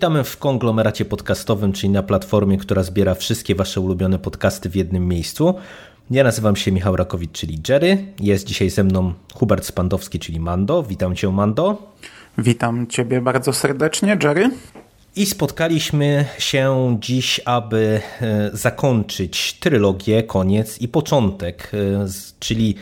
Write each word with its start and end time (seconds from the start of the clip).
Witamy 0.00 0.24
w 0.24 0.36
konglomeracie 0.36 1.04
podcastowym, 1.04 1.72
czyli 1.72 1.90
na 1.90 2.02
platformie, 2.02 2.58
która 2.58 2.82
zbiera 2.82 3.14
wszystkie 3.14 3.54
Wasze 3.54 3.80
ulubione 3.80 4.18
podcasty 4.18 4.70
w 4.70 4.76
jednym 4.76 5.08
miejscu. 5.08 5.54
Ja 6.10 6.24
nazywam 6.24 6.56
się 6.56 6.72
Michał 6.72 6.96
Rakowicz, 6.96 7.32
czyli 7.32 7.58
Jerry. 7.68 8.06
Jest 8.20 8.46
dzisiaj 8.46 8.70
ze 8.70 8.84
mną 8.84 9.12
Hubert 9.34 9.64
Spandowski, 9.64 10.18
czyli 10.18 10.40
Mando. 10.40 10.82
Witam 10.82 11.16
Cię, 11.16 11.28
Mando. 11.28 11.92
Witam 12.38 12.86
Ciebie 12.86 13.20
bardzo 13.20 13.52
serdecznie, 13.52 14.18
Jerry. 14.22 14.50
I 15.16 15.26
spotkaliśmy 15.26 16.24
się 16.38 16.96
dziś, 17.00 17.40
aby 17.44 18.00
e, 18.20 18.50
zakończyć 18.52 19.58
trylogię, 19.60 20.22
koniec 20.22 20.80
i 20.80 20.88
początek, 20.88 21.70
e, 21.74 22.06
czyli 22.38 22.74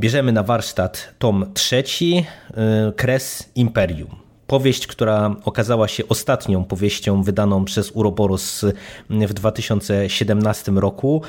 bierzemy 0.00 0.32
na 0.32 0.42
warsztat 0.42 1.14
tom 1.18 1.46
trzeci, 1.54 2.26
e, 2.54 2.92
Kres 2.96 3.50
Imperium. 3.54 4.25
Powieść, 4.46 4.86
która 4.86 5.36
okazała 5.44 5.88
się 5.88 6.08
ostatnią 6.08 6.64
powieścią 6.64 7.22
wydaną 7.22 7.64
przez 7.64 7.90
Uroboros 7.90 8.64
w 9.10 9.34
2017 9.34 10.72
roku. 10.72 11.22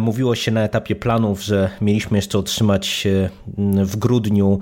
Mówiło 0.00 0.34
się 0.34 0.50
na 0.50 0.62
etapie 0.62 0.96
planów, 0.96 1.42
że 1.42 1.70
mieliśmy 1.80 2.18
jeszcze 2.18 2.38
otrzymać 2.38 3.08
w 3.84 3.96
grudniu 3.96 4.58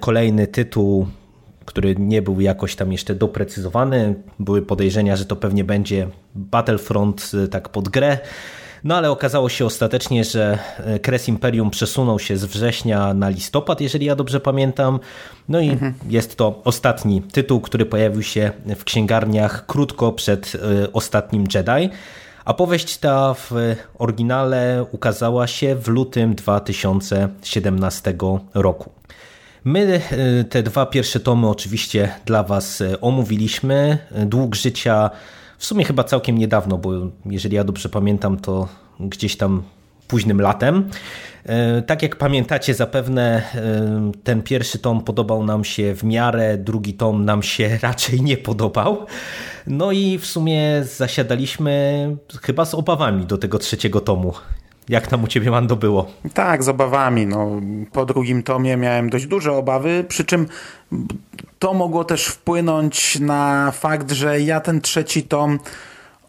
kolejny 0.00 0.46
tytuł 0.46 1.06
który 1.64 1.96
nie 1.98 2.22
był 2.22 2.40
jakoś 2.40 2.76
tam 2.76 2.92
jeszcze 2.92 3.14
doprecyzowany. 3.14 4.14
Były 4.38 4.62
podejrzenia, 4.62 5.16
że 5.16 5.24
to 5.24 5.36
pewnie 5.36 5.64
będzie 5.64 6.08
Battlefront 6.34 7.30
tak 7.50 7.68
pod 7.68 7.88
grę. 7.88 8.18
No 8.84 8.96
ale 8.96 9.10
okazało 9.10 9.48
się 9.48 9.66
ostatecznie, 9.66 10.24
że 10.24 10.58
Kres 11.02 11.28
Imperium 11.28 11.70
przesunął 11.70 12.18
się 12.18 12.36
z 12.36 12.44
września 12.44 13.14
na 13.14 13.28
listopad, 13.28 13.80
jeżeli 13.80 14.06
ja 14.06 14.16
dobrze 14.16 14.40
pamiętam. 14.40 15.00
No 15.48 15.60
i 15.60 15.68
mhm. 15.68 15.94
jest 16.08 16.36
to 16.36 16.60
ostatni 16.64 17.22
tytuł, 17.22 17.60
który 17.60 17.86
pojawił 17.86 18.22
się 18.22 18.50
w 18.76 18.84
księgarniach 18.84 19.66
krótko 19.66 20.12
przed 20.12 20.52
ostatnim 20.92 21.46
Jedi. 21.54 21.90
A 22.44 22.54
powieść 22.54 22.96
ta 22.96 23.34
w 23.34 23.50
oryginale 23.98 24.86
ukazała 24.92 25.46
się 25.46 25.76
w 25.76 25.88
lutym 25.88 26.34
2017 26.34 28.14
roku. 28.54 28.90
My 29.64 30.00
e, 30.10 30.44
te 30.44 30.62
dwa 30.62 30.86
pierwsze 30.86 31.20
tomy 31.20 31.48
oczywiście 31.48 32.14
dla 32.26 32.42
Was 32.42 32.80
e, 32.80 33.00
omówiliśmy. 33.00 33.98
Dług 34.26 34.54
życia 34.54 35.10
w 35.62 35.66
sumie 35.66 35.84
chyba 35.84 36.04
całkiem 36.04 36.38
niedawno, 36.38 36.78
bo 36.78 36.90
jeżeli 37.26 37.56
ja 37.56 37.64
dobrze 37.64 37.88
pamiętam, 37.88 38.36
to 38.36 38.68
gdzieś 39.00 39.36
tam 39.36 39.62
późnym 40.08 40.40
latem. 40.40 40.90
E, 41.46 41.82
tak 41.82 42.02
jak 42.02 42.16
pamiętacie 42.16 42.74
zapewne, 42.74 43.42
ten 44.24 44.42
pierwszy 44.42 44.78
tom 44.78 45.04
podobał 45.04 45.44
nam 45.44 45.64
się 45.64 45.94
w 45.94 46.04
miarę, 46.04 46.58
drugi 46.58 46.94
tom 46.94 47.24
nam 47.24 47.42
się 47.42 47.78
raczej 47.82 48.20
nie 48.20 48.36
podobał. 48.36 49.06
No 49.66 49.92
i 49.92 50.18
w 50.18 50.26
sumie 50.26 50.84
zasiadaliśmy 50.84 52.16
chyba 52.42 52.64
z 52.64 52.74
obawami 52.74 53.26
do 53.26 53.38
tego 53.38 53.58
trzeciego 53.58 54.00
tomu. 54.00 54.32
Jak 54.88 55.06
tam 55.06 55.24
u 55.24 55.26
ciebie, 55.26 55.50
Mando, 55.50 55.76
było? 55.76 56.10
Tak, 56.34 56.62
z 56.62 56.68
obawami. 56.68 57.26
No, 57.26 57.60
po 57.92 58.06
drugim 58.06 58.42
tomie 58.42 58.76
miałem 58.76 59.10
dość 59.10 59.26
duże 59.26 59.52
obawy, 59.52 60.04
przy 60.08 60.24
czym 60.24 60.46
to 61.58 61.74
mogło 61.74 62.04
też 62.04 62.26
wpłynąć 62.26 63.20
na 63.20 63.70
fakt, 63.70 64.10
że 64.12 64.40
ja 64.40 64.60
ten 64.60 64.80
trzeci 64.80 65.22
tom 65.22 65.58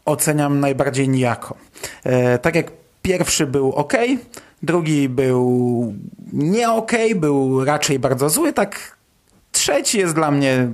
oceniam 0.05 0.59
najbardziej 0.59 1.09
nijako. 1.09 1.55
E, 2.03 2.37
tak 2.37 2.55
jak 2.55 2.71
pierwszy 3.01 3.47
był 3.47 3.71
ok, 3.71 3.93
drugi 4.63 5.09
był 5.09 5.93
nie 6.33 6.69
ok, 6.71 6.91
był 7.15 7.65
raczej 7.65 7.99
bardzo 7.99 8.29
zły, 8.29 8.53
tak 8.53 8.97
trzeci 9.51 9.99
jest 9.99 10.15
dla 10.15 10.31
mnie 10.31 10.67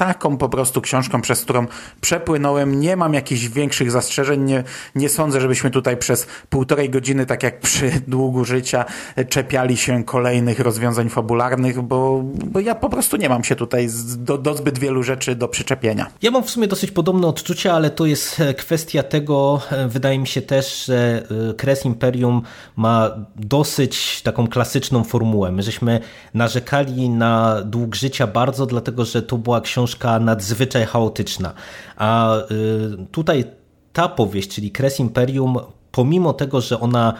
taką 0.00 0.36
po 0.36 0.48
prostu 0.48 0.80
książką, 0.80 1.22
przez 1.22 1.42
którą 1.42 1.66
przepłynąłem. 2.00 2.80
Nie 2.80 2.96
mam 2.96 3.14
jakichś 3.14 3.48
większych 3.48 3.90
zastrzeżeń. 3.90 4.44
Nie, 4.44 4.64
nie 4.94 5.08
sądzę, 5.08 5.40
żebyśmy 5.40 5.70
tutaj 5.70 5.96
przez 5.96 6.26
półtorej 6.50 6.90
godziny, 6.90 7.26
tak 7.26 7.42
jak 7.42 7.60
przy 7.60 7.90
długu 8.14 8.44
życia, 8.44 8.84
czepiali 9.28 9.76
się 9.76 10.04
kolejnych 10.04 10.60
rozwiązań 10.60 11.08
fabularnych, 11.08 11.82
bo, 11.82 12.20
bo 12.24 12.60
ja 12.60 12.74
po 12.74 12.88
prostu 12.88 13.16
nie 13.16 13.28
mam 13.28 13.44
się 13.44 13.56
tutaj 13.56 13.88
do, 14.16 14.38
do 14.38 14.54
zbyt 14.54 14.78
wielu 14.78 15.02
rzeczy 15.02 15.34
do 15.34 15.48
przyczepienia. 15.48 16.06
Ja 16.22 16.30
mam 16.30 16.44
w 16.44 16.50
sumie 16.50 16.66
dosyć 16.66 16.90
podobne 16.90 17.26
odczucia, 17.26 17.72
ale 17.72 17.90
to 17.90 18.06
jest 18.06 18.40
e, 18.40 18.54
kwestia 18.54 19.02
tego, 19.02 19.60
e, 19.70 19.88
wydaje 19.88 20.18
mi 20.18 20.26
się 20.26 20.42
też, 20.42 20.84
że 20.84 21.22
e, 21.50 21.54
Kres 21.54 21.84
Imperium 21.84 22.42
ma 22.76 23.10
dosyć 23.36 24.22
taką 24.22 24.48
klasyczną 24.48 25.04
formułę. 25.04 25.52
My 25.52 25.62
żeśmy 25.62 26.00
narzekali 26.34 27.10
na 27.10 27.62
dług 27.62 27.94
życia 27.94 28.26
bardzo, 28.26 28.66
dlatego 28.66 29.04
że 29.04 29.22
to 29.22 29.38
była 29.38 29.60
książka 29.60 29.89
książka 29.90 30.20
nadzwyczaj 30.20 30.86
chaotyczna. 30.86 31.52
A 31.96 32.36
y, 32.36 33.06
tutaj 33.12 33.44
ta 33.92 34.08
powieść, 34.08 34.48
czyli 34.48 34.70
Kres 34.70 35.00
Imperium, 35.00 35.58
pomimo 35.92 36.32
tego, 36.32 36.60
że 36.60 36.80
ona 36.80 37.14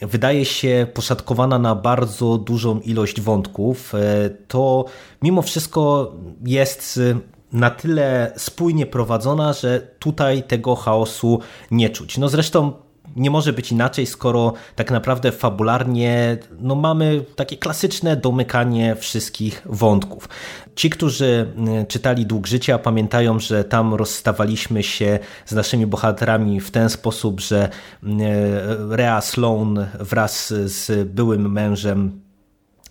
wydaje 0.00 0.44
się 0.44 0.86
poszatkowana 0.94 1.58
na 1.58 1.74
bardzo 1.74 2.38
dużą 2.38 2.80
ilość 2.80 3.20
wątków, 3.20 3.94
y, 3.94 3.98
to 4.48 4.84
mimo 5.22 5.42
wszystko 5.42 6.12
jest 6.44 7.00
na 7.52 7.70
tyle 7.70 8.32
spójnie 8.36 8.86
prowadzona, 8.86 9.52
że 9.52 9.80
tutaj 9.98 10.42
tego 10.42 10.76
chaosu 10.76 11.40
nie 11.70 11.90
czuć. 11.90 12.18
No 12.18 12.28
zresztą 12.28 12.72
nie 13.16 13.30
może 13.30 13.52
być 13.52 13.72
inaczej, 13.72 14.06
skoro 14.06 14.52
tak 14.76 14.90
naprawdę 14.90 15.32
fabularnie 15.32 16.38
no 16.60 16.74
mamy 16.74 17.24
takie 17.36 17.56
klasyczne 17.56 18.16
domykanie 18.16 18.96
wszystkich 18.96 19.62
wątków. 19.64 20.28
Ci, 20.74 20.90
którzy 20.90 21.52
mm, 21.56 21.86
czytali 21.86 22.26
Dług 22.26 22.46
Życia, 22.46 22.78
pamiętają, 22.78 23.38
że 23.38 23.64
tam 23.64 23.94
rozstawaliśmy 23.94 24.82
się 24.82 25.18
z 25.46 25.52
naszymi 25.52 25.86
bohaterami 25.86 26.60
w 26.60 26.70
ten 26.70 26.90
sposób, 26.90 27.40
że 27.40 27.68
mm, 28.02 28.20
Rea 28.90 29.20
Sloan 29.20 29.86
wraz 30.00 30.54
z 30.64 31.08
byłym 31.08 31.52
mężem 31.52 32.25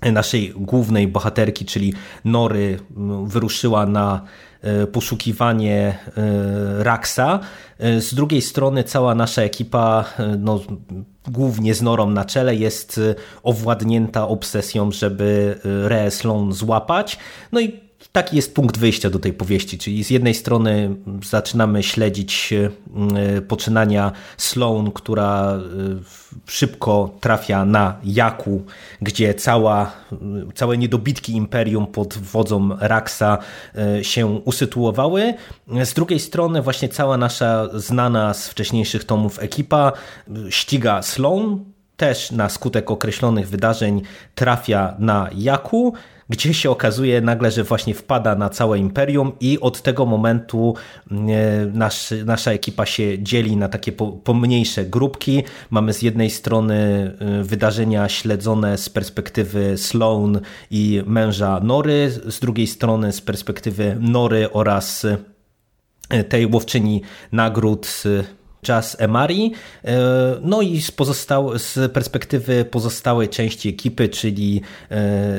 naszej 0.01 0.53
głównej 0.55 1.07
bohaterki, 1.07 1.65
czyli 1.65 1.93
Nory, 2.25 2.79
wyruszyła 3.25 3.85
na 3.85 4.21
e, 4.61 4.87
poszukiwanie 4.87 5.99
e, 6.17 6.83
Raxa. 6.83 7.39
E, 7.79 8.01
z 8.01 8.13
drugiej 8.13 8.41
strony 8.41 8.83
cała 8.83 9.15
nasza 9.15 9.41
ekipa, 9.41 10.05
no, 10.39 10.59
głównie 11.27 11.73
z 11.73 11.81
Norą 11.81 12.09
na 12.09 12.25
czele, 12.25 12.55
jest 12.55 12.99
owładnięta 13.43 14.27
obsesją, 14.27 14.91
żeby 14.91 15.59
Re 15.85 16.11
Sloan 16.11 16.53
złapać. 16.53 17.17
No 17.51 17.59
i 17.59 17.84
taki 18.11 18.35
jest 18.35 18.55
punkt 18.55 18.77
wyjścia 18.77 19.09
do 19.09 19.19
tej 19.19 19.33
powieści, 19.33 19.77
czyli 19.77 20.03
z 20.03 20.09
jednej 20.09 20.33
strony 20.33 20.95
zaczynamy 21.23 21.83
śledzić 21.83 22.53
e, 22.53 23.41
poczynania 23.41 24.11
Sloan, 24.37 24.91
która 24.91 25.53
e, 25.53 25.59
szybko 26.45 27.15
trafia 27.21 27.65
na 27.65 27.95
Jaku, 28.03 28.63
gdzie 29.01 29.33
cała, 29.33 29.91
całe 30.55 30.77
niedobitki 30.77 31.35
imperium 31.35 31.87
pod 31.87 32.17
wodzą 32.17 32.69
Raxa 32.79 33.37
e, 33.75 34.03
się 34.03 34.25
usytuowały. 34.27 35.33
Z 35.83 35.93
drugiej 35.93 36.19
strony 36.19 36.61
właśnie 36.61 36.89
cała 36.89 37.17
nasza 37.17 37.69
znana 37.73 38.33
z 38.33 38.47
wcześniejszych 38.47 39.03
tomów 39.03 39.39
ekipa 39.39 39.91
ściga 40.49 41.01
Sloan, 41.01 41.65
też 41.97 42.31
na 42.31 42.49
skutek 42.49 42.91
określonych 42.91 43.49
wydarzeń 43.49 44.01
trafia 44.35 44.95
na 44.99 45.29
Jaku, 45.35 45.93
gdzie 46.29 46.53
się 46.53 46.69
okazuje 46.69 47.21
nagle, 47.21 47.51
że 47.51 47.63
właśnie 47.63 47.93
wpada 47.93 48.35
na 48.35 48.49
całe 48.49 48.79
imperium 48.79 49.31
i 49.39 49.59
od 49.59 49.81
tego 49.81 50.05
momentu 50.05 50.75
mm, 51.11 51.29
e, 51.29 51.65
nasz, 51.77 52.13
nasza 52.25 52.51
ekipa 52.51 52.85
się 52.85 53.23
dzieli 53.23 53.57
na 53.57 53.69
takie 53.69 53.91
pomniejsze 54.23 54.85
grupki. 54.85 55.43
Mamy 55.69 55.93
z 55.93 56.01
jednej 56.01 56.29
strony 56.29 56.75
e, 57.19 57.43
wydarzenia 57.43 58.09
śledzone 58.09 58.77
z 58.77 58.89
perspektywy 58.89 59.77
Sloan 59.77 60.39
i 60.71 61.03
męża 61.05 61.59
Nory, 61.59 62.11
z 62.25 62.39
drugiej 62.39 62.67
strony 62.67 63.11
z 63.11 63.21
perspektywy 63.21 63.97
Nory 63.99 64.51
oraz 64.51 65.05
e, 66.09 66.23
tej 66.23 66.45
łowczyni 66.45 67.01
nagród 67.31 68.03
Jazz 68.65 68.95
Emari, 68.99 69.51
no 70.41 70.61
i 70.61 70.81
z, 70.81 70.91
pozostał, 70.91 71.59
z 71.59 71.91
perspektywy 71.91 72.65
pozostałej 72.65 73.29
części 73.29 73.69
ekipy, 73.69 74.09
czyli 74.09 74.61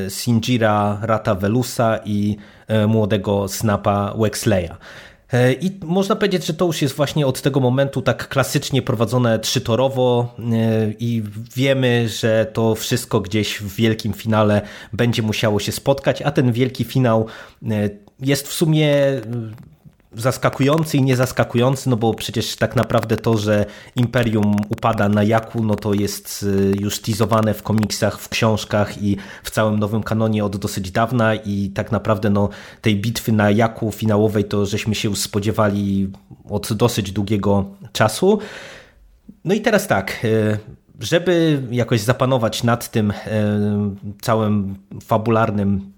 Sinjira 0.09 0.99
Rata 1.03 1.35
Velusa 1.35 1.99
i 2.05 2.37
młodego 2.87 3.49
Snapa 3.49 4.15
Wexleya. 4.19 4.71
E, 5.33 5.53
I 5.53 5.79
można 5.85 6.17
powiedzieć, 6.17 6.47
że 6.47 6.55
to 6.55 6.65
już 6.65 6.83
jest 6.83 6.95
właśnie 6.95 7.27
od 7.27 7.43
tego 7.43 7.61
momentu 7.61 8.03
tak 8.03 8.29
klasycznie 8.29 8.83
prowadzone 8.83 9.39
trzytorowo 9.39 10.35
e, 10.39 10.43
i 10.99 11.23
wiemy, 11.57 12.09
że 12.09 12.47
to 12.53 12.75
wszystko 12.75 13.21
gdzieś 13.21 13.59
w 13.59 13.75
wielkim 13.75 14.13
finale 14.13 14.63
będzie 14.93 15.23
musiało 15.23 15.61
się 15.61 15.73
spotkać, 15.73 16.23
a 16.23 16.31
ten 16.31 16.53
wielki 16.53 16.85
finał 16.85 17.27
e, 17.71 17.91
jest 18.21 18.49
w 18.49 18.53
sumie 18.53 18.97
zaskakujący 20.17 20.97
i 20.97 21.03
niezaskakujący, 21.03 21.91
no 21.91 21.97
bo 21.97 22.15
przecież 22.15 22.57
tak 22.57 22.77
naprawdę 22.77 23.17
to, 23.17 23.39
że 23.39 23.67
Imperium 23.97 24.57
upada 24.69 25.09
na 25.09 25.23
Jaku, 25.23 25.65
no 25.65 25.75
to 25.75 25.95
jest 25.95 26.43
y, 26.43 26.73
już 26.81 27.01
teasowane 27.01 27.55
w 27.55 27.63
komiksach, 27.63 28.21
w 28.21 28.29
książkach 28.29 29.03
i 29.03 29.17
w 29.43 29.51
całym 29.51 29.79
nowym 29.79 30.03
kanonie 30.03 30.45
od 30.45 30.57
dosyć 30.57 30.91
dawna 30.91 31.35
i 31.35 31.71
tak 31.75 31.93
naprawdę 31.93 32.31
no, 32.31 32.49
tej 32.83 32.97
bitwy 33.01 33.33
na 33.33 33.51
Jaku 33.51 33.93
finałowej 33.93 34.45
to 34.45 34.67
żeśmy 34.67 34.95
się 34.95 35.17
spodziewali 35.17 36.11
od 36.51 36.73
dosyć 36.73 37.13
długiego 37.13 37.65
czasu. 37.93 38.39
No 39.45 39.55
i 39.55 39.61
teraz 39.61 39.87
tak, 39.87 40.25
y, 40.25 40.59
żeby 41.01 41.63
jakoś 41.71 42.01
zapanować 42.01 42.63
nad 42.63 42.91
tym 42.91 43.11
y, 43.11 43.15
całym 44.23 44.77
fabularnym 45.03 45.96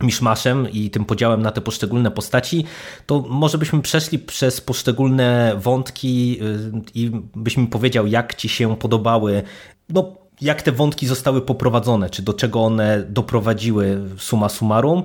miszmaszem 0.00 0.70
i 0.70 0.90
tym 0.90 1.04
podziałem 1.04 1.42
na 1.42 1.52
te 1.52 1.60
poszczególne 1.60 2.10
postaci, 2.10 2.64
to 3.06 3.24
może 3.28 3.58
byśmy 3.58 3.82
przeszli 3.82 4.18
przez 4.18 4.60
poszczególne 4.60 5.56
wątki 5.58 6.38
y, 6.42 6.82
i 6.94 7.10
byś 7.36 7.56
mi 7.56 7.66
powiedział, 7.66 8.06
jak 8.06 8.34
ci 8.34 8.48
się 8.48 8.76
podobały, 8.76 9.42
no 9.88 10.16
jak 10.40 10.62
te 10.62 10.72
wątki 10.72 11.06
zostały 11.06 11.42
poprowadzone, 11.42 12.10
czy 12.10 12.22
do 12.22 12.34
czego 12.34 12.64
one 12.64 13.04
doprowadziły 13.08 14.00
suma 14.18 14.48
summarum, 14.48 15.02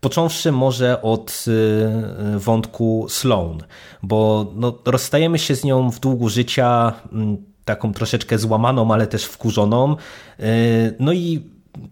Począwszy 0.00 0.52
może 0.52 1.02
od 1.02 1.44
y, 1.48 2.38
wątku 2.38 3.06
Sloan, 3.08 3.58
bo 4.02 4.46
no, 4.54 4.78
rozstajemy 4.84 5.38
się 5.38 5.54
z 5.54 5.64
nią 5.64 5.90
w 5.90 6.00
długu 6.00 6.28
życia, 6.28 6.92
mm, 7.12 7.36
taką 7.64 7.92
troszeczkę 7.92 8.38
złamaną, 8.38 8.92
ale 8.92 9.06
też 9.06 9.24
wkurzoną. 9.24 9.96
Y, 10.40 10.96
no 11.00 11.12
i 11.12 11.42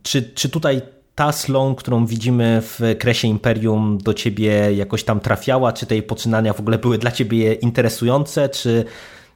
czy, 0.02 0.22
czy 0.22 0.48
tutaj 0.48 0.82
ta 1.18 1.32
Sloan, 1.32 1.74
którą 1.74 2.06
widzimy 2.06 2.62
w 2.62 2.80
kresie 2.98 3.28
Imperium 3.28 3.98
do 3.98 4.14
ciebie 4.14 4.74
jakoś 4.74 5.04
tam 5.04 5.20
trafiała? 5.20 5.72
Czy 5.72 5.86
te 5.86 5.94
jej 5.94 6.02
poczynania 6.02 6.52
w 6.52 6.60
ogóle 6.60 6.78
były 6.78 6.98
dla 6.98 7.10
ciebie 7.10 7.54
interesujące, 7.54 8.48
czy, 8.48 8.84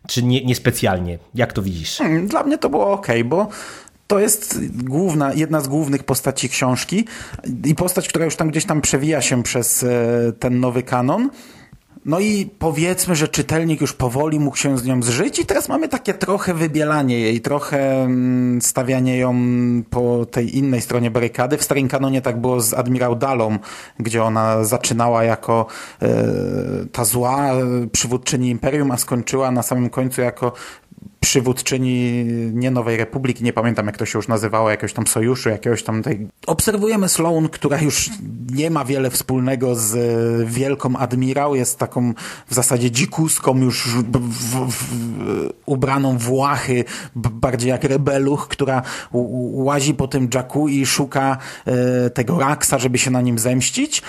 czy 0.08 0.22
nie, 0.22 0.44
niespecjalnie? 0.44 1.18
Jak 1.34 1.52
to 1.52 1.62
widzisz? 1.62 1.98
Hmm, 1.98 2.28
dla 2.28 2.42
mnie 2.42 2.58
to 2.58 2.70
było 2.70 2.92
ok, 2.92 3.06
bo 3.24 3.48
to 4.06 4.18
jest 4.18 4.60
główna, 4.84 5.32
jedna 5.34 5.60
z 5.60 5.68
głównych 5.68 6.04
postaci 6.04 6.48
książki 6.48 7.04
i 7.64 7.74
postać, 7.74 8.08
która 8.08 8.24
już 8.24 8.36
tam 8.36 8.50
gdzieś 8.50 8.64
tam 8.64 8.80
przewija 8.80 9.20
się 9.20 9.42
przez 9.42 9.82
e, 9.82 10.32
ten 10.38 10.60
nowy 10.60 10.82
kanon. 10.82 11.30
No 12.04 12.20
i 12.20 12.50
powiedzmy, 12.58 13.16
że 13.16 13.28
czytelnik 13.28 13.80
już 13.80 13.92
powoli 13.92 14.40
mógł 14.40 14.56
się 14.56 14.78
z 14.78 14.84
nią 14.84 15.02
zżyć 15.02 15.38
i 15.38 15.46
teraz 15.46 15.68
mamy 15.68 15.88
takie 15.88 16.14
trochę 16.14 16.54
wybielanie 16.54 17.20
jej, 17.20 17.40
trochę 17.40 18.02
mm, 18.02 18.62
stawianie 18.62 19.18
ją 19.18 19.34
po 19.90 20.26
tej 20.26 20.58
innej 20.58 20.80
stronie 20.80 21.10
barykady. 21.10 21.56
W 21.56 21.62
starym 21.62 21.88
kanonie 21.88 22.22
tak 22.22 22.40
było 22.40 22.60
z 22.60 22.74
Admirał 22.74 23.16
Dalą, 23.16 23.58
gdzie 23.98 24.24
ona 24.24 24.64
zaczynała 24.64 25.24
jako 25.24 25.66
e, 26.02 26.08
ta 26.92 27.04
zła 27.04 27.50
przywódczyni 27.92 28.50
Imperium, 28.50 28.90
a 28.90 28.96
skończyła 28.96 29.50
na 29.50 29.62
samym 29.62 29.90
końcu 29.90 30.20
jako 30.20 30.52
przywódczyni 31.20 32.24
nie 32.52 32.70
Nowej 32.70 32.96
Republiki, 32.96 33.44
nie 33.44 33.52
pamiętam 33.52 33.86
jak 33.86 33.96
to 33.96 34.06
się 34.06 34.18
już 34.18 34.28
nazywało, 34.28 34.70
jakiegoś 34.70 34.92
tam 34.92 35.06
sojuszu, 35.06 35.48
jakiegoś 35.48 35.82
tam 35.82 36.02
tej... 36.02 36.28
Obserwujemy 36.46 37.08
Sloan, 37.08 37.48
która 37.48 37.80
już 37.80 38.10
nie 38.52 38.70
ma 38.70 38.84
wiele 38.84 39.10
wspólnego 39.10 39.74
z 39.74 39.94
wielką 40.48 40.96
admirał, 40.96 41.54
jest 41.54 41.78
taką 41.78 42.14
w 42.46 42.54
zasadzie 42.54 42.90
dzikuską 42.90 43.58
już 43.58 43.88
w, 43.88 44.02
w, 44.18 44.70
w, 44.70 45.52
ubraną 45.66 46.18
w 46.18 46.32
łachy, 46.32 46.84
bardziej 47.14 47.70
jak 47.70 47.84
rebeluch, 47.84 48.48
która 48.48 48.82
łazi 49.52 49.94
po 49.94 50.08
tym 50.08 50.28
Jacku 50.34 50.68
i 50.68 50.86
szuka 50.86 51.38
e, 51.66 52.10
tego 52.10 52.38
Raxa, 52.38 52.78
żeby 52.78 52.98
się 52.98 53.10
na 53.10 53.20
nim 53.20 53.38
zemścić 53.38 54.02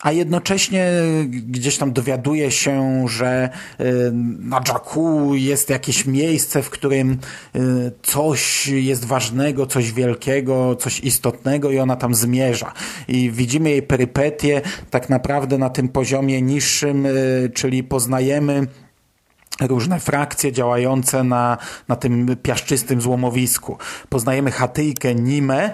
a 0.00 0.12
jednocześnie 0.12 0.90
gdzieś 1.28 1.78
tam 1.78 1.92
dowiaduje 1.92 2.50
się, 2.50 3.04
że 3.08 3.48
y, 3.80 3.84
na 4.38 4.60
Jakku 4.68 5.34
jest 5.34 5.70
jakieś 5.70 6.06
miejsce, 6.06 6.62
w 6.62 6.70
którym 6.70 7.18
y, 7.56 7.92
coś 8.02 8.66
jest 8.66 9.04
ważnego, 9.04 9.66
coś 9.66 9.92
wielkiego, 9.92 10.76
coś 10.76 11.00
istotnego 11.00 11.70
i 11.70 11.78
ona 11.78 11.96
tam 11.96 12.14
zmierza. 12.14 12.72
I 13.08 13.30
widzimy 13.30 13.70
jej 13.70 13.82
perypetie 13.82 14.62
tak 14.90 15.08
naprawdę 15.08 15.58
na 15.58 15.70
tym 15.70 15.88
poziomie 15.88 16.42
niższym, 16.42 17.06
y, 17.06 17.50
czyli 17.54 17.84
poznajemy 17.84 18.66
różne 19.60 20.00
frakcje 20.00 20.52
działające 20.52 21.24
na, 21.24 21.58
na 21.88 21.96
tym 21.96 22.36
piaszczystym 22.42 23.00
złomowisku. 23.00 23.78
Poznajemy 24.08 24.50
chatyjkę 24.50 25.14
Nimę, 25.14 25.70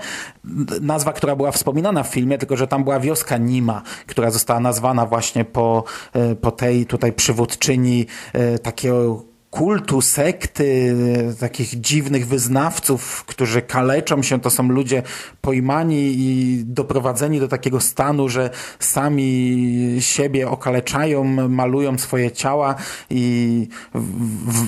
nazwa, 0.81 1.13
która 1.13 1.37
była 1.37 1.53
wspominana 1.53 2.03
w 2.03 2.09
filmie, 2.09 2.39
tylko 2.39 2.57
że 2.57 2.67
tam 2.67 2.85
była 2.85 3.01
wioska 3.01 3.37
Nima, 3.37 3.83
która 4.07 4.31
została 4.31 4.61
nazwana 4.61 5.07
właśnie 5.07 5.45
po, 5.45 5.85
e, 6.13 6.35
po 6.35 6.51
tej 6.51 6.87
tutaj 6.87 7.13
przywódczyni 7.13 8.07
e, 8.33 8.59
takiego 8.59 9.32
kultu, 9.53 10.01
sekty, 10.01 10.97
takich 11.41 11.81
dziwnych 11.81 12.27
wyznawców, 12.27 13.25
którzy 13.25 13.63
kaleczą 13.63 14.23
się, 14.23 14.41
to 14.41 14.51
są 14.51 14.69
ludzie 14.69 15.03
pojmani 15.41 16.15
i 16.17 16.63
doprowadzeni 16.65 17.41
do 17.41 17.49
takiego 17.49 17.81
stanu, 17.81 18.29
że 18.29 18.51
sami 18.79 19.97
siebie 20.01 20.49
okaleczają, 20.49 21.25
malują 21.49 21.99
swoje 21.99 22.31
ciała 22.31 22.75
i 23.11 23.69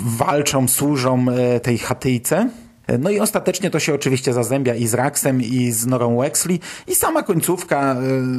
walczą, 0.06 0.68
służą 0.68 1.26
e, 1.28 1.60
tej 1.60 1.78
chatyjce. 1.78 2.48
No 2.98 3.10
i 3.10 3.20
ostatecznie 3.20 3.70
to 3.70 3.80
się 3.80 3.94
oczywiście 3.94 4.32
zazębia 4.32 4.74
i 4.74 4.86
z 4.86 4.94
Raxem, 4.94 5.42
i 5.42 5.70
z 5.70 5.86
Norą 5.86 6.16
Wexley. 6.16 6.60
I 6.86 6.94
sama 6.94 7.22
końcówka, 7.22 7.94
e, 7.94 7.96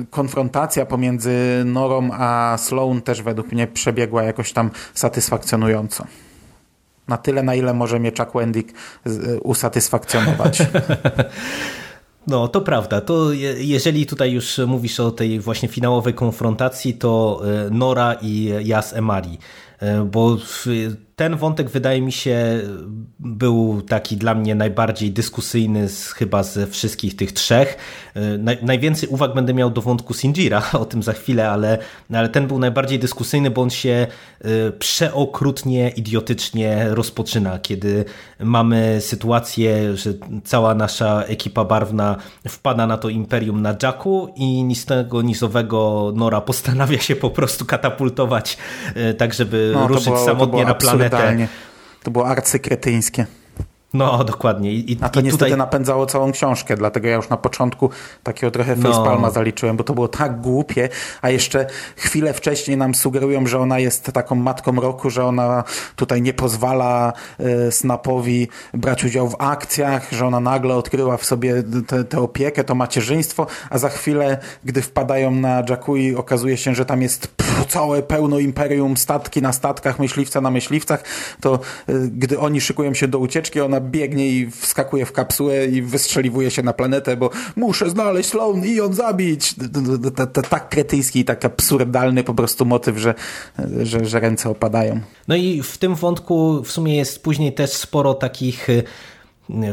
konfrontacja 0.10 0.86
pomiędzy 0.86 1.64
Norą 1.66 2.10
a 2.14 2.58
Sloan 2.60 3.02
też 3.02 3.22
według 3.22 3.52
mnie 3.52 3.68
przebiegła 3.68 4.24
jakoś 4.24 4.54
tam 4.54 4.70
satysfakcjonująco 4.94 6.06
na 7.08 7.18
tyle, 7.18 7.44
na 7.44 7.56
ile 7.56 7.74
może 7.74 8.00
mnie 8.00 8.12
Chuck 8.18 8.36
y, 9.08 9.40
usatysfakcjonować. 9.40 10.60
No, 12.28 12.48
to 12.48 12.62
prawda. 12.62 13.02
To 13.02 13.32
jeżeli 13.58 14.06
tutaj 14.06 14.32
już 14.32 14.58
mówisz 14.58 15.00
o 15.00 15.12
tej 15.12 15.40
właśnie 15.40 15.70
finałowej 15.70 16.14
konfrontacji, 16.14 16.94
to 16.94 17.42
y, 17.68 17.72
Nora 17.72 18.16
i 18.22 18.54
Jas 18.64 18.94
Emari. 18.94 19.38
Y, 19.84 20.06
bo 20.06 20.38
ten 21.16 21.36
wątek 21.36 21.70
wydaje 21.70 22.02
mi 22.02 22.12
się 22.12 22.62
był 23.20 23.82
taki 23.82 24.18
dla 24.18 24.36
mnie 24.36 24.56
najbardziej 24.56 25.12
dyskusyjny 25.12 25.90
z, 25.90 26.12
chyba 26.12 26.44
ze 26.44 26.68
wszystkich 26.68 27.16
tych 27.16 27.32
trzech. 27.32 27.78
Naj, 28.40 28.58
najwięcej 28.62 29.10
uwag 29.10 29.34
będę 29.34 29.54
miał 29.54 29.70
do 29.70 29.82
wątku 29.82 30.14
Sinjira, 30.14 30.62
o 30.82 30.86
tym 30.86 31.04
za 31.04 31.14
chwilę, 31.14 31.50
ale, 31.50 31.78
ale 32.14 32.30
ten 32.30 32.48
był 32.48 32.60
najbardziej 32.60 33.00
dyskusyjny, 33.00 33.52
bo 33.52 33.62
on 33.62 33.70
się 33.70 34.08
y, 34.46 34.72
przeokrutnie, 34.80 35.90
idiotycznie 35.90 36.86
rozpoczyna, 36.90 37.60
kiedy 37.60 38.06
mamy 38.40 38.98
sytuację, 39.02 39.98
że 39.98 40.14
cała 40.44 40.76
nasza 40.76 41.24
ekipa 41.24 41.66
barwna 41.66 42.16
wpada 42.48 42.88
na 42.88 42.98
to 42.98 43.10
imperium 43.10 43.62
na 43.62 43.76
Jacku 43.84 44.34
i 44.36 44.64
ni 44.64 44.76
z 44.76 44.86
tego 44.86 45.22
nizowego 45.22 46.12
Nora 46.16 46.42
postanawia 46.42 47.00
się 47.00 47.16
po 47.16 47.30
prostu 47.30 47.66
katapultować 47.66 48.58
y, 48.98 49.14
tak, 49.14 49.34
żeby 49.34 49.72
no, 49.74 49.88
ruszyć 49.88 50.06
było, 50.06 50.26
samotnie 50.26 50.66
na 50.66 50.74
planetę 50.74 51.05
absurdalnie. 51.06 51.48
To 52.04 52.12
było 52.12 52.28
arcykretyńskie. 52.28 53.26
No, 53.96 54.24
dokładnie. 54.34 54.74
I, 54.74 54.98
A 55.02 55.10
to 55.10 55.20
i 55.20 55.24
niestety 55.24 55.46
tutaj... 55.46 55.58
napędzało 55.58 56.06
całą 56.06 56.32
książkę, 56.32 56.78
dlatego 56.78 57.08
ja 57.08 57.16
już 57.16 57.30
na 57.30 57.38
początku 57.38 57.90
takiego 58.24 58.52
trochę 58.52 58.76
no. 58.76 58.82
facepalma 58.82 59.28
no. 59.28 59.34
zaliczyłem, 59.34 59.78
bo 59.78 59.84
to 59.84 59.94
było 59.94 60.08
tak 60.08 60.42
głupie, 60.42 60.90
a 61.22 61.30
jeszcze 61.30 61.68
chwilę 61.96 62.34
wcześniej 62.34 62.78
nam 62.78 62.96
sugerują, 62.96 63.48
że 63.48 63.60
ona 63.60 63.80
jest 63.80 64.12
taką 64.12 64.36
matką 64.36 64.76
roku, 64.76 65.10
że 65.10 65.26
ona 65.26 65.64
tutaj 65.96 66.22
nie 66.22 66.34
pozwala 66.34 67.14
y, 67.40 67.72
Snapowi 67.72 68.48
brać 68.74 69.04
udziału 69.04 69.30
w 69.30 69.36
akcjach, 69.40 70.12
że 70.12 70.26
ona 70.26 70.40
nagle 70.40 70.76
odkryła 70.76 71.18
w 71.18 71.26
sobie 71.26 71.64
tę 72.10 72.20
opiekę, 72.20 72.64
to 72.64 72.76
macierzyństwo, 72.76 73.48
a 73.70 73.78
za 73.78 73.90
chwilę, 73.90 74.38
gdy 74.66 74.82
wpadają 74.82 75.32
na 75.32 75.64
Jakui, 75.70 76.16
okazuje 76.16 76.58
się, 76.58 76.76
że 76.76 76.86
tam 76.86 77.02
jest 77.02 77.28
pff, 77.28 77.66
całe 77.68 78.02
pełno 78.02 78.40
imperium, 78.40 78.98
statki 78.98 79.42
na 79.42 79.54
statkach, 79.54 80.00
myśliwca 80.00 80.42
na 80.42 80.52
myśliwcach, 80.52 81.04
to 81.42 81.60
y, 81.90 82.10
gdy 82.10 82.40
oni 82.40 82.62
szykują 82.62 82.94
się 82.94 83.08
do 83.08 83.20
ucieczki, 83.20 83.62
ona 83.62 83.80
biegnie 83.86 84.28
i 84.28 84.52
wskakuje 84.52 85.06
w 85.06 85.12
kapsułę 85.12 85.66
i 85.66 85.82
wystrzeliwuje 85.82 86.52
się 86.52 86.64
na 86.64 86.74
planetę, 86.74 87.18
bo 87.18 87.30
muszę 87.56 87.90
znaleźć 87.90 88.30
Sloan 88.30 88.66
i 88.66 88.76
ją 88.76 88.94
zabić. 88.94 89.56
Tak 90.50 90.70
kretyjski 90.70 91.20
i 91.20 91.26
tak 91.26 91.46
absurdalny 91.46 92.24
po 92.24 92.34
prostu 92.34 92.66
motyw, 92.66 92.98
że, 92.98 93.14
że, 93.84 94.06
że 94.06 94.20
ręce 94.20 94.50
opadają. 94.50 95.00
No 95.28 95.36
i 95.36 95.62
w 95.64 95.78
tym 95.78 95.96
wątku 95.96 96.64
w 96.64 96.72
sumie 96.72 96.96
jest 96.96 97.24
później 97.24 97.54
też 97.54 97.72
sporo 97.72 98.14
takich 98.14 98.68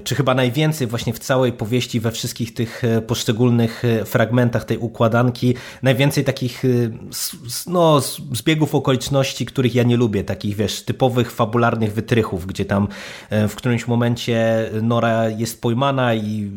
czy 0.04 0.14
chyba 0.14 0.34
najwięcej 0.34 0.86
właśnie 0.86 1.12
w 1.12 1.18
całej 1.18 1.52
powieści, 1.52 2.00
we 2.00 2.10
wszystkich 2.10 2.54
tych 2.54 2.84
e, 2.84 3.02
poszczególnych 3.02 3.84
e, 3.84 4.04
fragmentach 4.04 4.64
tej 4.64 4.78
układanki, 4.78 5.54
najwięcej 5.82 6.24
takich 6.24 6.64
e, 6.64 6.68
no, 7.66 8.00
zbiegów 8.32 8.74
okoliczności, 8.74 9.46
których 9.46 9.74
ja 9.74 9.82
nie 9.82 9.96
lubię, 9.96 10.24
takich 10.24 10.56
wiesz, 10.56 10.82
typowych 10.82 11.32
fabularnych 11.32 11.92
wytrychów, 11.92 12.46
gdzie 12.46 12.64
tam 12.64 12.88
w 13.30 13.54
którymś 13.54 13.86
momencie 13.86 14.70
Nora 14.82 15.28
jest 15.28 15.60
pojmana 15.60 16.14
i 16.14 16.50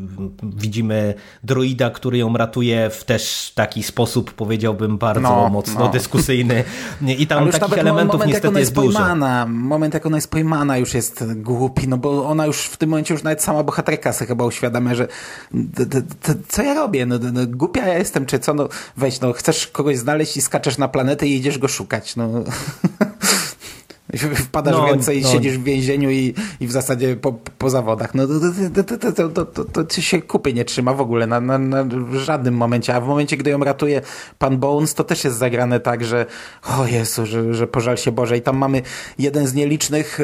widzimy 0.43 1.13
droida, 1.43 1.89
który 1.89 2.17
ją 2.17 2.37
ratuje 2.37 2.89
w 2.89 3.03
też 3.03 3.51
taki 3.55 3.83
sposób, 3.83 4.33
powiedziałbym, 4.33 4.97
bardzo 4.97 5.21
no, 5.21 5.49
mocno 5.49 5.79
no. 5.79 5.89
dyskusyjny 5.89 6.63
i 7.17 7.27
tam 7.27 7.51
takich 7.51 7.77
elementów 7.77 8.13
moment, 8.13 8.31
niestety 8.31 8.47
jest, 8.47 8.59
jest 8.59 8.75
pojmana, 8.75 9.45
dużo. 9.45 9.57
Moment, 9.57 9.93
jak 9.93 10.05
ona 10.05 10.17
jest 10.17 10.31
pojmana 10.31 10.77
już 10.77 10.93
jest 10.93 11.23
głupi, 11.35 11.87
no 11.87 11.97
bo 11.97 12.25
ona 12.25 12.45
już 12.45 12.61
w 12.65 12.77
tym 12.77 12.89
momencie 12.89 13.04
momencie 13.05 13.13
już 13.13 13.23
nawet 13.23 13.43
sama 13.43 13.63
bohaterka 13.63 14.13
sobie 14.13 14.27
chyba 14.27 14.45
uświadamia, 14.45 14.95
że 14.95 15.07
co 16.47 16.63
ja 16.63 16.73
robię? 16.73 17.05
No, 17.05 17.19
no, 17.33 17.41
głupia 17.47 17.87
ja 17.87 17.97
jestem, 17.97 18.25
czy 18.25 18.39
co? 18.39 18.53
No 18.53 18.69
weź, 18.97 19.19
no 19.19 19.33
chcesz 19.33 19.67
kogoś 19.67 19.97
znaleźć 19.97 20.37
i 20.37 20.41
skaczesz 20.41 20.77
na 20.77 20.87
planetę 20.87 21.27
i 21.27 21.35
idziesz 21.35 21.57
go 21.57 21.67
szukać. 21.67 22.15
No. 22.15 22.29
Wpadasz 24.47 24.75
no, 24.75 24.85
więcej, 24.85 25.21
no. 25.21 25.29
siedzisz 25.29 25.57
w 25.57 25.63
więzieniu 25.63 26.11
i, 26.11 26.33
i 26.59 26.67
w 26.67 26.71
zasadzie 26.71 27.15
po, 27.15 27.33
po 27.33 27.69
zawodach. 27.69 28.15
No 28.15 28.27
to, 28.27 28.33
to, 28.83 28.97
to, 28.97 29.11
to, 29.11 29.45
to, 29.45 29.65
to, 29.65 29.83
to 29.83 30.01
się 30.01 30.21
kupy 30.21 30.53
nie 30.53 30.65
trzyma 30.65 30.93
w 30.93 31.01
ogóle 31.01 31.27
na, 31.27 31.41
na, 31.41 31.57
na 31.57 31.85
żadnym 32.13 32.53
momencie. 32.53 32.95
A 32.95 33.01
w 33.01 33.07
momencie, 33.07 33.37
gdy 33.37 33.49
ją 33.49 33.59
ratuje 33.59 34.01
pan 34.39 34.57
Bones, 34.57 34.93
to 34.93 35.03
też 35.03 35.23
jest 35.23 35.37
zagrane 35.37 35.79
tak, 35.79 36.05
że 36.05 36.25
o 36.79 36.87
Jezu, 36.87 37.25
że, 37.25 37.53
że 37.53 37.67
pożal 37.67 37.97
się 37.97 38.11
Boże. 38.11 38.37
I 38.37 38.41
tam 38.41 38.57
mamy 38.57 38.81
jeden 39.19 39.47
z 39.47 39.53
nielicznych, 39.53 40.19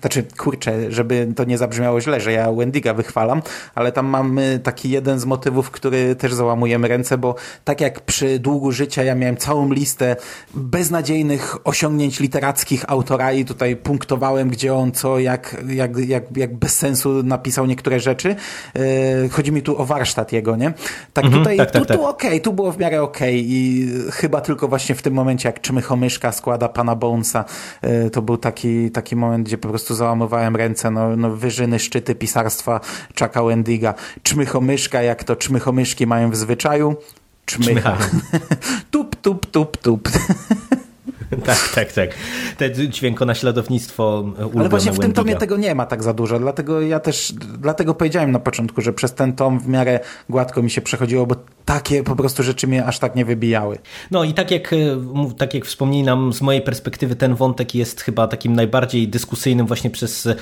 znaczy 0.00 0.24
kurczę, 0.38 0.92
żeby 0.92 1.32
to 1.36 1.44
nie 1.44 1.58
zabrzmiało 1.58 2.00
źle, 2.00 2.20
że 2.20 2.32
ja 2.32 2.52
Wendiga 2.52 2.94
wychwalam, 2.94 3.42
ale 3.74 3.92
tam 3.92 4.06
mamy 4.06 4.60
taki 4.62 4.90
jeden 4.90 5.20
z 5.20 5.24
motywów, 5.24 5.70
który 5.70 6.16
też 6.16 6.34
załamujemy 6.34 6.88
ręce, 6.88 7.18
bo 7.18 7.34
tak 7.64 7.80
jak 7.80 8.00
przy 8.00 8.38
długu 8.38 8.72
życia 8.72 9.02
ja 9.02 9.14
miałem 9.14 9.36
całą 9.36 9.72
listę 9.72 10.16
beznadziejnych 10.54 11.56
osiągnięć 11.64 12.20
literackich 12.20 12.84
autora 12.88 13.29
i 13.32 13.44
tutaj 13.44 13.76
punktowałem, 13.76 14.48
gdzie 14.48 14.74
on 14.74 14.92
co, 14.92 15.18
jak, 15.18 15.56
jak, 15.68 15.96
jak, 15.96 16.36
jak 16.36 16.56
bez 16.56 16.78
sensu 16.78 17.22
napisał 17.22 17.66
niektóre 17.66 18.00
rzeczy. 18.00 18.36
E, 18.76 19.28
chodzi 19.28 19.52
mi 19.52 19.62
tu 19.62 19.80
o 19.80 19.84
warsztat 19.84 20.32
jego, 20.32 20.56
nie? 20.56 20.72
Tak 21.12 21.24
mhm, 21.24 21.42
tutaj, 21.42 21.56
tak, 21.56 21.70
tak, 21.70 21.82
tu, 21.82 21.88
tak. 21.88 21.96
tu 21.96 22.06
okej, 22.06 22.30
okay, 22.30 22.40
tu 22.40 22.52
było 22.52 22.72
w 22.72 22.78
miarę 22.78 23.02
okej 23.02 23.40
okay. 23.40 23.48
i 23.48 23.88
chyba 24.12 24.40
tylko 24.40 24.68
właśnie 24.68 24.94
w 24.94 25.02
tym 25.02 25.14
momencie, 25.14 25.48
jak 25.48 25.60
Czmychomyszka 25.60 26.32
składa 26.32 26.68
pana 26.68 26.96
Bonesa, 26.96 27.44
e, 27.82 28.10
to 28.10 28.22
był 28.22 28.36
taki, 28.36 28.90
taki 28.90 29.16
moment, 29.16 29.46
gdzie 29.46 29.58
po 29.58 29.68
prostu 29.68 29.94
załamywałem 29.94 30.56
ręce, 30.56 30.90
no, 30.90 31.16
no 31.16 31.30
wyżyny, 31.30 31.78
szczyty 31.78 32.14
pisarstwa 32.14 32.80
Chucka 33.18 33.42
Wendiga. 33.42 33.94
Czmychomyszka, 34.22 35.02
jak 35.02 35.24
to 35.24 35.36
czmychomyszki 35.36 36.06
mają 36.06 36.30
w 36.30 36.36
zwyczaju, 36.36 36.96
czmycha. 37.46 37.96
tup, 38.90 39.16
tup, 39.16 39.46
tup, 39.46 39.76
tup. 39.76 40.08
tak, 41.46 41.68
tak, 41.74 41.92
tak. 41.92 42.10
Te 42.56 42.72
dźwiękonaśladownictwo 42.88 44.24
Ale 44.58 44.68
właśnie 44.68 44.92
w 44.92 44.98
tym 44.98 45.12
tomie 45.12 45.36
tego 45.36 45.56
nie 45.56 45.74
ma 45.74 45.86
tak 45.86 46.02
za 46.02 46.14
dużo, 46.14 46.38
dlatego 46.38 46.80
ja 46.80 47.00
też, 47.00 47.32
dlatego 47.58 47.94
powiedziałem 47.94 48.32
na 48.32 48.38
początku, 48.38 48.80
że 48.80 48.92
przez 48.92 49.14
ten 49.14 49.32
tom 49.32 49.60
w 49.60 49.68
miarę 49.68 50.00
gładko 50.28 50.62
mi 50.62 50.70
się 50.70 50.80
przechodziło, 50.80 51.26
bo 51.26 51.36
takie 51.70 52.02
po 52.02 52.16
prostu 52.16 52.42
rzeczy 52.42 52.66
mnie 52.66 52.84
aż 52.84 52.98
tak 52.98 53.16
nie 53.16 53.24
wybijały. 53.24 53.78
No 54.10 54.24
i 54.24 54.34
tak 54.34 54.50
jak, 54.50 54.72
e, 54.72 54.76
tak 55.38 55.54
jak 55.54 55.64
wspominam, 55.64 56.32
z 56.32 56.40
mojej 56.40 56.62
perspektywy 56.62 57.16
ten 57.16 57.34
wątek 57.34 57.74
jest 57.74 58.00
chyba 58.00 58.28
takim 58.28 58.56
najbardziej 58.56 59.08
dyskusyjnym 59.08 59.66
właśnie 59.66 59.90
przez 59.90 60.26
e, 60.26 60.36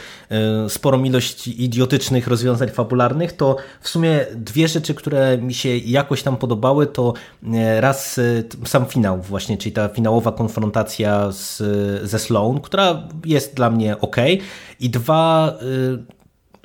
sporą 0.69 1.05
ilość 1.05 1.49
idiotycznych 1.49 2.27
rozwiązań 2.27 2.69
fabularnych, 2.69 3.33
to 3.33 3.57
w 3.81 3.89
sumie 3.89 4.27
dwie 4.35 4.69
rzeczy, 4.69 4.95
które 4.95 5.39
mi 5.39 5.55
się 5.55 5.77
jakoś 5.77 6.23
tam 6.23 6.37
podobały, 6.37 6.87
to 6.87 7.15
e, 7.55 7.81
raz 7.81 8.21
sam 8.65 8.87
finał 8.87 9.21
właśnie, 9.23 9.59
czyli 9.59 9.73
ta 9.73 9.89
finałowa 9.89 10.33
konfrontacja 10.33 11.33
z, 11.33 11.63
ze 12.09 12.19
Sloan, 12.19 12.61
która 12.61 13.09
jest 13.25 13.55
dla 13.55 13.71
mnie 13.71 14.01
ok 14.01 14.17
i 14.81 14.91
dwa 14.91 15.59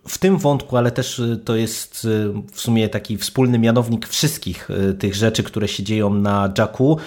w 0.08 0.18
tym 0.18 0.38
wątku, 0.38 0.78
ale 0.78 0.92
też 0.92 1.20
y, 1.20 1.38
to 1.46 1.56
jest 1.56 2.06
y, 2.06 2.34
w 2.54 2.62
sumie 2.62 2.90
taki 2.90 3.18
wspólny 3.18 3.60
mianownik 3.60 4.08
wszystkich 4.08 4.70
y, 4.70 4.94
tych 4.94 5.16
rzeczy, 5.16 5.44
które 5.44 5.68
się 5.68 5.84
dzieją 5.84 6.14
na 6.14 6.54
Jacku, 6.58 6.98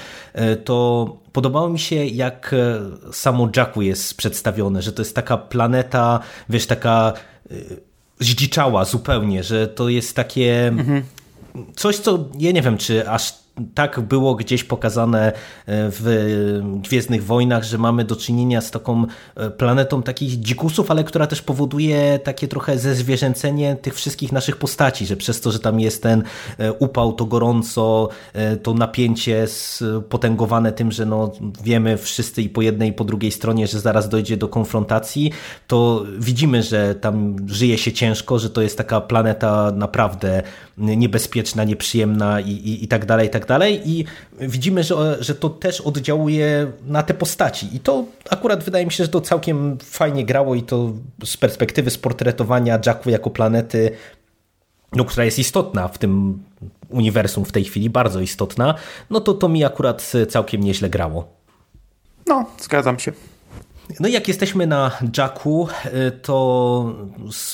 to 0.64 1.16
podobało 1.32 1.68
mi 1.68 1.78
się, 1.78 2.04
jak 2.04 2.54
samo 3.12 3.48
Jacku 3.56 3.82
jest 3.82 4.16
przedstawione, 4.16 4.82
że 4.82 4.92
to 4.92 5.02
jest 5.02 5.14
taka 5.14 5.36
planeta, 5.36 6.20
wiesz, 6.48 6.66
taka 6.66 7.12
zdziczała 8.20 8.84
zupełnie, 8.84 9.42
że 9.42 9.68
to 9.68 9.88
jest 9.88 10.16
takie 10.16 10.66
mhm. 10.66 11.02
coś, 11.76 11.96
co 11.96 12.28
ja 12.38 12.52
nie 12.52 12.62
wiem, 12.62 12.78
czy 12.78 13.10
aż 13.10 13.34
tak 13.74 14.00
było 14.00 14.34
gdzieś 14.34 14.64
pokazane 14.64 15.26
e, 15.28 15.32
w 15.66 16.60
Gwiezdnych 16.82 17.24
Wojnach, 17.24 17.64
że 17.64 17.78
mamy 17.78 18.04
do 18.04 18.16
czynienia 18.16 18.60
z 18.60 18.70
taką 18.70 19.04
e, 19.36 19.50
planetą 19.50 20.02
takich 20.02 20.40
dzikusów, 20.40 20.90
ale 20.90 21.04
która 21.04 21.26
też 21.26 21.42
powoduje 21.42 22.18
takie 22.24 22.48
trochę 22.48 22.78
zezwierzęcenie 22.78 23.76
tych 23.76 23.94
wszystkich 23.94 24.32
naszych 24.32 24.56
postaci, 24.56 25.06
że 25.06 25.16
przez 25.16 25.40
to, 25.40 25.52
że 25.52 25.58
tam 25.58 25.80
jest 25.80 26.02
ten 26.02 26.22
e, 26.58 26.72
upał, 26.72 27.12
to 27.12 27.24
gorąco, 27.24 28.08
to 28.62 28.74
napięcie 28.74 29.46
potęgowane 30.08 30.72
tym, 30.72 30.92
że 30.92 31.06
no 31.06 31.32
wiemy 31.64 31.96
wszyscy 31.96 32.42
i 32.42 32.48
po 32.48 32.62
jednej 32.62 32.90
i 32.90 32.92
po 32.92 33.04
drugiej 33.04 33.32
stronie, 33.32 33.66
że 33.66 33.80
zaraz 33.80 34.08
dojdzie 34.08 34.36
do 34.36 34.48
konfrontacji, 34.48 35.32
to 35.66 36.04
widzimy, 36.18 36.62
że 36.62 36.94
tam 36.94 37.36
żyje 37.48 37.78
się 37.78 37.92
ciężko, 37.92 38.38
że 38.38 38.50
to 38.50 38.62
jest 38.62 38.78
taka 38.78 39.00
planeta 39.00 39.72
naprawdę 39.74 40.42
niebezpieczna, 40.78 41.64
nieprzyjemna 41.64 42.40
i, 42.40 42.50
i, 42.50 42.84
i 42.84 42.88
tak 42.88 43.06
dalej, 43.06 43.30
tak 43.30 43.45
dalej 43.46 43.90
i 43.90 44.04
widzimy, 44.40 44.82
że, 44.82 45.16
że 45.20 45.34
to 45.34 45.50
też 45.50 45.80
oddziałuje 45.80 46.72
na 46.86 47.02
te 47.02 47.14
postaci 47.14 47.76
i 47.76 47.80
to 47.80 48.04
akurat 48.30 48.64
wydaje 48.64 48.86
mi 48.86 48.92
się, 48.92 49.04
że 49.04 49.10
to 49.10 49.20
całkiem 49.20 49.78
fajnie 49.78 50.24
grało 50.24 50.54
i 50.54 50.62
to 50.62 50.92
z 51.24 51.36
perspektywy 51.36 51.90
sportretowania 51.90 52.78
Jacku 52.86 53.10
jako 53.10 53.30
planety 53.30 53.90
no, 54.92 55.04
która 55.04 55.24
jest 55.24 55.38
istotna 55.38 55.88
w 55.88 55.98
tym 55.98 56.42
uniwersum 56.88 57.44
w 57.44 57.52
tej 57.52 57.64
chwili, 57.64 57.90
bardzo 57.90 58.20
istotna, 58.20 58.74
no 59.10 59.20
to 59.20 59.34
to 59.34 59.48
mi 59.48 59.64
akurat 59.64 60.12
całkiem 60.28 60.62
nieźle 60.62 60.90
grało. 60.90 61.28
No, 62.26 62.46
zgadzam 62.60 62.98
się. 62.98 63.12
No 64.00 64.08
i 64.08 64.12
jak 64.12 64.28
jesteśmy 64.28 64.66
na 64.66 64.90
Jacku, 65.18 65.68
y, 66.08 66.10
to 66.10 66.94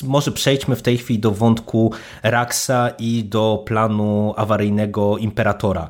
może 0.03 0.31
przejdźmy 0.31 0.75
w 0.75 0.81
tej 0.81 0.97
chwili 0.97 1.19
do 1.19 1.31
wątku 1.31 1.91
Raxa 2.23 2.89
i 2.99 3.23
do 3.23 3.63
planu 3.65 4.33
awaryjnego 4.37 5.17
Imperatora. 5.17 5.89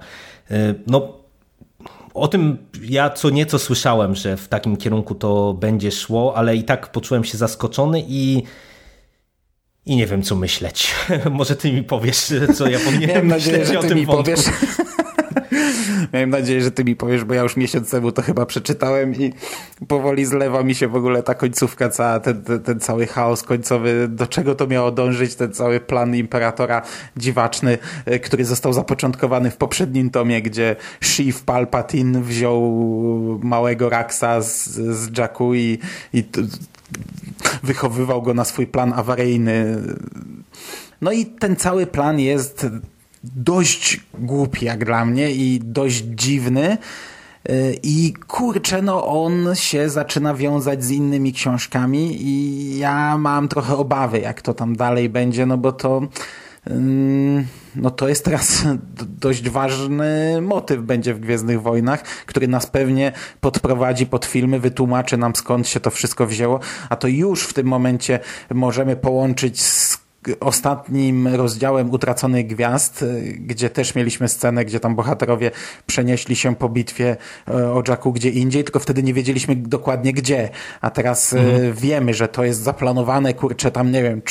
Y, 0.52 0.76
no, 0.88 1.14
o 2.14 2.28
tym 2.28 2.58
ja 2.82 3.10
co 3.10 3.30
nieco 3.30 3.60
słyszałem, 3.60 4.16
że 4.16 4.38
w 4.38 4.48
takim 4.48 4.78
kierunku 4.78 5.16
to 5.16 5.54
będzie 5.54 5.92
szło, 5.92 6.34
ale 6.36 6.56
i 6.56 6.64
tak 6.64 6.92
poczułem 6.92 7.24
się 7.24 7.38
zaskoczony 7.38 8.04
i 8.08 8.44
i 9.86 9.96
nie 9.96 10.08
wiem, 10.08 10.24
co 10.24 10.36
myśleć. 10.36 10.92
Może 11.32 11.56
ty 11.56 11.72
mi 11.72 11.84
powiesz, 11.84 12.34
co 12.56 12.70
ja 12.70 12.80
powinienem 12.80 13.26
myśleć 13.26 13.60
nadzieję, 13.60 13.80
o 13.80 13.84
tym 13.84 14.06
wątku. 14.06 14.24
Powiesz. 14.24 14.46
Miałem 16.14 16.30
nadzieję, 16.30 16.62
że 16.62 16.72
ty 16.72 16.84
mi 16.84 16.96
powiesz, 16.96 17.24
bo 17.24 17.34
ja 17.34 17.44
już 17.44 17.58
miesiąc 17.58 17.92
temu 17.92 18.12
to 18.12 18.22
chyba 18.22 18.46
przeczytałem 18.46 19.16
i 19.16 19.34
powoli 19.88 20.26
zlewa 20.26 20.64
mi 20.64 20.76
się 20.76 20.88
w 20.88 20.96
ogóle 20.96 21.24
ta 21.24 21.36
końcówka, 21.36 21.90
cała, 21.90 22.20
ten, 22.20 22.44
ten, 22.44 22.60
ten 22.60 22.80
cały 22.80 23.08
chaos 23.08 23.44
końcowy, 23.44 24.08
do 24.08 24.28
czego 24.28 24.56
to 24.56 24.68
miało 24.68 24.92
dążyć, 24.92 25.36
ten 25.36 25.54
cały 25.54 25.80
plan 25.80 26.16
Imperatora 26.16 26.82
dziwaczny, 27.18 27.78
e, 28.06 28.20
który 28.20 28.46
został 28.46 28.74
zapoczątkowany 28.74 29.52
w 29.52 29.58
poprzednim 29.58 30.10
tomie, 30.10 30.42
gdzie 30.42 30.76
Sheev 31.02 31.44
Palpatine 31.46 32.22
wziął 32.22 32.62
małego 33.44 33.90
Raxa 33.90 34.42
z, 34.42 34.66
z 34.76 35.18
Jakku 35.18 35.56
i, 35.56 35.80
i 36.14 36.24
wychowywał 37.64 38.22
go 38.22 38.34
na 38.34 38.46
swój 38.46 38.68
plan 38.68 38.94
awaryjny. 38.94 39.78
No 41.02 41.12
i 41.12 41.26
ten 41.26 41.56
cały 41.56 41.88
plan 41.88 42.20
jest 42.20 42.68
dość 43.24 44.02
głupi 44.14 44.66
jak 44.66 44.86
dla 44.86 45.06
mnie 45.06 45.32
i 45.32 45.60
dość 45.64 46.04
dziwny. 46.06 46.78
Y, 47.50 47.80
I 47.84 48.14
kurczę, 48.28 48.82
no 48.82 49.24
on 49.24 49.56
się 49.56 49.90
zaczyna 49.90 50.34
wiązać 50.34 50.84
z 50.84 50.92
innymi 50.92 51.34
książkami 51.34 52.18
i 52.22 52.78
ja 52.78 53.18
mam 53.18 53.48
trochę 53.48 53.76
obawy, 53.78 54.20
jak 54.20 54.42
to 54.42 54.54
tam 54.54 54.76
dalej 54.76 55.10
będzie, 55.10 55.46
no 55.46 55.58
bo 55.58 55.72
to 55.72 56.02
no 57.76 57.92
to 57.92 58.08
jest 58.08 58.26
teraz 58.26 58.64
dość 59.00 59.50
ważny 59.50 60.42
motyw 60.42 60.82
będzie 60.82 61.14
w 61.14 61.20
Gwiezdnych 61.20 61.62
Wojnach, 61.62 62.04
który 62.04 62.48
nas 62.48 62.66
pewnie 62.66 63.12
podprowadzi 63.42 64.06
pod 64.06 64.26
filmy, 64.26 64.60
wytłumaczy 64.60 65.18
nam 65.18 65.36
skąd 65.36 65.68
się 65.68 65.80
to 65.80 65.92
wszystko 65.92 66.28
wzięło, 66.28 66.60
a 66.90 66.96
to 66.96 67.08
już 67.08 67.44
w 67.44 67.54
tym 67.54 67.68
momencie 67.68 68.20
możemy 68.54 68.96
połączyć 68.96 69.62
z 69.62 70.03
ostatnim 70.40 71.28
rozdziałem 71.28 71.92
Utraconych 71.92 72.48
Gwiazd, 72.48 73.06
gdzie 73.40 73.70
też 73.70 73.96
mieliśmy 73.96 74.28
scenę, 74.28 74.66
gdzie 74.66 74.80
tam 74.80 74.96
bohaterowie 74.96 75.52
przenieśli 75.86 76.36
się 76.36 76.56
po 76.56 76.70
bitwie 76.70 77.18
e, 77.48 77.54
o 77.54 77.84
Jacku 77.88 78.14
gdzie 78.14 78.30
indziej, 78.30 78.64
tylko 78.64 78.80
wtedy 78.80 79.04
nie 79.04 79.14
wiedzieliśmy 79.14 79.56
dokładnie 79.56 80.14
gdzie. 80.14 80.50
A 80.82 80.90
teraz 80.90 81.34
e, 81.34 81.40
mhm. 81.40 81.74
wiemy, 81.74 82.14
że 82.14 82.28
to 82.28 82.44
jest 82.44 82.62
zaplanowane, 82.62 83.34
kurczę, 83.34 83.72
tam 83.72 83.92
nie 83.92 84.04
wiem, 84.04 84.22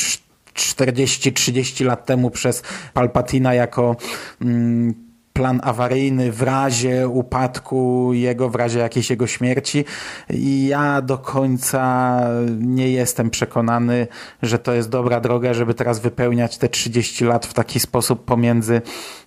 40-30 0.55 1.85
lat 1.85 2.05
temu 2.05 2.29
przez 2.29 2.63
Palpatina 2.93 3.53
jako 3.53 3.95
mm, 4.41 5.12
plan 5.33 5.61
awaryjny 5.63 6.31
w 6.31 6.41
razie 6.41 7.07
upadku 7.07 8.09
jego, 8.13 8.49
w 8.49 8.55
razie 8.55 8.79
jakiejś 8.79 9.09
jego 9.09 9.27
śmierci 9.27 9.85
i 10.29 10.67
ja 10.67 11.01
do 11.01 11.17
końca 11.17 12.19
nie 12.59 12.91
jestem 12.91 13.29
przekonany, 13.29 14.07
że 14.41 14.59
to 14.59 14.73
jest 14.73 14.89
dobra 14.89 15.19
droga, 15.19 15.53
żeby 15.53 15.73
teraz 15.73 15.99
wypełniać 15.99 16.57
te 16.57 16.69
30 16.69 17.25
lat 17.25 17.45
w 17.45 17.53
taki 17.53 17.79
sposób 17.79 18.25
pomiędzy 18.25 18.81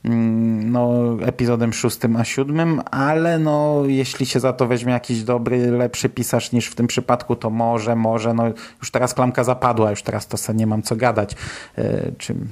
mm, 0.04 0.72
no, 0.72 1.16
epizodem 1.22 1.72
szóstym 1.72 2.16
a 2.16 2.24
siódmym, 2.24 2.80
ale 2.90 3.38
no, 3.38 3.82
jeśli 3.86 4.26
się 4.26 4.40
za 4.40 4.52
to 4.52 4.66
weźmie 4.66 4.92
jakiś 4.92 5.22
dobry, 5.22 5.70
lepszy 5.70 6.08
pisarz 6.08 6.52
niż 6.52 6.66
w 6.66 6.74
tym 6.74 6.86
przypadku, 6.86 7.36
to 7.36 7.50
może, 7.50 7.96
może, 7.96 8.34
no 8.34 8.44
już 8.80 8.90
teraz 8.90 9.14
klamka 9.14 9.44
zapadła, 9.44 9.90
już 9.90 10.02
teraz 10.02 10.26
to 10.26 10.36
sobie 10.36 10.58
nie 10.58 10.66
mam 10.66 10.82
co 10.82 10.96
gadać. 10.96 11.34
Yy, 11.76 12.14
czym 12.18 12.48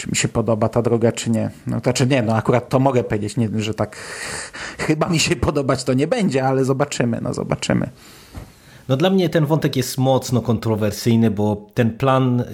czy 0.00 0.10
mi 0.10 0.16
się 0.16 0.28
podoba 0.28 0.68
ta 0.68 0.82
droga, 0.82 1.12
czy 1.12 1.30
nie. 1.30 1.50
No 1.66 1.80
to 1.80 1.92
czy 1.92 2.06
nie, 2.06 2.22
no 2.22 2.36
akurat 2.36 2.68
to 2.68 2.78
mogę 2.78 3.04
powiedzieć, 3.04 3.36
nie, 3.36 3.48
że 3.56 3.74
tak 3.74 3.96
chyba 4.86 5.08
mi 5.08 5.18
się 5.18 5.36
podobać 5.36 5.84
to 5.84 5.94
nie 5.94 6.06
będzie, 6.06 6.46
ale 6.46 6.64
zobaczymy, 6.64 7.18
no 7.22 7.34
zobaczymy. 7.34 7.90
No 8.88 8.96
dla 8.96 9.10
mnie 9.10 9.28
ten 9.28 9.46
wątek 9.46 9.76
jest 9.76 9.98
mocno 9.98 10.40
kontrowersyjny, 10.40 11.30
bo 11.30 11.66
ten 11.74 11.90
plan 11.90 12.44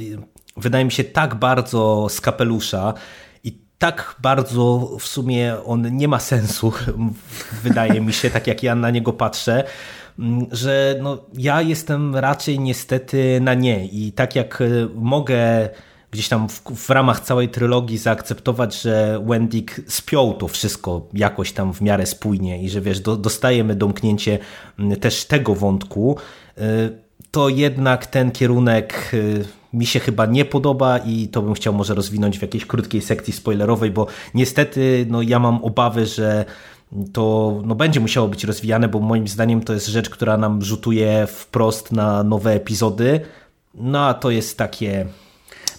wydaje 0.56 0.84
mi 0.84 0.92
się 0.92 1.04
tak 1.04 1.34
bardzo 1.34 2.06
z 2.10 2.20
kapelusza 2.20 2.94
i 3.44 3.58
tak 3.78 4.16
bardzo 4.22 4.90
w 5.00 5.06
sumie 5.06 5.56
on 5.64 5.96
nie 5.96 6.08
ma 6.08 6.18
sensu, 6.18 6.72
wydaje 7.64 8.00
mi 8.00 8.12
się, 8.12 8.30
tak 8.30 8.46
jak 8.46 8.62
ja 8.62 8.74
na 8.74 8.90
niego 8.90 9.12
patrzę, 9.12 9.64
że 10.52 10.96
no, 11.02 11.18
ja 11.34 11.62
jestem 11.62 12.16
raczej 12.16 12.60
niestety 12.60 13.38
na 13.40 13.54
nie 13.54 13.86
i 13.86 14.12
tak 14.12 14.36
jak 14.36 14.62
mogę 14.94 15.68
gdzieś 16.16 16.28
tam 16.28 16.48
w, 16.48 16.62
w, 16.74 16.90
ramach 16.90 17.20
całej 17.20 17.48
trylogii 17.48 17.98
zaakceptować, 17.98 18.82
że 18.82 19.22
Wendig 19.26 19.80
spiął 19.86 20.34
to 20.34 20.48
wszystko 20.48 21.08
jakoś 21.14 21.52
tam 21.52 21.72
w 21.72 21.80
miarę 21.80 22.06
spójnie 22.06 22.62
i 22.62 22.68
że 22.70 22.80
wiesz, 22.80 23.00
do, 23.00 23.16
dostajemy 23.16 23.74
domknięcie 23.74 24.38
mm, 24.78 25.00
też 25.00 25.24
tego 25.24 25.54
wątku, 25.54 26.16
y, 26.58 26.62
to 27.30 27.48
jednak 27.48 28.06
ten 28.06 28.30
kierunek 28.30 29.10
y, 29.14 29.44
mi 29.72 29.86
się 29.86 30.00
chyba 30.00 30.26
nie 30.26 30.44
podoba 30.44 30.98
i 30.98 31.28
to 31.28 31.42
bym 31.42 31.54
chciał 31.54 31.74
może 31.74 31.94
rozwinąć 31.94 32.38
w 32.38 32.42
jakiejś 32.42 32.66
krótkiej 32.66 33.00
sekcji 33.02 33.32
spoilerowej, 33.32 33.90
bo 33.90 34.06
niestety 34.34 35.06
no, 35.10 35.22
ja 35.22 35.38
mam 35.38 35.64
obawy, 35.64 36.06
że 36.06 36.44
to 37.12 37.58
no, 37.64 37.74
będzie 37.74 38.00
musiało 38.00 38.28
być 38.28 38.44
rozwijane, 38.44 38.88
bo 38.88 39.00
moim 39.00 39.28
zdaniem 39.28 39.62
to 39.62 39.72
jest 39.72 39.86
rzecz, 39.86 40.10
która 40.10 40.36
nam 40.36 40.62
rzutuje 40.62 41.26
wprost 41.26 41.92
na 41.92 42.22
nowe 42.22 42.52
epizody. 42.52 43.20
No 43.74 44.06
a 44.06 44.14
to 44.14 44.30
jest 44.30 44.58
takie 44.58 45.06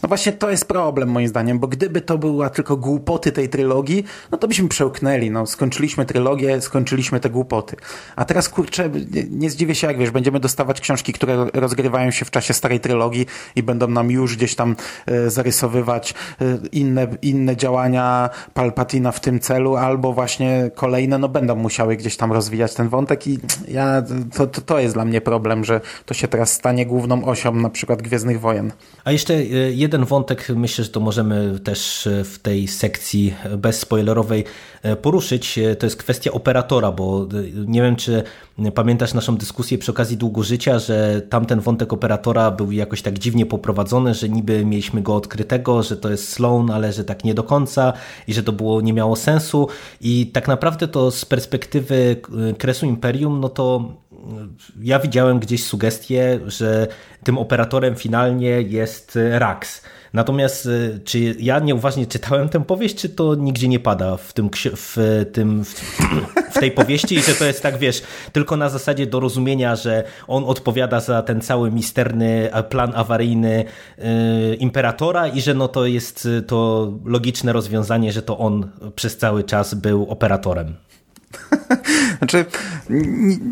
no 0.07 0.09
właśnie 0.09 0.31
to 0.31 0.49
jest 0.49 0.67
problem 0.67 1.09
moim 1.09 1.27
zdaniem, 1.27 1.59
bo 1.59 1.67
gdyby 1.67 2.01
to 2.01 2.17
była 2.17 2.49
tylko 2.49 2.77
głupoty 2.77 3.31
tej 3.31 3.49
trylogii, 3.49 4.03
no 4.31 4.37
to 4.37 4.47
byśmy 4.47 4.69
przełknęli. 4.69 5.31
No, 5.31 5.45
skończyliśmy 5.45 6.05
trylogię, 6.05 6.61
skończyliśmy 6.61 7.19
te 7.19 7.29
głupoty. 7.29 7.75
A 8.15 8.25
teraz 8.25 8.49
kurczę, 8.49 8.89
nie, 8.89 9.23
nie 9.29 9.49
zdziwię 9.49 9.75
się, 9.75 9.87
jak 9.87 9.97
wiesz, 9.97 10.11
będziemy 10.11 10.39
dostawać 10.39 10.81
książki, 10.81 11.13
które 11.13 11.47
rozgrywają 11.53 12.11
się 12.11 12.25
w 12.25 12.31
czasie 12.31 12.53
starej 12.53 12.79
trylogii 12.79 13.25
i 13.55 13.63
będą 13.63 13.87
nam 13.87 14.11
już 14.11 14.37
gdzieś 14.37 14.55
tam 14.55 14.75
e, 15.05 15.29
zarysowywać 15.29 16.13
e, 16.41 16.57
inne, 16.71 17.07
inne 17.21 17.57
działania 17.57 18.29
Palpatina 18.53 19.11
w 19.11 19.19
tym 19.19 19.39
celu, 19.39 19.75
albo 19.75 20.13
właśnie 20.13 20.71
kolejne, 20.75 21.17
no 21.17 21.29
będą 21.29 21.55
musiały 21.55 21.97
gdzieś 21.97 22.17
tam 22.17 22.31
rozwijać 22.31 22.73
ten 22.73 22.89
wątek 22.89 23.27
i 23.27 23.39
ja, 23.67 24.03
to, 24.37 24.47
to, 24.47 24.61
to 24.61 24.79
jest 24.79 24.93
dla 24.93 25.05
mnie 25.05 25.21
problem, 25.21 25.65
że 25.65 25.81
to 26.05 26.13
się 26.13 26.27
teraz 26.27 26.53
stanie 26.53 26.85
główną 26.85 27.25
osią 27.25 27.55
na 27.55 27.69
przykład 27.69 28.01
Gwiezdnych 28.01 28.39
Wojen. 28.39 28.71
A 29.03 29.11
jeszcze 29.11 29.33
e, 29.33 29.71
jeden 29.97 30.09
wątek 30.09 30.49
myślę, 30.55 30.83
że 30.83 30.89
to 30.89 30.99
możemy 30.99 31.59
też 31.59 32.09
w 32.23 32.39
tej 32.39 32.67
sekcji 32.67 33.33
bezspoilerowej 33.57 34.43
e, 34.83 34.95
poruszyć. 34.95 35.57
E, 35.57 35.75
to 35.75 35.85
jest 35.85 35.97
kwestia 35.97 36.31
operatora, 36.31 36.91
bo 36.91 37.21
e, 37.23 37.27
nie 37.65 37.81
wiem, 37.81 37.95
czy 37.95 38.23
pamiętasz 38.75 39.13
naszą 39.13 39.37
dyskusję 39.37 39.77
przy 39.77 39.91
okazji 39.91 40.17
Długożycia, 40.17 40.79
że 40.79 41.21
tamten 41.21 41.59
wątek 41.59 41.93
operatora 41.93 42.51
był 42.51 42.71
jakoś 42.71 43.01
tak 43.01 43.19
dziwnie 43.19 43.45
poprowadzony, 43.45 44.13
że 44.13 44.29
niby 44.29 44.65
mieliśmy 44.65 45.01
go 45.01 45.15
odkrytego, 45.15 45.83
że 45.83 45.97
to 45.97 46.09
jest 46.09 46.29
Sloan, 46.29 46.71
ale 46.71 46.93
że 46.93 47.03
tak 47.03 47.23
nie 47.23 47.33
do 47.33 47.43
końca 47.43 47.93
i 48.27 48.33
że 48.33 48.43
to 48.43 48.51
było 48.51 48.81
nie 48.81 48.93
miało 48.93 49.15
sensu 49.15 49.67
i 50.01 50.27
tak 50.27 50.47
naprawdę 50.47 50.87
to 50.87 51.11
z 51.11 51.25
perspektywy 51.25 52.21
kresu 52.57 52.85
Imperium, 52.85 53.39
no 53.39 53.49
to 53.49 53.93
ja 54.81 54.99
widziałem 54.99 55.39
gdzieś 55.39 55.63
sugestię, 55.63 56.39
że 56.45 56.87
tym 57.23 57.37
operatorem 57.37 57.95
finalnie 57.95 58.61
jest 58.61 59.19
Rax. 59.31 59.81
Natomiast 60.13 60.65
y, 60.65 60.99
czy 61.05 61.35
ja 61.39 61.59
nieuważnie 61.59 62.05
czytałem 62.05 62.49
tę 62.49 62.65
powieść, 62.65 62.95
czy 62.95 63.09
to 63.09 63.35
nigdzie 63.35 63.67
nie 63.67 63.79
pada 63.79 64.17
w, 64.17 64.33
tym, 64.33 64.49
w, 64.75 64.97
tym, 65.33 65.63
w 66.51 66.59
tej 66.59 66.71
powieści 66.71 67.15
i 67.15 67.21
że 67.21 67.33
to 67.33 67.45
jest 67.45 67.63
tak, 67.63 67.77
wiesz, 67.77 68.01
tylko 68.33 68.57
na 68.57 68.69
zasadzie 68.69 69.07
dorozumienia, 69.07 69.75
że 69.75 70.03
on 70.27 70.43
odpowiada 70.43 70.99
za 70.99 71.21
ten 71.21 71.41
cały 71.41 71.71
misterny 71.71 72.49
plan 72.69 72.91
awaryjny 72.95 73.65
y, 73.99 74.55
imperatora 74.55 75.27
i 75.27 75.41
że 75.41 75.53
no 75.53 75.67
to 75.67 75.85
jest 75.85 76.27
to 76.47 76.91
logiczne 77.05 77.53
rozwiązanie, 77.53 78.11
że 78.11 78.21
to 78.21 78.37
on 78.37 78.69
przez 78.95 79.17
cały 79.17 79.43
czas 79.43 79.73
był 79.73 80.09
operatorem. 80.09 80.75
Znaczy, 82.17 82.45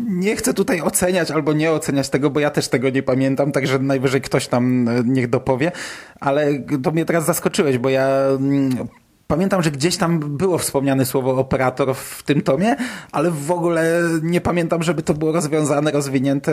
nie 0.08 0.36
chcę 0.36 0.54
tutaj 0.54 0.80
oceniać 0.80 1.30
albo 1.30 1.52
nie 1.52 1.72
oceniać 1.72 2.08
tego, 2.08 2.30
bo 2.30 2.40
ja 2.40 2.50
też 2.50 2.68
tego 2.68 2.90
nie 2.90 3.02
pamiętam, 3.02 3.52
także 3.52 3.78
najwyżej 3.78 4.20
ktoś 4.20 4.48
tam 4.48 4.88
e, 4.88 5.02
niech 5.04 5.30
dopowie, 5.30 5.72
ale 6.20 6.58
to 6.82 6.90
mnie 6.90 7.04
teraz 7.04 7.26
zaskoczyłeś, 7.26 7.78
bo 7.78 7.88
ja 7.88 8.08
mm, 8.38 8.88
Pamiętam, 9.26 9.62
że 9.62 9.70
gdzieś 9.70 9.96
tam 9.96 10.20
było 10.20 10.58
wspomniane 10.58 11.06
słowo 11.06 11.36
operator 11.36 11.94
w 11.94 12.22
tym 12.22 12.42
tomie, 12.42 12.76
ale 13.12 13.30
w 13.30 13.50
ogóle 13.50 14.02
nie 14.22 14.40
pamiętam, 14.40 14.82
żeby 14.82 15.02
to 15.02 15.14
było 15.14 15.32
rozwiązane, 15.32 15.90
rozwinięte. 15.90 16.52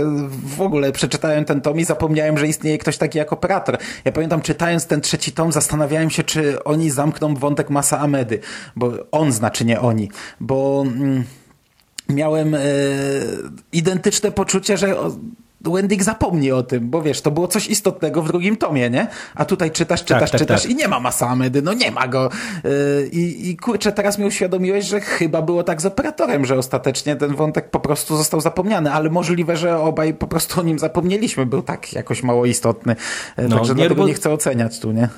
W 0.57 0.61
ogóle 0.61 0.91
przeczytałem 0.91 1.45
ten 1.45 1.61
tom 1.61 1.79
i 1.79 1.85
zapomniałem, 1.85 2.37
że 2.37 2.47
istnieje 2.47 2.77
ktoś 2.77 2.97
taki 2.97 3.17
jak 3.17 3.33
operator. 3.33 3.77
Ja 4.05 4.11
pamiętam, 4.11 4.41
czytając 4.41 4.85
ten 4.85 5.01
trzeci 5.01 5.31
tom, 5.31 5.51
zastanawiałem 5.51 6.09
się, 6.09 6.23
czy 6.23 6.63
oni 6.63 6.89
zamkną 6.89 7.35
wątek 7.35 7.69
Masa 7.69 7.99
Amedy, 7.99 8.39
bo 8.75 8.91
on 9.11 9.31
znaczy 9.31 9.65
nie 9.65 9.81
oni, 9.81 10.11
bo... 10.39 10.83
Mm, 10.87 11.23
miałem 12.09 12.55
e, 12.55 12.59
identyczne 13.71 14.31
poczucie, 14.31 14.77
że 14.77 14.95
Wendig 15.63 16.03
zapomni 16.03 16.51
o 16.51 16.63
tym, 16.63 16.89
bo 16.89 17.01
wiesz, 17.01 17.21
to 17.21 17.31
było 17.31 17.47
coś 17.47 17.67
istotnego 17.67 18.21
w 18.21 18.27
drugim 18.27 18.57
tomie, 18.57 18.89
nie? 18.89 19.07
A 19.35 19.45
tutaj 19.45 19.71
czytasz, 19.71 20.03
czytasz, 20.03 20.19
tak, 20.19 20.29
tak, 20.29 20.39
czytasz 20.39 20.61
tak. 20.61 20.71
i 20.71 20.75
nie 20.75 20.87
ma 20.87 20.99
Masamedy, 20.99 21.61
no 21.61 21.73
nie 21.73 21.91
ma 21.91 22.07
go. 22.07 22.29
Yy, 22.63 23.09
I 23.11 23.57
kurczę, 23.57 23.91
teraz 23.91 24.17
mi 24.17 24.25
uświadomiłeś, 24.25 24.85
że 24.85 25.01
chyba 25.01 25.41
było 25.41 25.63
tak 25.63 25.81
z 25.81 25.85
operatorem, 25.85 26.45
że 26.45 26.57
ostatecznie 26.57 27.15
ten 27.15 27.35
wątek 27.35 27.69
po 27.69 27.79
prostu 27.79 28.17
został 28.17 28.41
zapomniany, 28.41 28.91
ale 28.91 29.09
możliwe, 29.09 29.57
że 29.57 29.79
obaj 29.79 30.13
po 30.13 30.27
prostu 30.27 30.59
o 30.59 30.63
nim 30.63 30.79
zapomnieliśmy, 30.79 31.45
był 31.45 31.61
tak 31.61 31.93
jakoś 31.93 32.23
mało 32.23 32.45
istotny. 32.45 32.95
Yy, 33.37 33.47
no, 33.47 33.55
także 33.55 33.73
nie, 33.73 33.75
dlatego 33.75 34.01
bo... 34.01 34.07
nie 34.07 34.13
chcę 34.13 34.31
oceniać 34.31 34.79
tu, 34.79 34.91
nie? 34.91 35.09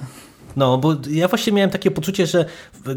No, 0.57 0.77
bo 0.77 0.95
ja 1.09 1.27
właśnie 1.27 1.53
miałem 1.53 1.69
takie 1.69 1.91
poczucie, 1.91 2.27
że 2.27 2.45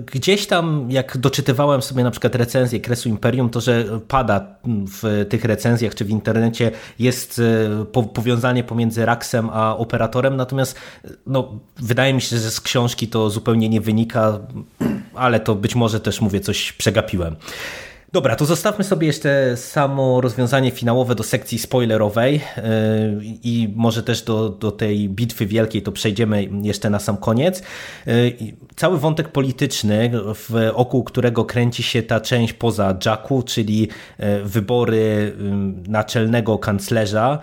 gdzieś 0.06 0.46
tam, 0.46 0.86
jak 0.90 1.16
doczytywałem 1.16 1.82
sobie 1.82 2.04
na 2.04 2.10
przykład 2.10 2.34
recenzję 2.34 2.80
Kresu 2.80 3.08
Imperium, 3.08 3.50
to 3.50 3.60
że 3.60 3.84
pada 4.08 4.46
w 4.64 5.26
tych 5.28 5.44
recenzjach 5.44 5.94
czy 5.94 6.04
w 6.04 6.10
internecie 6.10 6.70
jest 6.98 7.40
e, 7.92 8.02
powiązanie 8.14 8.64
pomiędzy 8.64 9.06
Raxem 9.06 9.50
a 9.52 9.76
operatorem, 9.76 10.36
natomiast 10.36 10.76
no, 11.26 11.52
wydaje 11.76 12.14
mi 12.14 12.20
się, 12.20 12.38
że 12.38 12.50
z 12.50 12.60
książki 12.60 13.08
to 13.08 13.30
zupełnie 13.30 13.68
nie 13.68 13.80
wynika, 13.80 14.38
ale 15.14 15.40
to 15.40 15.54
być 15.54 15.74
może 15.74 16.00
też 16.00 16.20
mówię, 16.20 16.40
coś 16.40 16.72
przegapiłem. 16.72 17.36
Dobra, 18.12 18.36
to 18.36 18.44
zostawmy 18.44 18.84
sobie 18.84 19.06
jeszcze 19.06 19.56
samo 19.56 20.20
rozwiązanie 20.20 20.70
finałowe 20.70 21.14
do 21.14 21.22
sekcji 21.22 21.58
spoilerowej 21.58 22.34
yy, 22.34 22.42
i 23.22 23.72
może 23.76 24.02
też 24.02 24.22
do, 24.22 24.48
do 24.48 24.72
tej 24.72 25.08
bitwy 25.08 25.46
wielkiej 25.46 25.82
to 25.82 25.92
przejdziemy 25.92 26.48
jeszcze 26.62 26.90
na 26.90 26.98
sam 26.98 27.16
koniec. 27.16 27.62
Yy, 28.06 28.32
cały 28.76 28.98
wątek 28.98 29.28
polityczny, 29.28 30.10
wokół 30.74 31.04
którego 31.04 31.44
kręci 31.44 31.82
się 31.82 32.02
ta 32.02 32.20
część 32.20 32.52
poza 32.52 32.98
Jacku, 33.06 33.42
czyli 33.42 33.80
yy, 34.18 34.44
wybory 34.44 35.36
naczelnego 35.88 36.58
kanclerza, 36.58 37.38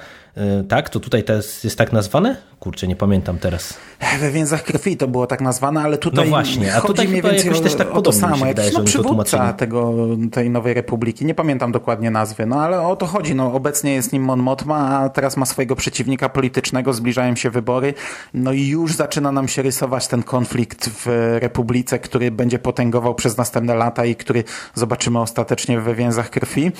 tak? 0.69 0.89
To 0.89 0.99
tutaj 0.99 1.23
to 1.23 1.33
jest 1.33 1.77
tak 1.77 1.93
nazwane? 1.93 2.35
Kurczę, 2.59 2.87
nie 2.87 2.95
pamiętam 2.95 3.39
teraz. 3.39 3.73
We 4.19 4.31
więzach 4.31 4.63
krwi 4.63 4.97
to 4.97 5.07
było 5.07 5.27
tak 5.27 5.41
nazwane, 5.41 5.81
ale 5.81 5.97
tutaj 5.97 6.25
no 6.25 6.29
właśnie, 6.29 6.75
a 6.75 6.81
tutaj 6.81 7.07
mniej 7.07 7.21
więcej 7.21 7.45
jakoś 7.45 7.59
o, 7.59 7.63
też 7.63 7.75
tak 7.75 7.91
o 7.91 8.01
to 8.01 8.11
samo. 8.11 8.45
Jakiś 8.45 8.73
no, 8.73 8.83
przywódca 8.83 9.53
tego, 9.53 9.93
tej 10.31 10.49
nowej 10.49 10.73
republiki, 10.73 11.25
nie 11.25 11.35
pamiętam 11.35 11.71
dokładnie 11.71 12.11
nazwy, 12.11 12.45
no 12.45 12.61
ale 12.61 12.81
o 12.81 12.95
to 12.95 13.05
chodzi. 13.05 13.35
No, 13.35 13.53
obecnie 13.53 13.93
jest 13.93 14.13
nim 14.13 14.23
Mon 14.23 14.39
Mothma, 14.39 14.99
a 14.99 15.09
teraz 15.09 15.37
ma 15.37 15.45
swojego 15.45 15.75
przeciwnika 15.75 16.29
politycznego, 16.29 16.93
zbliżają 16.93 17.35
się 17.35 17.49
wybory, 17.49 17.93
no 18.33 18.51
i 18.51 18.67
już 18.67 18.95
zaczyna 18.95 19.31
nam 19.31 19.47
się 19.47 19.61
rysować 19.61 20.07
ten 20.07 20.23
konflikt 20.23 20.89
w 20.89 21.37
republice, 21.39 21.99
który 21.99 22.31
będzie 22.31 22.59
potęgował 22.59 23.15
przez 23.15 23.37
następne 23.37 23.75
lata 23.75 24.05
i 24.05 24.15
który 24.15 24.43
zobaczymy 24.73 25.19
ostatecznie 25.19 25.79
we 25.79 25.95
więzach 25.95 26.29
krwi. 26.29 26.71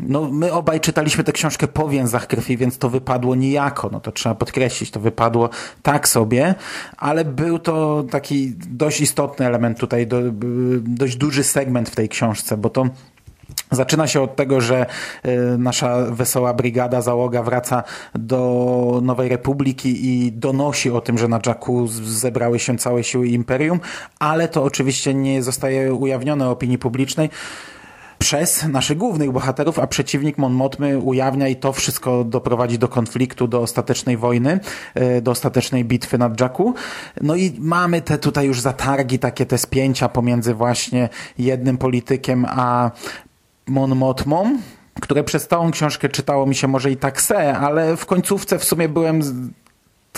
No, 0.00 0.30
my 0.30 0.52
obaj 0.52 0.80
czytaliśmy 0.80 1.24
tę 1.24 1.32
książkę 1.32 1.68
po 1.68 1.88
więzach 1.88 2.26
krwi, 2.26 2.56
więc 2.56 2.78
to 2.78 2.90
wypadło 2.90 3.34
nijako. 3.34 3.88
No 3.92 4.00
to 4.00 4.12
trzeba 4.12 4.34
podkreślić, 4.34 4.90
to 4.90 5.00
wypadło 5.00 5.50
tak 5.82 6.08
sobie, 6.08 6.54
ale 6.96 7.24
był 7.24 7.58
to 7.58 8.04
taki 8.10 8.54
dość 8.56 9.00
istotny 9.00 9.46
element 9.46 9.78
tutaj, 9.78 10.06
do, 10.06 10.20
dość 10.80 11.16
duży 11.16 11.44
segment 11.44 11.88
w 11.88 11.96
tej 11.96 12.08
książce, 12.08 12.56
bo 12.56 12.70
to 12.70 12.86
Zaczyna 13.70 14.06
się 14.06 14.22
od 14.22 14.36
tego, 14.36 14.60
że 14.60 14.86
y, 15.26 15.58
nasza 15.58 16.02
wesoła 16.10 16.54
brigada, 16.54 17.00
załoga 17.00 17.42
wraca 17.42 17.82
do 18.14 19.00
Nowej 19.02 19.28
Republiki 19.28 20.06
i 20.06 20.32
donosi 20.32 20.90
o 20.90 21.00
tym, 21.00 21.18
że 21.18 21.28
na 21.28 21.40
Jakku 21.46 21.86
zebrały 21.88 22.58
się 22.58 22.78
całe 22.78 23.04
siły 23.04 23.28
Imperium, 23.28 23.80
ale 24.18 24.48
to 24.48 24.62
oczywiście 24.62 25.14
nie 25.14 25.42
zostaje 25.42 25.94
ujawnione 25.94 26.48
opinii 26.48 26.78
publicznej 26.78 27.30
przez 28.18 28.64
naszych 28.64 28.98
głównych 28.98 29.32
bohaterów, 29.32 29.78
a 29.78 29.86
przeciwnik 29.86 30.38
Mon 30.38 30.52
Mothmy 30.52 30.98
ujawnia 30.98 31.48
i 31.48 31.56
to 31.56 31.72
wszystko 31.72 32.24
doprowadzi 32.24 32.78
do 32.78 32.88
konfliktu, 32.88 33.48
do 33.48 33.60
ostatecznej 33.60 34.16
wojny, 34.16 34.60
e, 34.94 35.20
do 35.20 35.30
ostatecznej 35.30 35.84
bitwy 35.84 36.18
nad 36.18 36.40
Jakku. 36.40 36.74
No 37.20 37.34
i 37.34 37.54
mamy 37.58 38.02
te 38.02 38.18
tutaj 38.18 38.46
już 38.46 38.60
zatargi, 38.60 39.18
takie 39.18 39.46
te 39.46 39.58
spięcia 39.58 40.08
pomiędzy 40.08 40.54
właśnie 40.54 41.08
jednym 41.38 41.78
politykiem 41.78 42.46
a 42.48 42.90
Mon 43.66 43.96
Mothmą, 43.96 44.58
które 45.00 45.24
przez 45.24 45.48
całą 45.48 45.70
książkę 45.70 46.08
czytało 46.08 46.46
mi 46.46 46.54
się 46.54 46.68
może 46.68 46.90
i 46.90 46.96
tak 46.96 47.22
se, 47.22 47.58
ale 47.58 47.96
w 47.96 48.06
końcówce 48.06 48.58
w 48.58 48.64
sumie 48.64 48.88
byłem 48.88 49.20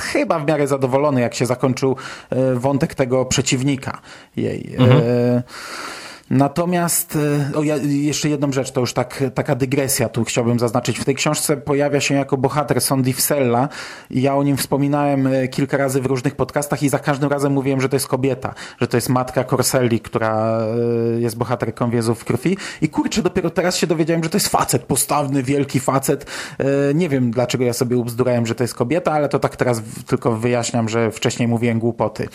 chyba 0.01 0.39
w 0.39 0.47
miarę 0.47 0.67
zadowolony, 0.67 1.21
jak 1.21 1.35
się 1.35 1.47
zakończył 1.47 1.97
e, 2.31 2.55
wątek 2.55 2.95
tego 2.95 3.25
przeciwnika 3.25 4.01
jej. 4.37 4.75
Mhm. 4.79 5.03
E 5.05 5.43
Natomiast 6.31 7.19
e, 7.53 7.57
o, 7.59 7.62
ja, 7.62 7.77
jeszcze 7.77 8.29
jedną 8.29 8.53
rzecz, 8.53 8.71
to 8.71 8.81
już 8.81 8.93
tak, 8.93 9.25
taka 9.35 9.55
dygresja 9.55 10.09
tu 10.09 10.25
chciałbym 10.25 10.59
zaznaczyć. 10.59 10.99
W 10.99 11.05
tej 11.05 11.14
książce 11.14 11.57
pojawia 11.57 12.01
się 12.01 12.14
jako 12.14 12.37
bohater 12.37 12.81
Sondi 12.81 13.12
Fsella 13.12 13.69
i 14.11 14.23
ja 14.23 14.37
o 14.37 14.43
nim 14.43 14.57
wspominałem 14.57 15.27
e, 15.27 15.49
kilka 15.49 15.77
razy 15.77 16.01
w 16.01 16.07
różnych 16.07 16.37
podcastach 16.37 16.83
i 16.83 16.88
za 16.88 16.99
każdym 16.99 17.31
razem 17.31 17.53
mówiłem, 17.53 17.81
że 17.81 17.88
to 17.88 17.97
jest 17.97 18.07
kobieta, 18.07 18.55
że 18.81 18.88
to 18.88 18.97
jest 18.97 19.09
matka 19.09 19.45
Corselli, 19.45 20.01
która 20.01 20.61
e, 21.16 21.21
jest 21.21 21.37
bohaterką 21.37 21.90
Wiezów 21.90 22.25
Krwi 22.25 22.57
i 22.83 22.88
kurczę, 22.88 23.23
dopiero 23.23 23.51
teraz 23.51 23.77
się 23.77 23.87
dowiedziałem, 23.87 24.25
że 24.25 24.31
to 24.31 24.37
jest 24.37 24.49
facet, 24.49 24.83
postawny, 24.83 25.43
wielki 25.43 25.81
facet. 25.81 26.27
Nie 26.95 27.09
wiem, 27.09 27.31
dlaczego 27.31 27.64
ja 27.64 27.73
sobie 27.73 27.97
ubzdurałem, 27.97 28.47
że 28.47 28.55
to 28.55 28.64
jest 28.64 28.75
kobieta, 28.75 29.12
ale 29.12 29.29
to 29.29 29.38
tak 29.38 29.57
teraz 29.57 29.83
tylko 30.07 30.37
wyjaśniam, 30.37 30.88
że 30.88 31.11
wcześniej 31.11 31.49
mówiłem 31.49 31.79
głupoty. 31.79 32.29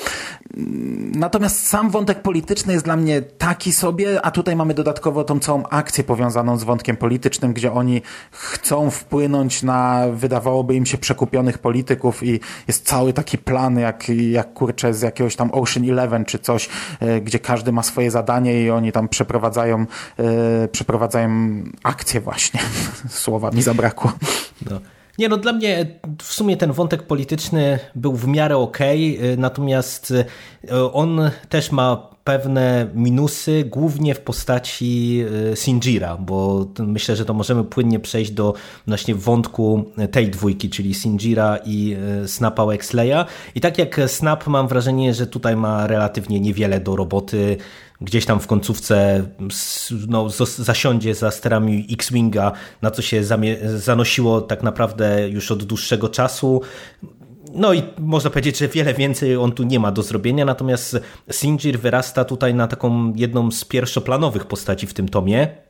Natomiast 1.16 1.68
sam 1.68 1.90
wątek 1.90 2.22
polityczny 2.22 2.74
jest 2.74 2.86
dla 2.86 2.96
mnie 2.96 3.22
taki 3.22 3.74
sobie, 3.86 4.26
a 4.26 4.32
tutaj 4.32 4.56
mamy 4.56 4.74
dodatkowo 4.74 5.24
tą 5.24 5.40
całą 5.40 5.64
akcję 5.68 6.04
powiązaną 6.04 6.58
z 6.58 6.64
wątkiem 6.64 6.98
politycznym, 6.98 7.54
gdzie 7.54 7.72
oni 7.72 8.02
chcą 8.32 8.90
wpłynąć 8.90 9.64
na, 9.64 10.06
wydawałoby 10.14 10.76
im 10.76 10.86
się, 10.86 10.98
przekupionych 10.98 11.58
polityków 11.58 12.24
i 12.24 12.40
jest 12.68 12.86
cały 12.86 13.14
taki 13.14 13.38
plan, 13.38 13.80
jak, 13.80 14.10
jak 14.10 14.54
kurczę 14.54 14.94
z 14.94 15.02
jakiegoś 15.02 15.36
tam 15.36 15.50
Ocean 15.52 15.90
Eleven 15.90 16.26
czy 16.26 16.40
coś, 16.40 16.70
e, 17.00 17.22
gdzie 17.22 17.40
każdy 17.40 17.72
ma 17.72 17.84
swoje 17.84 18.12
zadanie 18.12 18.64
i 18.64 18.70
oni 18.70 18.92
tam 18.92 19.10
przeprowadzają, 19.10 19.86
e, 20.20 20.68
przeprowadzają 20.68 21.30
akcję 21.84 22.22
właśnie. 22.22 22.60
Słowa 23.10 23.52
mi 23.52 23.62
zabrakło. 23.62 24.14
No. 24.70 24.80
Nie, 25.20 25.30
no 25.30 25.38
dla 25.38 25.54
mnie 25.54 25.86
w 26.22 26.34
sumie 26.34 26.58
ten 26.58 26.72
wątek 26.72 27.04
polityczny 27.04 27.80
był 27.96 28.16
w 28.16 28.28
miarę 28.28 28.58
okej, 28.58 29.18
okay, 29.18 29.38
natomiast 29.38 30.14
on 30.94 31.32
też 31.50 31.72
ma 31.72 32.16
pewne 32.24 32.88
minusy, 32.94 33.64
głównie 33.64 34.16
w 34.16 34.22
postaci 34.22 35.24
e, 35.52 35.56
Sinjira, 35.56 36.18
bo 36.18 36.68
myślę, 36.80 37.16
że 37.16 37.26
to 37.26 37.34
możemy 37.34 37.64
płynnie 37.64 38.00
przejść 38.00 38.32
do 38.32 38.54
właśnie 38.88 39.16
wątku 39.16 39.86
tej 40.12 40.30
dwójki, 40.30 40.70
czyli 40.70 40.94
Sinjira 40.94 41.60
i 41.66 41.98
Snapa 42.26 42.66
Wexleya. 42.66 43.26
I 43.56 43.62
tak 43.62 43.78
jak 43.78 44.02
Snap 44.08 44.48
mam 44.48 44.68
wrażenie, 44.68 45.14
że 45.14 45.28
tutaj 45.28 45.56
ma 45.56 45.88
relatywnie 45.88 46.40
niewiele 46.40 46.80
do 46.80 46.96
roboty, 46.96 47.58
gdzieś 48.02 48.26
tam 48.26 48.40
w 48.40 48.48
końcówce 48.48 49.24
no, 50.08 50.30
zasiądzie 50.46 51.16
za 51.16 51.32
sterami 51.32 51.88
X-Winga, 51.92 52.52
na 52.82 52.92
co 52.92 53.02
się 53.02 53.24
zanosiło 53.76 54.42
tak 54.42 54.64
naprawdę 54.64 55.30
już 55.30 55.52
od 55.52 55.64
dłuższego 55.64 56.10
czasu. 56.10 56.62
No 57.54 57.74
i 57.74 57.84
można 57.98 58.30
powiedzieć, 58.30 58.58
że 58.58 58.68
wiele 58.68 58.94
więcej 58.94 59.38
on 59.38 59.52
tu 59.52 59.64
nie 59.64 59.80
ma 59.80 59.92
do 59.92 60.04
zrobienia, 60.04 60.46
natomiast 60.46 61.00
Sinjir 61.32 61.80
wyrasta 61.80 62.26
tutaj 62.26 62.54
na 62.54 62.68
taką 62.68 63.14
jedną 63.16 63.52
z 63.52 63.66
pierwszoplanowych 63.66 64.46
postaci 64.46 64.88
w 64.88 64.94
tym 64.94 65.10
tomie. 65.10 65.66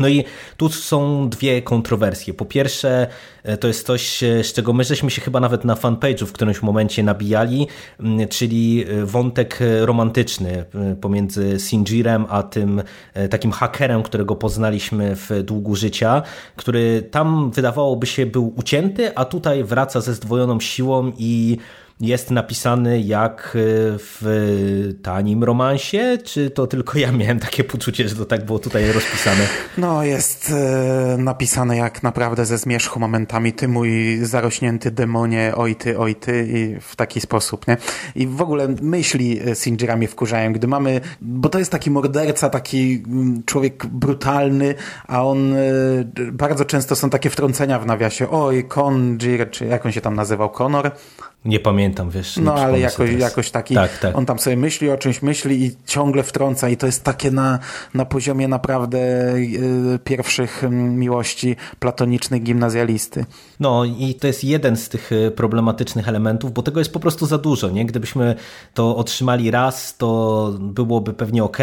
No 0.00 0.08
i 0.08 0.24
tu 0.56 0.68
są 0.68 1.28
dwie 1.28 1.62
kontrowersje. 1.62 2.34
Po 2.34 2.44
pierwsze, 2.44 3.06
e, 3.42 3.56
to 3.56 3.68
jest 3.68 3.86
coś, 3.86 4.22
e, 4.22 4.44
z 4.44 4.52
czego 4.52 4.72
my 4.72 4.84
żeśmy 4.84 5.10
się 5.10 5.22
chyba 5.22 5.40
nawet 5.40 5.64
na 5.64 5.74
fanpage'u 5.74 6.26
w 6.26 6.32
którymś 6.32 6.62
momencie 6.62 7.02
nabijali, 7.02 7.66
czyli 8.30 8.84
e, 8.88 9.06
wątek 9.06 9.58
romantyczny 9.80 10.64
pomiędzy 11.00 11.60
Sinjirem 11.60 12.26
a 12.28 12.42
tym 12.42 12.82
takim 13.30 13.52
hakerem, 13.52 14.02
którego 14.02 14.36
poznaliśmy 14.36 15.16
w 15.16 15.42
długu 15.42 15.76
życia, 15.76 16.22
który 16.56 17.02
tam 17.10 17.50
wydawałoby 17.50 18.06
się 18.06 18.26
był 18.26 18.52
ucięty, 18.56 19.16
a 19.16 19.24
tutaj 19.24 19.64
wraca 19.64 20.00
ze 20.00 20.14
zdwojoną 20.14 20.60
siłą 20.60 21.12
i 21.18 21.58
jest 22.00 22.30
napisany 22.30 23.00
jak 23.00 23.56
e, 23.56 23.58
w 23.98 24.94
tanim 25.02 25.44
romansie, 25.44 26.18
czy 26.24 26.50
to 26.50 26.66
tylko 26.66 26.98
ja 26.98 27.12
miałem 27.12 27.40
takie 27.40 27.64
poczucie, 27.64 28.08
że 28.08 28.16
to 28.16 28.24
tak 28.24 28.44
było 28.44 28.58
tutaj 28.58 28.92
rozpisane? 28.92 29.46
No, 29.78 30.02
jest 30.02 30.50
e, 30.50 31.16
napisane 31.18 31.76
jak 31.76 32.02
naprawdę 32.02 32.46
ze 32.46 32.58
zmierzchu 32.58 33.00
momentami, 33.00 33.52
ty 33.52 33.68
mój 33.68 34.18
zarośnięty 34.22 34.90
demonie, 34.90 35.52
oj 35.56 35.76
ty, 35.76 35.98
oj 35.98 36.14
ty 36.14 36.46
i 36.48 36.80
w 36.80 36.96
taki 36.96 37.20
sposób, 37.20 37.68
nie? 37.68 37.76
I 38.14 38.26
w 38.26 38.42
ogóle 38.42 38.68
myśli 38.82 39.40
Sinjira 39.54 39.96
mnie 39.96 40.08
wkurzają, 40.08 40.52
gdy 40.52 40.66
mamy, 40.66 41.00
bo 41.20 41.48
to 41.48 41.58
jest 41.58 41.70
taki 41.70 41.90
morderca, 41.90 42.50
taki 42.50 43.02
mm, 43.06 43.42
człowiek 43.46 43.86
brutalny, 43.86 44.74
a 45.06 45.24
on 45.24 45.54
e, 45.54 45.64
bardzo 46.32 46.64
często 46.64 46.96
są 46.96 47.10
takie 47.10 47.30
wtrącenia 47.30 47.78
w 47.78 47.86
nawiasie, 47.86 48.30
oj, 48.30 48.64
Conjir, 48.64 49.50
czy 49.50 49.66
jak 49.66 49.86
on 49.86 49.92
się 49.92 50.00
tam 50.00 50.14
nazywał, 50.14 50.50
Conor? 50.50 50.90
Nie 51.44 51.60
pamiętam, 51.60 52.10
wiesz. 52.10 52.36
No 52.36 52.54
ale 52.54 52.80
jakoś, 52.80 53.10
jakoś 53.10 53.50
taki, 53.50 53.74
tak, 53.74 53.98
tak. 53.98 54.16
on 54.16 54.26
tam 54.26 54.38
sobie 54.38 54.56
myśli 54.56 54.90
o 54.90 54.96
czymś, 54.96 55.22
myśli 55.22 55.64
i 55.64 55.70
ciągle 55.86 56.22
wtrąca 56.22 56.68
i 56.68 56.76
to 56.76 56.86
jest 56.86 57.04
takie 57.04 57.30
na, 57.30 57.58
na 57.94 58.04
poziomie 58.04 58.48
naprawdę 58.48 58.98
y, 59.34 59.98
pierwszych 60.04 60.64
mm, 60.64 60.98
miłości 60.98 61.56
platonicznych 61.78 62.42
gimnazjalisty. 62.42 63.24
No 63.64 63.84
i 63.84 64.14
to 64.14 64.26
jest 64.26 64.44
jeden 64.44 64.76
z 64.76 64.88
tych 64.88 65.12
y, 65.12 65.30
problematycznych 65.30 66.08
elementów, 66.08 66.52
bo 66.52 66.62
tego 66.62 66.80
jest 66.80 66.92
po 66.92 67.00
prostu 67.00 67.26
za 67.26 67.38
dużo, 67.38 67.70
nie? 67.70 67.86
Gdybyśmy 67.86 68.34
to 68.74 68.96
otrzymali 68.96 69.50
raz, 69.50 69.96
to 69.96 70.52
byłoby 70.60 71.12
pewnie 71.12 71.44
ok, 71.44 71.58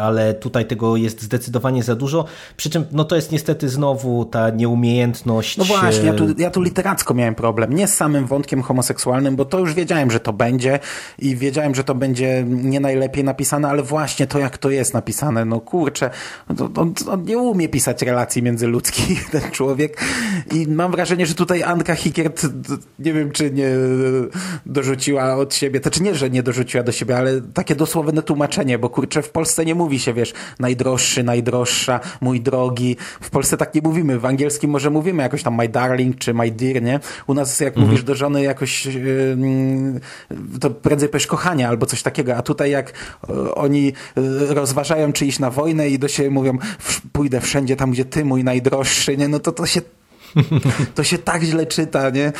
ale 0.00 0.34
tutaj 0.34 0.66
tego 0.66 0.96
jest 0.96 1.22
zdecydowanie 1.22 1.82
za 1.82 1.94
dużo, 1.94 2.24
przy 2.56 2.70
czym 2.70 2.84
no 2.92 3.04
to 3.04 3.16
jest 3.16 3.32
niestety 3.32 3.68
znowu 3.68 4.24
ta 4.24 4.50
nieumiejętność... 4.50 5.56
No 5.56 5.64
właśnie, 5.64 6.06
ja 6.06 6.14
tu, 6.14 6.24
ja 6.38 6.50
tu 6.50 6.62
literacko 6.62 7.14
miałem 7.14 7.34
problem, 7.34 7.72
nie 7.72 7.88
z 7.88 7.94
samym 7.94 8.26
wątkiem 8.26 8.62
homoseksualnym, 8.62 9.02
seksualnym, 9.02 9.36
bo 9.36 9.44
to 9.44 9.58
już 9.58 9.74
wiedziałem, 9.74 10.10
że 10.10 10.20
to 10.20 10.32
będzie 10.32 10.78
i 11.18 11.36
wiedziałem, 11.36 11.74
że 11.74 11.84
to 11.84 11.94
będzie 11.94 12.44
nie 12.46 12.80
najlepiej 12.80 13.24
napisane, 13.24 13.68
ale 13.68 13.82
właśnie 13.82 14.26
to, 14.26 14.38
jak 14.38 14.58
to 14.58 14.70
jest 14.70 14.94
napisane, 14.94 15.44
no 15.44 15.60
kurczę, 15.60 16.10
on, 16.76 16.94
on 17.10 17.24
nie 17.24 17.38
umie 17.38 17.68
pisać 17.68 18.02
relacji 18.02 18.42
międzyludzkich, 18.42 19.30
ten 19.34 19.50
człowiek 19.50 20.00
i 20.50 20.66
mam 20.66 20.92
wrażenie, 20.92 21.26
że 21.26 21.34
tutaj 21.42 21.62
Anka 21.62 21.94
Hickert, 21.94 22.46
nie 22.98 23.12
wiem, 23.12 23.30
czy 23.30 23.50
nie 23.50 23.70
dorzuciła 24.66 25.36
od 25.36 25.54
siebie, 25.54 25.80
to 25.80 25.90
czy 25.90 26.02
nie, 26.02 26.14
że 26.14 26.30
nie 26.30 26.42
dorzuciła 26.42 26.82
do 26.82 26.92
siebie, 26.92 27.16
ale 27.16 27.40
takie 27.40 27.74
dosłowne 27.74 28.22
tłumaczenie, 28.22 28.78
bo 28.78 28.88
kurczę, 28.88 29.22
w 29.22 29.30
Polsce 29.30 29.64
nie 29.64 29.74
mówi 29.74 29.98
się, 29.98 30.14
wiesz, 30.14 30.32
najdroższy, 30.58 31.22
najdroższa, 31.22 32.00
mój 32.20 32.40
drogi, 32.40 32.96
w 33.20 33.30
Polsce 33.30 33.56
tak 33.56 33.74
nie 33.74 33.80
mówimy, 33.84 34.18
w 34.18 34.24
angielskim 34.24 34.70
może 34.70 34.90
mówimy 34.90 35.22
jakoś 35.22 35.42
tam 35.42 35.54
my 35.54 35.68
darling, 35.68 36.18
czy 36.18 36.34
my 36.34 36.50
dear, 36.50 36.82
nie? 36.82 37.00
U 37.26 37.34
nas 37.34 37.60
jak 37.60 37.68
mhm. 37.68 37.86
mówisz 37.86 38.04
do 38.04 38.14
żony 38.14 38.42
jakoś 38.42 38.88
to 40.60 40.70
prędzej 40.70 41.08
powiesz 41.08 41.26
kochania 41.26 41.68
albo 41.68 41.86
coś 41.86 42.02
takiego, 42.02 42.36
a 42.36 42.42
tutaj 42.42 42.70
jak 42.70 42.92
e, 43.28 43.54
oni 43.54 43.92
e, 44.16 44.54
rozważają 44.54 45.12
czy 45.12 45.26
iść 45.26 45.38
na 45.38 45.50
wojnę 45.50 45.88
i 45.88 45.98
do 45.98 46.08
siebie 46.08 46.30
mówią 46.30 46.58
pójdę 47.12 47.40
wszędzie 47.40 47.76
tam, 47.76 47.90
gdzie 47.90 48.04
ty 48.04 48.24
mój 48.24 48.44
najdroższy, 48.44 49.16
nie? 49.16 49.28
no 49.28 49.40
to 49.40 49.52
to 49.52 49.66
się 49.66 49.80
To 50.94 51.04
się 51.04 51.18
tak 51.18 51.42
źle 51.42 51.66
czyta, 51.66 52.10
nie? 52.10 52.32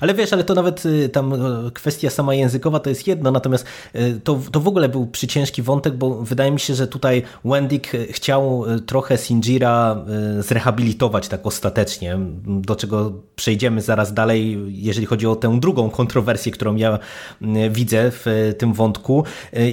Ale 0.00 0.14
wiesz, 0.14 0.32
ale 0.32 0.44
to 0.44 0.54
nawet 0.54 0.86
y, 0.86 1.08
tam 1.08 1.32
y, 1.66 1.70
kwestia 1.70 2.10
sama 2.10 2.34
językowa 2.34 2.80
to 2.80 2.90
jest 2.90 3.06
jedno, 3.06 3.30
natomiast 3.30 3.66
y, 3.94 4.20
to, 4.24 4.40
to 4.52 4.60
w 4.60 4.68
ogóle 4.68 4.88
był 4.88 5.06
przyciężki 5.06 5.62
wątek, 5.62 5.94
bo 5.96 6.14
wydaje 6.14 6.50
mi 6.50 6.60
się, 6.60 6.74
że 6.74 6.86
tutaj 6.86 7.22
Wendick 7.44 7.90
chciał 8.10 8.64
trochę 8.86 9.18
Sinjira 9.18 10.04
zrehabilitować 10.38 11.28
tak 11.28 11.46
ostatecznie, 11.46 12.18
do 12.46 12.76
czego 12.76 13.12
przejdziemy 13.36 13.82
zaraz 13.82 14.14
dalej, 14.14 14.58
jeżeli 14.68 15.06
chodzi 15.06 15.26
o 15.26 15.36
tę 15.36 15.60
drugą 15.60 15.90
kontrowersję, 15.90 16.52
którą 16.52 16.76
ja 16.76 16.98
widzę 17.70 18.10
w 18.10 18.54
tym 18.58 18.72
wątku 18.72 19.24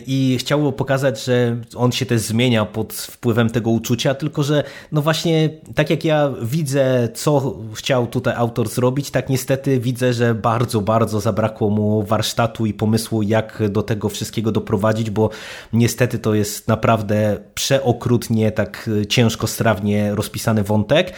i 0.08 0.38
chciał 0.40 0.74
pokazać, 0.74 1.24
że 1.24 1.58
on 1.76 1.92
się 1.92 2.06
też 2.06 2.22
zmienia 2.22 2.66
pod 2.66 2.94
wpływem 2.94 3.50
tego 3.50 3.70
uczucia, 3.70 4.16
tylko 4.16 4.44
że 4.44 4.64
no 4.92 5.02
właśnie 5.02 5.50
tak 5.76 5.90
jak 5.90 6.06
ja 6.06 6.34
widzę, 6.42 7.10
co 7.14 7.58
chciał 7.74 8.08
tutaj 8.08 8.34
autor 8.38 8.70
zrobić, 8.70 9.12
tak 9.12 9.30
niestety 9.30 9.80
widzę, 9.80 9.97
że 10.12 10.36
bardzo, 10.36 10.82
bardzo 10.82 11.20
zabrakło 11.20 11.70
mu 11.70 12.04
warsztatu 12.04 12.66
i 12.66 12.74
pomysłu, 12.74 13.22
jak 13.22 13.64
do 13.70 13.84
tego 13.84 14.10
wszystkiego 14.10 14.52
doprowadzić, 14.52 15.10
bo 15.10 15.30
niestety 15.74 16.20
to 16.20 16.34
jest 16.34 16.68
naprawdę 16.68 17.38
przeokrutnie, 17.56 18.52
tak 18.52 18.90
ciężko, 19.10 19.48
strawnie 19.48 20.16
rozpisany 20.16 20.64
wątek. 20.64 21.14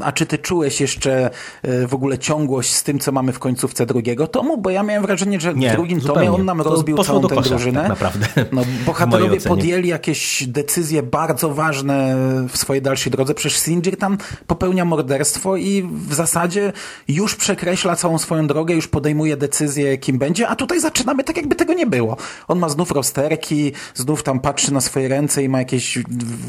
A 0.00 0.12
czy 0.12 0.26
ty 0.26 0.38
czułeś 0.38 0.80
jeszcze 0.80 1.30
e, 1.62 1.86
w 1.86 1.94
ogóle 1.94 2.18
ciągłość 2.18 2.74
z 2.74 2.82
tym, 2.82 2.98
co 2.98 3.12
mamy 3.12 3.32
w 3.32 3.38
końcówce 3.38 3.86
drugiego 3.86 4.26
tomu? 4.26 4.58
Bo 4.58 4.70
ja 4.70 4.82
miałem 4.82 5.02
wrażenie, 5.02 5.40
że 5.40 5.54
Nie, 5.54 5.70
w 5.70 5.72
drugim 5.72 6.00
zupełnie. 6.00 6.26
tomie 6.26 6.38
on 6.38 6.44
nam 6.44 6.60
rozbił 6.60 6.98
całą 7.04 7.28
tę 7.28 7.34
kosza, 7.34 7.48
drużynę. 7.48 7.80
tak 7.80 7.88
naprawdę. 7.88 8.26
No, 8.52 8.62
bohaterowie 8.86 9.40
podjęli 9.40 9.88
jakieś 9.88 10.44
decyzje 10.46 11.02
bardzo 11.02 11.54
ważne 11.54 12.16
w 12.48 12.56
swojej 12.56 12.82
dalszej 12.82 13.12
drodze. 13.12 13.34
Przecież 13.34 13.58
Sinjir 13.58 13.96
tam 13.96 14.18
popełnia 14.46 14.84
morderstwo 14.84 15.56
i 15.56 15.82
w 16.08 16.14
zasadzie 16.14 16.72
już 17.08 17.34
przekreśla 17.36 17.96
całą 17.96 18.18
swoją 18.24 18.46
drogę, 18.46 18.74
już 18.74 18.88
podejmuje 18.88 19.36
decyzję, 19.36 19.98
kim 19.98 20.18
będzie, 20.18 20.48
a 20.48 20.56
tutaj 20.56 20.80
zaczynamy 20.80 21.24
tak, 21.24 21.36
jakby 21.36 21.54
tego 21.54 21.74
nie 21.74 21.86
było. 21.86 22.16
On 22.48 22.58
ma 22.58 22.68
znów 22.68 22.90
rozterki, 22.90 23.72
znów 23.94 24.22
tam 24.22 24.40
patrzy 24.40 24.72
na 24.72 24.80
swoje 24.80 25.08
ręce 25.08 25.42
i 25.42 25.48
ma 25.48 25.58
jakieś, 25.58 25.98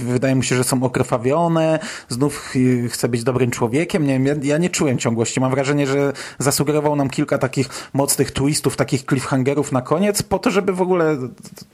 wydaje 0.06 0.36
mu 0.36 0.44
się, 0.44 0.56
że 0.56 0.64
są 0.64 0.84
okrwawione, 0.84 1.80
znów 2.10 2.54
chce 2.90 3.10
być 3.10 3.24
dobrym 3.24 3.52
człowiekiem. 3.52 4.08
Nie 4.08 4.14
wiem, 4.14 4.26
ja, 4.26 4.36
ja 4.44 4.58
nie 4.58 4.70
czułem 4.70 4.98
ciągłości. 4.98 5.40
Mam 5.40 5.52
wrażenie, 5.52 5.88
że 5.88 6.14
zasugerował 6.40 6.96
nam 6.96 7.10
kilka 7.10 7.38
takich 7.38 7.70
mocnych 7.94 8.32
twistów, 8.32 8.76
takich 8.76 9.04
cliffhangerów 9.04 9.72
na 9.72 9.82
koniec, 9.82 10.24
po 10.24 10.40
to, 10.40 10.52
żeby 10.52 10.74
w 10.74 10.82
ogóle 10.82 11.18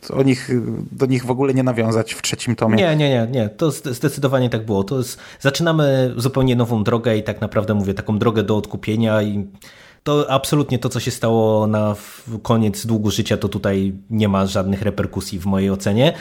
o 0.10 0.24
nich, 0.24 0.50
do 0.92 1.06
nich 1.06 1.26
w 1.26 1.32
ogóle 1.32 1.54
nie 1.54 1.64
nawiązać 1.64 2.14
w 2.14 2.22
trzecim 2.22 2.56
tomie. 2.56 2.76
Nie, 2.76 2.96
nie, 2.96 3.10
nie, 3.10 3.28
nie. 3.32 3.50
To 3.50 3.70
zde- 3.72 3.94
zdecydowanie 3.94 4.50
tak 4.50 4.66
było. 4.66 4.84
To 4.84 4.98
jest, 4.98 5.20
zaczynamy 5.40 6.14
zupełnie 6.18 6.56
nową 6.56 6.84
drogę 6.84 7.18
i 7.18 7.24
tak 7.24 7.42
naprawdę 7.42 7.74
mówię, 7.74 7.94
taką 7.94 8.20
drogę 8.20 8.44
do 8.44 8.58
odkupienia 8.58 9.22
i 9.22 9.48
to 10.04 10.32
absolutnie 10.32 10.80
to, 10.80 10.90
co 10.90 11.00
się 11.00 11.12
stało 11.12 11.68
na 11.68 11.96
koniec 12.44 12.86
długu 12.86 13.12
życia, 13.12 13.38
to 13.38 13.50
tutaj 13.50 13.94
nie 14.10 14.28
ma 14.28 14.46
żadnych 14.46 14.82
reperkusji 14.82 15.40
w 15.40 15.46
mojej 15.46 15.70
ocenie. 15.70 16.14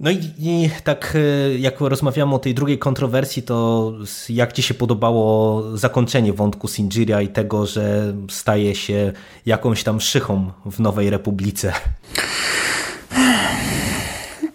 No 0.00 0.10
i, 0.10 0.18
i 0.38 0.70
tak 0.84 1.16
e, 1.16 1.54
jak 1.58 1.80
rozmawiamy 1.80 2.34
o 2.34 2.38
tej 2.38 2.54
drugiej 2.54 2.78
kontrowersji, 2.78 3.42
to 3.42 3.92
jak 4.28 4.52
Ci 4.52 4.62
się 4.62 4.74
podobało 4.74 5.62
zakończenie 5.76 6.32
wątku 6.32 6.68
Sinjira 6.68 7.22
i 7.22 7.28
tego, 7.28 7.66
że 7.66 8.14
staje 8.30 8.74
się 8.74 9.12
jakąś 9.46 9.84
tam 9.84 10.00
szychą 10.00 10.50
w 10.66 10.80
Nowej 10.80 11.10
Republice? 11.10 11.72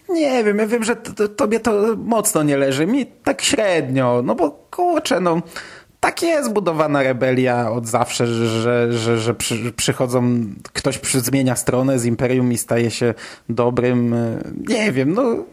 Nie 0.09 0.43
wiem, 0.43 0.57
ja 0.57 0.67
wiem, 0.67 0.83
że 0.83 0.95
to, 0.95 1.13
to, 1.13 1.27
tobie 1.27 1.59
to 1.59 1.95
mocno 1.97 2.43
nie 2.43 2.57
leży. 2.57 2.87
Mi 2.87 3.05
tak 3.05 3.41
średnio, 3.41 4.21
no 4.25 4.35
bo 4.35 4.51
kurczę, 4.71 5.19
no 5.19 5.41
tak 5.99 6.21
jest 6.21 6.53
budowana 6.53 7.03
rebelia 7.03 7.71
od 7.71 7.87
zawsze, 7.87 8.27
że, 8.27 8.93
że, 8.93 9.17
że, 9.17 9.33
przy, 9.33 9.71
przychodzą, 9.71 10.45
ktoś 10.73 10.97
przy, 10.97 11.21
zmienia 11.21 11.55
stronę 11.55 11.99
z 11.99 12.05
Imperium 12.05 12.51
i 12.51 12.57
staje 12.57 12.91
się 12.91 13.13
dobrym. 13.49 14.15
Nie 14.67 14.91
wiem, 14.91 15.13
no 15.13 15.43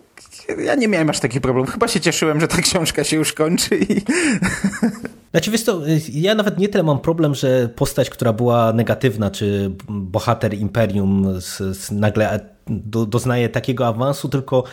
ja 0.64 0.74
nie 0.74 0.88
miałem 0.88 1.10
aż 1.10 1.20
taki 1.20 1.40
problem. 1.40 1.66
Chyba 1.66 1.88
się 1.88 2.00
cieszyłem, 2.00 2.40
że 2.40 2.48
ta 2.48 2.62
książka 2.62 3.04
się 3.04 3.16
już 3.16 3.32
kończy 3.32 3.78
i 3.78 4.02
Znaczy, 5.30 5.50
wiesz 5.50 5.64
to, 5.64 5.80
ja 6.12 6.34
nawet 6.34 6.58
nie 6.58 6.68
tyle 6.68 6.84
mam 6.84 6.98
problem, 6.98 7.34
że 7.34 7.68
postać, 7.68 8.10
która 8.10 8.32
była 8.32 8.72
negatywna, 8.72 9.30
czy 9.30 9.70
bohater 9.88 10.54
Imperium 10.54 11.40
z, 11.40 11.78
z 11.78 11.90
nagle 11.90 12.40
do, 12.66 13.06
doznaje 13.06 13.48
takiego 13.48 13.86
awansu, 13.86 14.28
tylko 14.28 14.64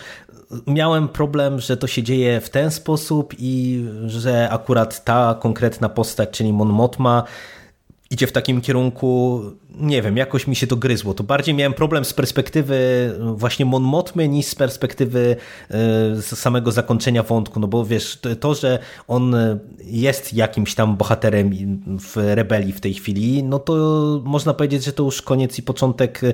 miałem 0.67 1.07
problem, 1.07 1.59
że 1.59 1.77
to 1.77 1.87
się 1.87 2.03
dzieje 2.03 2.41
w 2.41 2.49
ten 2.49 2.71
sposób 2.71 3.33
i 3.39 3.85
że 4.05 4.49
akurat 4.49 5.03
ta 5.03 5.37
konkretna 5.41 5.89
postać, 5.89 6.29
czyli 6.29 6.53
Mon 6.53 6.69
Mothma, 6.69 7.23
idzie 8.13 8.27
w 8.27 8.31
takim 8.31 8.61
kierunku, 8.61 9.41
nie 9.79 10.01
wiem, 10.01 10.17
jakoś 10.17 10.47
mi 10.47 10.55
się 10.55 10.67
to 10.67 10.75
gryzło. 10.75 11.13
To 11.13 11.23
bardziej 11.23 11.55
miałem 11.55 11.73
problem 11.73 12.05
z 12.05 12.13
perspektywy 12.13 12.75
właśnie 13.35 13.65
Mon 13.65 13.83
Mothmy 13.83 14.27
niż 14.27 14.45
z 14.45 14.55
perspektywy 14.55 15.35
e, 15.71 16.21
samego 16.21 16.71
zakończenia 16.71 17.23
wątku, 17.23 17.59
no 17.59 17.67
bo 17.67 17.85
wiesz, 17.85 18.17
to- 18.21 18.35
to, 18.35 18.55
że 18.55 18.79
on 19.07 19.35
jest 19.85 20.33
jakimś 20.33 20.75
tam 20.75 20.97
bohaterem 20.97 21.51
w 21.99 22.15
rebelii 22.35 22.73
w 22.73 22.81
tej 22.81 22.93
chwili, 22.93 23.43
no 23.43 23.59
to 23.59 23.73
można 24.25 24.53
powiedzieć, 24.53 24.83
że 24.83 24.93
to 24.93 25.03
już 25.03 25.21
koniec 25.21 25.59
i 25.59 25.63
początek 25.63 26.23
e, 26.23 26.33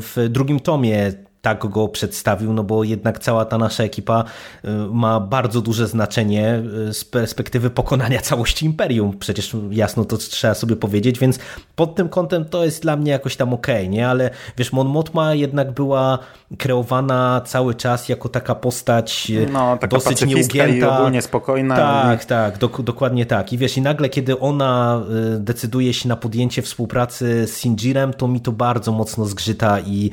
w 0.00 0.26
drugim 0.30 0.60
tomie 0.60 1.12
tak 1.44 1.66
go 1.68 1.88
przedstawił, 1.88 2.52
no 2.52 2.64
bo 2.64 2.84
jednak 2.84 3.18
cała 3.18 3.44
ta 3.44 3.58
nasza 3.58 3.84
ekipa 3.84 4.24
y, 4.64 4.68
ma 4.92 5.20
bardzo 5.20 5.60
duże 5.60 5.86
znaczenie 5.88 6.62
y, 6.88 6.94
z 6.94 7.04
perspektywy 7.04 7.70
pokonania 7.70 8.20
całości 8.20 8.66
imperium. 8.66 9.18
Przecież 9.18 9.56
jasno 9.70 10.04
to 10.04 10.16
trzeba 10.16 10.54
sobie 10.54 10.76
powiedzieć, 10.76 11.18
więc 11.18 11.38
pod 11.76 11.94
tym 11.94 12.08
kątem 12.08 12.44
to 12.44 12.64
jest 12.64 12.82
dla 12.82 12.96
mnie 12.96 13.12
jakoś 13.12 13.36
tam 13.36 13.54
okej, 13.54 13.88
nie? 13.88 14.08
Ale 14.08 14.30
wiesz, 14.56 14.72
Mon 14.72 14.88
Mothma 14.88 15.34
jednak 15.34 15.72
była 15.72 16.18
kreowana 16.58 17.40
cały 17.46 17.74
czas 17.74 18.08
jako 18.08 18.28
taka 18.28 18.54
postać 18.54 19.30
y, 19.30 19.46
No, 19.52 19.76
taka 19.76 19.86
dosyć 19.96 20.20
pacyfistka 20.20 20.54
i 20.66 20.72
nieugięta. 20.72 20.98
ogólnie 20.98 21.22
spokojna. 21.22 21.76
Tak, 21.76 22.24
tak, 22.24 22.58
dok 22.58 22.82
dokładnie 22.82 23.26
tak. 23.26 23.52
I 23.52 23.58
wiesz, 23.58 23.76
i 23.76 23.82
nagle 23.82 24.08
kiedy 24.08 24.38
ona 24.38 25.02
decyduje 25.38 25.94
się 25.94 26.08
na 26.08 26.16
podjęcie 26.16 26.62
współpracy 26.62 27.46
z 27.46 27.56
Sinjirem, 27.56 28.14
to 28.14 28.28
mi 28.28 28.40
to 28.40 28.52
bardzo 28.52 28.92
mocno 28.92 29.24
zgrzyta 29.24 29.80
i 29.80 30.10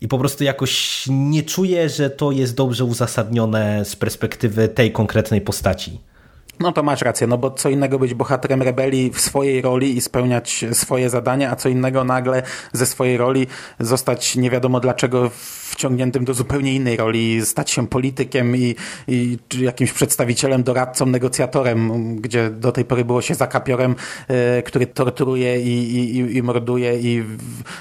i 0.00 0.08
po 0.08 0.18
prostu 0.18 0.44
jakoś 0.44 1.04
nie 1.08 1.42
czuję, 1.42 1.88
że 1.88 2.10
to 2.10 2.32
jest 2.32 2.54
dobrze 2.54 2.84
uzasadnione 2.84 3.84
z 3.84 3.96
perspektywy 3.96 4.68
tej 4.68 4.92
konkretnej 4.92 5.40
postaci. 5.40 6.00
No 6.60 6.72
to 6.72 6.82
masz 6.82 7.02
rację, 7.02 7.26
no 7.26 7.38
bo 7.38 7.50
co 7.50 7.68
innego 7.70 7.98
być 7.98 8.14
bohaterem 8.14 8.62
rebelii 8.62 9.10
w 9.10 9.20
swojej 9.20 9.62
roli 9.62 9.96
i 9.96 10.00
spełniać 10.00 10.64
swoje 10.72 11.10
zadania, 11.10 11.50
a 11.50 11.56
co 11.56 11.68
innego 11.68 12.04
nagle 12.04 12.42
ze 12.72 12.86
swojej 12.86 13.16
roli 13.16 13.46
zostać 13.80 14.36
nie 14.36 14.50
wiadomo 14.50 14.80
dlaczego 14.80 15.30
wciągniętym 15.70 16.24
do 16.24 16.34
zupełnie 16.34 16.74
innej 16.74 16.96
roli, 16.96 17.46
stać 17.46 17.70
się 17.70 17.86
politykiem 17.86 18.56
i, 18.56 18.74
i 19.08 19.38
jakimś 19.60 19.92
przedstawicielem, 19.92 20.62
doradcą, 20.62 21.06
negocjatorem, 21.06 22.16
gdzie 22.16 22.50
do 22.50 22.72
tej 22.72 22.84
pory 22.84 23.04
było 23.04 23.22
się 23.22 23.34
zakapiorem, 23.34 23.94
e, 24.28 24.62
który 24.62 24.86
torturuje 24.86 25.60
i, 25.60 25.96
i, 25.96 26.36
i 26.36 26.42
morduje 26.42 27.00
i 27.00 27.24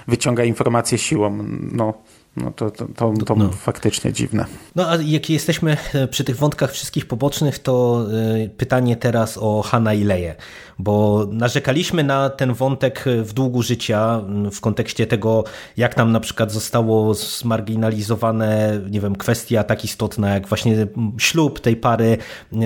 wyciąga 0.07 0.43
informacje 0.43 0.97
siłą. 0.97 1.45
No, 1.71 1.93
no 2.37 2.51
to, 2.51 2.71
to, 2.71 2.85
to, 2.95 3.13
to 3.25 3.35
No. 3.35 3.49
faktycznie 3.49 4.13
dziwne. 4.13 4.45
No 4.75 4.89
a 4.89 4.95
jak 4.95 5.29
jesteśmy 5.29 5.77
e, 5.93 6.07
przy 6.07 6.23
tych 6.23 6.35
wątkach 6.37 6.71
wszystkich 6.71 7.05
pobocznych, 7.07 7.59
to 7.59 8.05
e, 8.45 8.49
pytanie 8.49 8.95
teraz 8.95 9.37
o 9.41 9.61
Hanna 9.61 9.93
i 9.93 10.03
Leję, 10.03 10.35
bo 10.79 11.25
narzekaliśmy 11.31 12.03
na 12.03 12.29
ten 12.29 12.53
wątek 12.53 13.05
w 13.23 13.33
długu 13.33 13.61
życia 13.61 14.21
w 14.51 14.61
kontekście 14.61 15.07
tego, 15.07 15.43
jak 15.77 15.97
nam 15.97 16.11
na 16.11 16.19
przykład 16.19 16.51
zostało 16.51 17.13
zmarginalizowane, 17.13 18.81
nie 18.89 19.01
wiem, 19.01 19.15
kwestia 19.15 19.63
tak 19.63 19.85
istotna 19.85 20.29
jak 20.29 20.47
właśnie 20.47 20.87
ślub 21.17 21.59
tej 21.59 21.75
pary, 21.75 22.17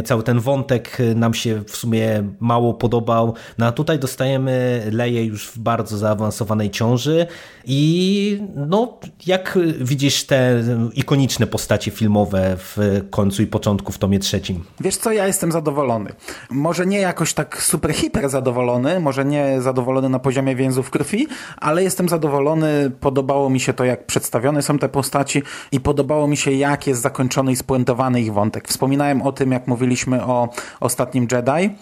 cały 0.06 0.24
ten 0.24 0.40
wątek 0.40 0.98
e, 1.00 1.16
nam 1.16 1.34
się 1.34 1.64
w 1.68 1.78
sumie 1.78 2.24
mało 2.40 2.74
podobał, 2.74 3.34
no 3.58 3.66
a 3.66 3.72
tutaj 3.72 4.00
dostajemy 4.00 4.84
Leję 4.92 5.26
już 5.26 5.48
w 5.48 5.60
bardzo 5.60 5.98
zaawansowanej 5.98 6.70
ciąży 6.70 7.28
i 7.66 8.42
no 8.56 9.00
jak 9.26 9.60
widzisz 9.80 10.24
te 10.24 10.64
ikoniczne 10.94 11.48
postacie 11.48 11.92
filmowe 11.92 12.56
w 12.58 13.02
końcu 13.10 13.44
i 13.44 13.48
początku 13.48 13.92
w 13.92 13.98
tomie 13.98 14.20
trzecim? 14.20 14.64
Wiesz 14.80 14.98
co, 14.98 15.12
ja 15.12 15.28
jestem 15.28 15.52
zadowolony. 15.52 16.14
Może 16.50 16.86
nie 16.86 17.00
jakoś 17.00 17.34
tak 17.34 17.64
super 17.64 17.92
hiper 18.00 18.30
zadowolony, 18.30 19.00
może 19.00 19.26
nie 19.26 19.62
zadowolony 19.62 20.10
na 20.10 20.20
poziomie 20.20 20.56
więzów 20.56 20.90
krwi, 20.90 21.28
ale 21.58 21.84
jestem 21.84 22.10
zadowolony, 22.10 22.92
podobało 23.00 23.50
mi 23.50 23.60
się 23.60 23.74
to, 23.74 23.86
jak 23.86 24.06
przedstawione 24.06 24.62
są 24.62 24.80
te 24.80 24.90
postaci 24.90 25.44
i 25.72 25.80
podobało 25.80 26.28
mi 26.28 26.38
się, 26.38 26.52
jak 26.52 26.88
jest 26.88 27.02
zakończony 27.02 27.52
i 27.52 27.56
spuentowany 27.56 28.22
ich 28.22 28.34
wątek. 28.34 28.68
Wspominałem 28.68 29.22
o 29.22 29.32
tym, 29.32 29.52
jak 29.52 29.68
mówiliśmy 29.68 30.24
o 30.26 30.50
ostatnim 30.80 31.28
Jedi 31.32 31.76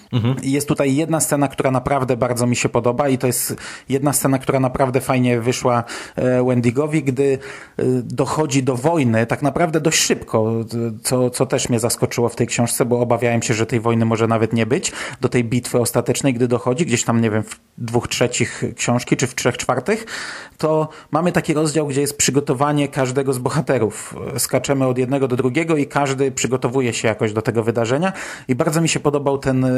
i 0.44 0.52
jest 0.52 0.68
tutaj 0.68 0.96
jedna 0.96 1.20
scena, 1.20 1.48
która 1.48 1.72
naprawdę 1.72 2.18
bardzo 2.18 2.48
mi 2.48 2.56
się 2.56 2.70
podoba 2.70 3.10
i 3.10 3.18
to 3.18 3.28
jest 3.28 3.56
jedna 3.90 4.14
scena, 4.14 4.40
która 4.40 4.60
naprawdę 4.60 5.02
fajnie 5.02 5.42
wyszła 5.42 5.84
e, 6.16 6.44
Wendigowi, 6.44 7.04
gdy 7.04 7.38
dochodzi 8.04 8.64
do 8.64 8.76
wojny 8.76 9.26
tak 9.26 9.42
naprawdę 9.42 9.82
dość 9.82 10.00
szybko, 10.00 10.54
co, 11.04 11.30
co 11.30 11.46
też 11.46 11.70
mnie 11.70 11.80
zaskoczyło 11.80 12.30
w 12.30 12.36
tej 12.36 12.48
książce, 12.48 12.86
bo 12.86 13.00
obawiałem 13.00 13.42
się, 13.42 13.54
że 13.54 13.66
tej 13.66 13.80
wojny 13.80 14.06
może 14.06 14.28
nawet 14.28 14.54
nie 14.54 14.66
być, 14.66 14.92
do 15.22 15.30
tej 15.30 15.44
bitwy 15.44 15.80
ostatecznej, 16.08 16.34
gdy 16.34 16.48
dochodzi, 16.48 16.86
gdzieś 16.86 17.04
tam, 17.04 17.22
nie 17.22 17.32
wiem, 17.32 17.44
w 17.44 17.60
dwóch 17.78 18.08
trzecich 18.08 18.64
książki, 18.76 19.18
czy 19.18 19.28
w 19.28 19.36
trzech 19.36 19.58
czwartych, 19.58 20.06
to 20.58 20.90
mamy 21.12 21.32
taki 21.32 21.54
rozdział, 21.54 21.88
gdzie 21.88 22.02
jest 22.02 22.18
przygotowanie 22.18 22.88
każdego 22.88 23.34
z 23.34 23.38
bohaterów. 23.38 24.16
Skaczemy 24.38 24.86
od 24.86 24.98
jednego 24.98 25.28
do 25.28 25.36
drugiego 25.36 25.78
i 25.78 25.88
każdy 25.88 26.32
przygotowuje 26.32 26.94
się 26.94 27.08
jakoś 27.08 27.34
do 27.34 27.42
tego 27.42 27.64
wydarzenia 27.64 28.14
i 28.48 28.56
bardzo 28.56 28.82
mi 28.82 28.90
się 28.90 29.00
podobał 29.00 29.38
ten 29.38 29.66
e, 29.66 29.70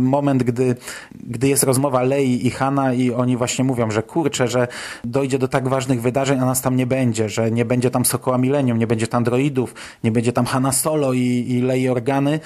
moment, 0.00 0.42
gdy, 0.42 0.76
gdy 1.14 1.48
jest 1.48 1.62
rozmowa 1.62 2.02
Lei 2.02 2.46
i 2.46 2.50
Hanna 2.50 2.94
i 2.94 3.12
oni 3.12 3.36
właśnie 3.36 3.64
mówią, 3.64 3.90
że 3.90 4.02
kurczę, 4.02 4.48
że 4.48 4.68
dojdzie 5.04 5.38
do 5.38 5.48
tak 5.48 5.68
ważnych 5.68 6.02
wydarzeń, 6.02 6.38
a 6.40 6.44
nas 6.44 6.62
tam 6.62 6.76
nie 6.76 6.86
będzie, 6.86 7.28
że 7.28 7.50
nie 7.50 7.64
będzie 7.64 7.90
tam 7.90 8.04
Sokoła 8.04 8.38
Millennium, 8.38 8.78
nie 8.78 8.86
będzie 8.86 9.06
tam 9.06 9.24
droidów, 9.24 9.74
nie 10.04 10.12
będzie 10.12 10.32
tam 10.32 10.46
Hanna 10.46 10.72
Solo 10.72 11.12
i, 11.12 11.44
i 11.48 11.60
Lei 11.60 11.88
Organy. 11.88 12.40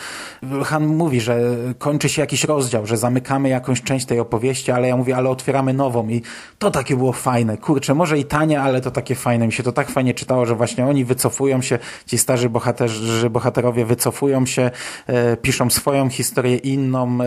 Han 0.64 0.86
mówi, 0.86 1.20
że 1.20 1.40
kończy 1.78 2.08
się 2.08 2.22
jakiś 2.22 2.44
rozdział, 2.44 2.86
że 2.86 2.96
zamykamy 3.28 3.48
jakąś 3.48 3.82
część 3.82 4.06
tej 4.06 4.20
opowieści, 4.20 4.70
ale 4.72 4.88
ja 4.88 4.96
mówię, 4.96 5.16
ale 5.16 5.30
otwieramy 5.30 5.74
nową 5.74 6.08
i 6.08 6.22
to 6.58 6.70
takie 6.70 6.96
było 6.96 7.12
fajne. 7.12 7.56
Kurczę, 7.56 7.94
może 7.94 8.18
i 8.18 8.24
tanie, 8.24 8.60
ale 8.60 8.80
to 8.80 8.90
takie 8.90 9.14
fajne. 9.14 9.46
Mi 9.46 9.52
się 9.52 9.62
to 9.62 9.72
tak 9.72 9.90
fajnie 9.90 10.14
czytało, 10.14 10.46
że 10.46 10.54
właśnie 10.54 10.86
oni 10.86 11.04
wycofują 11.04 11.62
się, 11.62 11.78
ci 12.06 12.18
starzy 12.18 12.48
bohaterzy, 12.50 13.30
bohaterowie 13.30 13.84
wycofują 13.84 14.46
się, 14.46 14.70
e, 15.06 15.36
piszą 15.36 15.70
swoją 15.70 16.08
historię 16.08 16.56
inną, 16.56 17.18
e, 17.20 17.26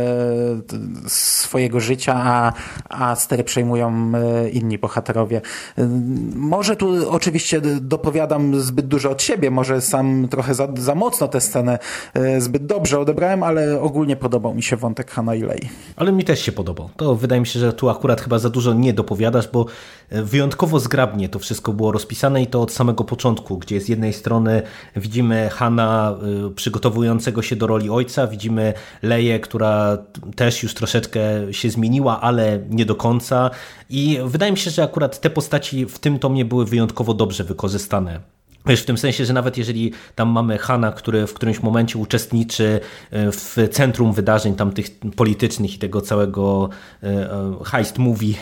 swojego 1.08 1.80
życia, 1.80 2.16
a, 2.16 2.54
a 2.90 3.16
stery 3.16 3.44
przejmują 3.44 4.12
e, 4.16 4.50
inni 4.50 4.78
bohaterowie. 4.78 5.42
E, 5.78 5.88
może 6.36 6.76
tu 6.76 7.12
oczywiście 7.12 7.62
dopowiadam 7.82 8.62
zbyt 8.62 8.88
dużo 8.88 9.10
od 9.12 9.22
siebie, 9.22 9.52
może 9.52 9.82
sam 9.82 10.28
trochę 10.28 10.54
za, 10.54 10.68
za 10.78 10.96
mocno 10.96 11.28
tę 11.28 11.42
scenę 11.42 11.80
e, 12.14 12.42
zbyt 12.42 12.66
dobrze 12.66 13.00
odebrałem, 13.00 13.44
ale 13.44 13.82
ogólnie 13.82 14.16
podobał 14.16 14.54
mi 14.54 14.64
się 14.64 14.78
wątek 14.78 15.12
Hanna 15.12 15.36
i 15.36 15.42
Lei. 15.42 15.70
Ale 15.96 16.12
mi 16.12 16.24
też 16.24 16.42
się 16.42 16.52
podobał. 16.52 16.90
To 16.98 17.16
wydaje 17.16 17.42
mi 17.42 17.48
się, 17.48 17.60
że 17.60 17.74
tu 17.74 17.90
akurat 17.90 18.22
chyba 18.22 18.40
za 18.40 18.50
dużo 18.50 18.74
nie 18.74 18.94
dopowiadasz, 18.94 19.48
bo 19.48 19.66
wyjątkowo 20.12 20.80
zgrabnie 20.80 21.30
to 21.30 21.40
wszystko 21.40 21.74
było 21.74 21.92
rozpisane 21.92 22.42
i 22.44 22.48
to 22.48 22.62
od 22.62 22.72
samego 22.72 23.04
początku, 23.04 23.58
gdzie 23.58 23.82
z 23.82 23.90
jednej 23.90 24.14
strony 24.14 24.62
widzimy 24.96 25.50
Hanna 25.50 26.16
przygotowującego 26.56 27.42
się 27.42 27.56
do 27.56 27.68
roli 27.68 27.90
ojca, 27.90 28.28
widzimy 28.28 28.74
Leję, 29.02 29.40
która 29.40 29.98
też 30.36 30.64
już 30.64 30.74
troszeczkę 30.74 31.20
się 31.52 31.70
zmieniła, 31.70 32.22
ale 32.22 32.60
nie 32.70 32.86
do 32.86 32.96
końca 32.96 33.50
i 33.90 34.20
wydaje 34.26 34.52
mi 34.52 34.58
się, 34.58 34.72
że 34.72 34.84
akurat 34.84 35.22
te 35.22 35.30
postaci 35.30 35.86
w 35.86 36.00
tym 36.00 36.20
tomie 36.20 36.46
były 36.46 36.66
wyjątkowo 36.66 37.14
dobrze 37.14 37.44
wykorzystane. 37.44 38.20
Wiesz, 38.66 38.82
w 38.82 38.86
tym 38.86 38.98
sensie, 38.98 39.26
że 39.26 39.34
nawet 39.34 39.58
jeżeli 39.58 39.92
tam 40.16 40.30
mamy 40.30 40.58
Hana, 40.58 40.92
który 40.92 41.28
w 41.28 41.34
którymś 41.34 41.60
momencie 41.60 42.00
uczestniczy 42.00 42.80
e, 43.12 43.32
w 43.32 43.58
centrum 43.72 44.14
wydarzeń 44.14 44.56
tam 44.56 44.72
tych 44.72 45.00
politycznych 45.16 45.76
i 45.76 45.78
tego 45.78 46.02
całego 46.02 46.70
e, 47.04 47.08
e, 47.08 47.56
heist 47.66 47.98
movie, 47.98 48.34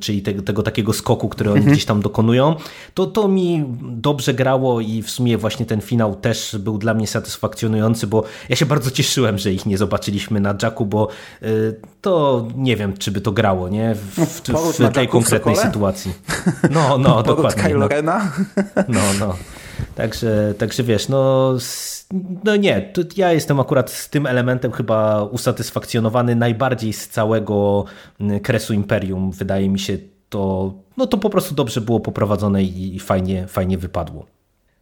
czyli 0.00 0.22
tego, 0.22 0.42
tego 0.42 0.62
takiego 0.62 0.92
skoku, 0.92 1.28
który 1.28 1.50
oni 1.50 1.58
mhm. 1.58 1.72
gdzieś 1.72 1.84
tam 1.84 2.02
dokonują, 2.02 2.56
to 2.94 3.06
to 3.06 3.28
mi 3.28 3.64
dobrze 3.80 4.34
grało 4.34 4.80
i 4.80 5.02
w 5.02 5.10
sumie 5.10 5.38
właśnie 5.38 5.66
ten 5.66 5.80
finał 5.80 6.14
też 6.14 6.56
był 6.58 6.78
dla 6.78 6.94
mnie 6.94 7.06
satysfakcjonujący, 7.06 8.06
bo 8.06 8.24
ja 8.48 8.56
się 8.56 8.66
bardzo 8.66 8.90
cieszyłem, 8.90 9.38
że 9.38 9.52
ich 9.52 9.66
nie 9.66 9.78
zobaczyliśmy 9.78 10.40
na 10.40 10.54
Jacku, 10.62 10.86
bo 10.86 11.08
to 12.00 12.46
nie 12.56 12.76
wiem, 12.76 12.96
czy 12.96 13.10
by 13.10 13.20
to 13.20 13.32
grało, 13.32 13.68
nie? 13.68 13.94
W, 13.94 14.26
w, 14.26 14.40
w, 14.40 14.78
w 14.78 14.92
tej 14.92 15.08
konkretnej 15.08 15.56
sytuacji. 15.56 16.12
No, 16.70 16.98
no, 16.98 17.22
dokładnie. 17.22 17.62
Kylo 17.62 17.78
no. 17.78 17.88
Rena? 17.88 18.32
No, 18.88 19.00
no. 19.20 19.37
Także, 19.94 20.54
także 20.58 20.82
wiesz, 20.82 21.08
no, 21.08 21.54
no 22.44 22.56
nie, 22.56 22.92
ja 23.16 23.32
jestem 23.32 23.60
akurat 23.60 23.90
z 23.90 24.10
tym 24.10 24.26
elementem 24.26 24.72
chyba 24.72 25.22
usatysfakcjonowany 25.22 26.36
najbardziej 26.36 26.92
z 26.92 27.08
całego 27.08 27.84
mm, 28.20 28.40
kresu 28.40 28.74
Imperium. 28.74 29.30
Wydaje 29.32 29.68
mi 29.68 29.78
się 29.78 29.98
to, 30.28 30.74
no 30.96 31.06
to 31.06 31.18
po 31.18 31.30
prostu 31.30 31.54
dobrze 31.54 31.80
było 31.80 32.00
poprowadzone 32.00 32.62
i 32.62 32.98
fajnie, 32.98 33.46
fajnie 33.46 33.78
wypadło. 33.78 34.26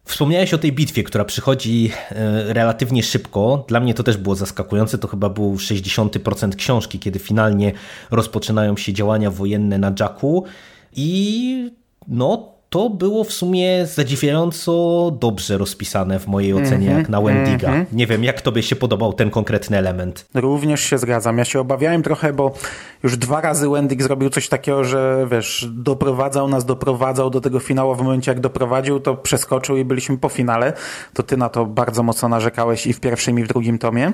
Wspomniałeś 0.07 0.53
o 0.53 0.57
tej 0.57 0.71
bitwie, 0.71 1.03
która 1.03 1.25
przychodzi 1.25 1.91
e, 2.11 2.53
relatywnie 2.53 3.03
szybko. 3.03 3.65
Dla 3.67 3.79
mnie 3.79 3.93
to 3.93 4.03
też 4.03 4.17
było 4.17 4.35
zaskakujące. 4.35 4.97
To 4.97 5.07
chyba 5.07 5.29
był 5.29 5.55
60% 5.55 6.55
książki, 6.55 6.99
kiedy 6.99 7.19
finalnie 7.19 7.71
rozpoczynają 8.11 8.77
się 8.77 8.93
działania 8.93 9.31
wojenne 9.31 9.77
na 9.77 9.93
Jacku. 9.99 10.43
I 10.95 11.71
no, 12.07 12.56
to 12.77 12.89
było 12.89 13.23
w 13.23 13.33
sumie 13.33 13.85
zadziwiająco 13.85 15.11
dobrze 15.19 15.57
rozpisane 15.57 16.19
w 16.19 16.27
mojej 16.27 16.53
ocenie, 16.53 16.87
mm 16.87 16.93
-hmm, 16.93 16.97
jak 16.97 17.09
na 17.09 17.21
Wendiga. 17.21 17.67
Mm 17.67 17.85
-hmm. 17.85 17.87
Nie 17.93 18.07
wiem, 18.07 18.23
jak 18.23 18.41
tobie 18.41 18.63
się 18.63 18.75
podobał 18.75 19.13
ten 19.13 19.29
konkretny 19.29 19.77
element? 19.77 20.25
Również 20.33 20.81
się 20.81 20.97
zgadzam. 20.97 21.37
Ja 21.37 21.45
się 21.45 21.59
obawiałem 21.59 22.03
trochę, 22.03 22.33
bo 22.33 22.53
już 23.03 23.17
dwa 23.17 23.41
razy 23.41 23.69
Wendig 23.69 24.03
zrobił 24.03 24.29
coś 24.29 24.49
takiego, 24.49 24.83
że 24.83 25.27
wiesz, 25.31 25.67
doprowadzał 25.71 26.47
nas, 26.47 26.65
doprowadzał 26.65 27.29
do 27.29 27.41
tego 27.41 27.59
finału. 27.59 27.95
W 27.95 28.01
momencie, 28.01 28.31
jak 28.31 28.39
doprowadził, 28.39 28.99
to 28.99 29.15
przeskoczył 29.15 29.77
i 29.77 29.85
byliśmy 29.85 30.17
po 30.17 30.29
finale. 30.29 30.73
To 31.13 31.23
ty 31.23 31.37
na 31.37 31.49
to 31.49 31.65
bardzo 31.65 32.03
mocno 32.03 32.29
narzekałeś 32.29 32.87
i 32.87 32.93
w 32.93 32.99
pierwszym, 32.99 33.39
i 33.39 33.43
w 33.43 33.47
drugim 33.47 33.79
tomie. 33.79 34.13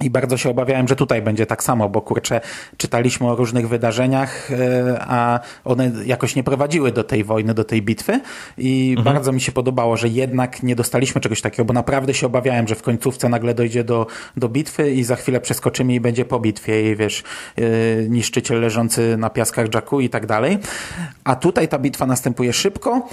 I 0.00 0.10
bardzo 0.10 0.36
się 0.36 0.50
obawiałem, 0.50 0.88
że 0.88 0.96
tutaj 0.96 1.22
będzie 1.22 1.46
tak 1.46 1.62
samo, 1.62 1.88
bo 1.88 2.00
kurczę, 2.00 2.40
czytaliśmy 2.76 3.30
o 3.30 3.36
różnych 3.36 3.68
wydarzeniach, 3.68 4.50
e, 4.50 4.96
a 5.00 5.40
one 5.64 5.92
jakoś 6.06 6.36
nie 6.36 6.44
prowadziły 6.44 6.92
do 6.92 7.04
tej 7.04 7.24
wojny, 7.24 7.54
do 7.54 7.64
tej 7.64 7.82
bitwy. 7.82 8.20
I 8.58 8.94
mhm. 8.98 9.14
bardzo 9.14 9.32
mi 9.32 9.40
się 9.40 9.52
podobało, 9.52 9.96
że 9.96 10.08
jednak 10.08 10.62
nie 10.62 10.76
dostaliśmy 10.76 11.20
czegoś 11.20 11.40
takiego, 11.40 11.64
bo 11.64 11.74
naprawdę 11.74 12.14
się 12.14 12.26
obawiałem, 12.26 12.68
że 12.68 12.74
w 12.74 12.82
końcówce 12.82 13.28
nagle 13.28 13.54
dojdzie 13.54 13.84
do, 13.84 14.06
do 14.36 14.48
bitwy 14.48 14.92
i 14.92 15.04
za 15.04 15.16
chwilę 15.16 15.40
przeskoczymy 15.40 15.94
i 15.94 16.00
będzie 16.00 16.24
po 16.24 16.40
bitwie 16.40 16.92
i 16.92 16.96
wiesz, 16.96 17.22
yy, 17.56 18.06
niszczyciel 18.08 18.60
leżący 18.60 19.16
na 19.16 19.30
piaskach 19.30 19.74
Jacku 19.74 20.00
i 20.00 20.08
tak 20.08 20.26
dalej. 20.26 20.58
A 21.24 21.36
tutaj 21.36 21.68
ta 21.68 21.78
bitwa 21.78 22.06
następuje 22.06 22.52
szybko, 22.52 23.08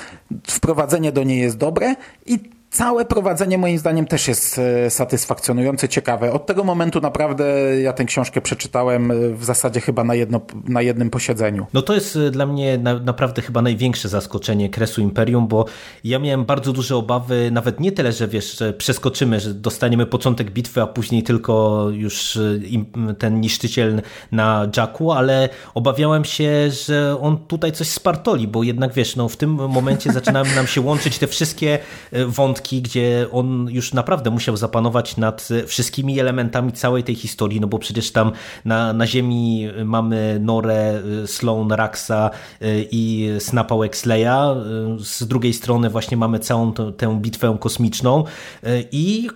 wprowadzenie 0.48 1.12
do 1.12 1.24
niej 1.24 1.40
jest 1.40 1.58
dobre 1.58 1.96
i 2.26 2.61
Całe 2.72 3.06
prowadzenie 3.06 3.58
moim 3.58 3.78
zdaniem 3.78 4.06
też 4.06 4.28
jest 4.28 4.60
e, 4.60 4.90
satysfakcjonujące, 4.90 5.90
ciekawe. 5.90 6.34
Od 6.34 6.46
tego 6.46 6.64
momentu 6.64 7.02
naprawdę 7.02 7.46
ja 7.82 7.94
tę 7.94 8.06
książkę 8.06 8.42
przeczytałem 8.42 9.12
e, 9.12 9.16
w 9.34 9.44
zasadzie 9.44 9.82
chyba 9.82 10.04
na, 10.04 10.16
jedno, 10.16 10.42
na 10.68 10.82
jednym 10.82 11.10
posiedzeniu. 11.10 11.68
No 11.74 11.82
to 11.82 11.94
jest 11.94 12.16
e, 12.16 12.32
dla 12.32 12.46
mnie 12.46 12.78
na, 12.78 13.00
naprawdę 13.00 13.42
chyba 13.42 13.62
największe 13.62 14.10
zaskoczenie 14.10 14.70
Kresu 14.70 15.02
Imperium, 15.02 15.48
bo 15.48 15.66
ja 16.04 16.20
miałem 16.20 16.46
bardzo 16.46 16.74
duże 16.74 16.96
obawy, 16.96 17.50
nawet 17.52 17.80
nie 17.80 17.92
tyle, 17.92 18.12
że 18.12 18.28
wiesz, 18.28 18.58
że 18.58 18.74
przeskoczymy, 18.74 19.40
że 19.40 19.54
dostaniemy 19.54 20.06
początek 20.06 20.52
bitwy, 20.52 20.82
a 20.82 20.88
później 20.88 21.24
tylko 21.24 21.86
już 21.90 22.40
ten 23.20 23.42
niszczyciel 23.42 24.02
na 24.32 24.70
Jacku, 24.78 25.12
ale 25.12 25.50
obawiałem 25.74 26.26
się, 26.26 26.72
że 26.88 27.18
on 27.22 27.38
tutaj 27.38 27.72
coś 27.72 27.88
spartoli, 27.88 28.48
bo 28.48 28.64
jednak 28.64 28.94
wiesz, 28.94 29.16
no 29.16 29.30
w 29.30 29.38
tym 29.38 29.50
momencie 29.50 30.12
zaczynają 30.14 30.46
nam 30.56 30.68
się 30.68 30.82
łączyć 30.82 31.18
te 31.18 31.28
wszystkie 31.28 31.80
wątki 32.28 32.61
wątki, 32.62 32.82
gdzie 32.82 33.28
on 33.32 33.68
już 33.70 33.94
naprawdę 33.94 34.30
musiał 34.30 34.58
zapanować 34.58 35.18
nad 35.18 35.50
wszystkimi 35.68 36.20
elementami 36.20 36.72
całej 36.72 37.04
tej 37.04 37.16
historii, 37.16 37.62
no 37.62 37.68
bo 37.68 37.80
przecież 37.80 38.12
tam 38.12 38.32
na, 38.66 38.94
na 38.94 39.08
ziemi 39.08 39.68
mamy 39.86 40.40
Norę, 40.42 41.02
Sloan, 41.26 41.72
Raxa 41.72 42.30
y, 42.62 42.88
i 42.92 43.30
Snapa 43.40 43.76
Wexleya, 43.76 44.56
y, 45.00 45.04
z 45.04 45.28
drugiej 45.28 45.54
strony 45.54 45.90
właśnie 45.90 46.18
mamy 46.18 46.40
całą 46.40 46.74
tę 46.74 47.20
bitwę 47.22 47.58
kosmiczną 47.60 48.24
y, 48.64 48.88
i 48.92 49.30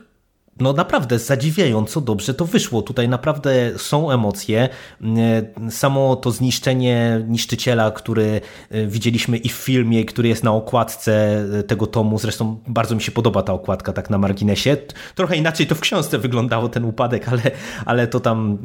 no 0.59 0.73
naprawdę 0.73 1.19
zadziwiająco 1.19 2.01
dobrze 2.01 2.33
to 2.33 2.45
wyszło. 2.45 2.81
Tutaj 2.81 3.09
naprawdę 3.09 3.71
są 3.77 4.11
emocje. 4.11 4.69
E, 5.01 5.71
samo 5.71 6.15
to 6.15 6.31
zniszczenie 6.31 7.25
niszczyciela, 7.27 7.91
który 7.91 8.41
e, 8.69 8.87
widzieliśmy 8.87 9.37
i 9.37 9.49
w 9.49 9.53
filmie, 9.53 10.05
który 10.05 10.29
jest 10.29 10.43
na 10.43 10.51
okładce 10.51 11.43
e, 11.59 11.63
tego 11.63 11.87
tomu. 11.87 12.19
Zresztą 12.19 12.59
bardzo 12.67 12.95
mi 12.95 13.01
się 13.01 13.11
podoba 13.11 13.41
ta 13.41 13.53
okładka 13.53 13.93
tak 13.93 14.09
na 14.09 14.17
marginesie. 14.17 14.77
Trochę 15.15 15.35
inaczej 15.35 15.67
to 15.67 15.75
w 15.75 15.79
książce 15.79 16.19
wyglądało 16.19 16.69
ten 16.69 16.85
upadek, 16.85 17.29
ale, 17.29 17.41
ale 17.85 18.07
to 18.07 18.19
tam 18.19 18.57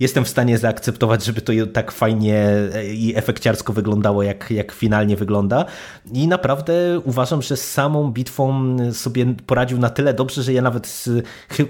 jestem 0.00 0.24
w 0.24 0.28
stanie 0.28 0.58
zaakceptować, 0.58 1.24
żeby 1.24 1.40
to 1.40 1.52
tak 1.72 1.92
fajnie 1.92 2.46
i 2.94 3.12
efekciarsko 3.16 3.72
wyglądało, 3.72 4.22
jak, 4.22 4.50
jak 4.50 4.72
finalnie 4.72 5.16
wygląda. 5.16 5.64
I 6.12 6.28
naprawdę 6.28 7.00
uważam, 7.04 7.42
że 7.42 7.56
z 7.56 7.70
samą 7.70 8.10
bitwą 8.10 8.76
sobie 8.92 9.34
poradził 9.46 9.78
na 9.78 9.90
tyle 9.90 10.14
dobrze, 10.14 10.42
że 10.42 10.52
ja 10.52 10.62
nawet 10.62 11.04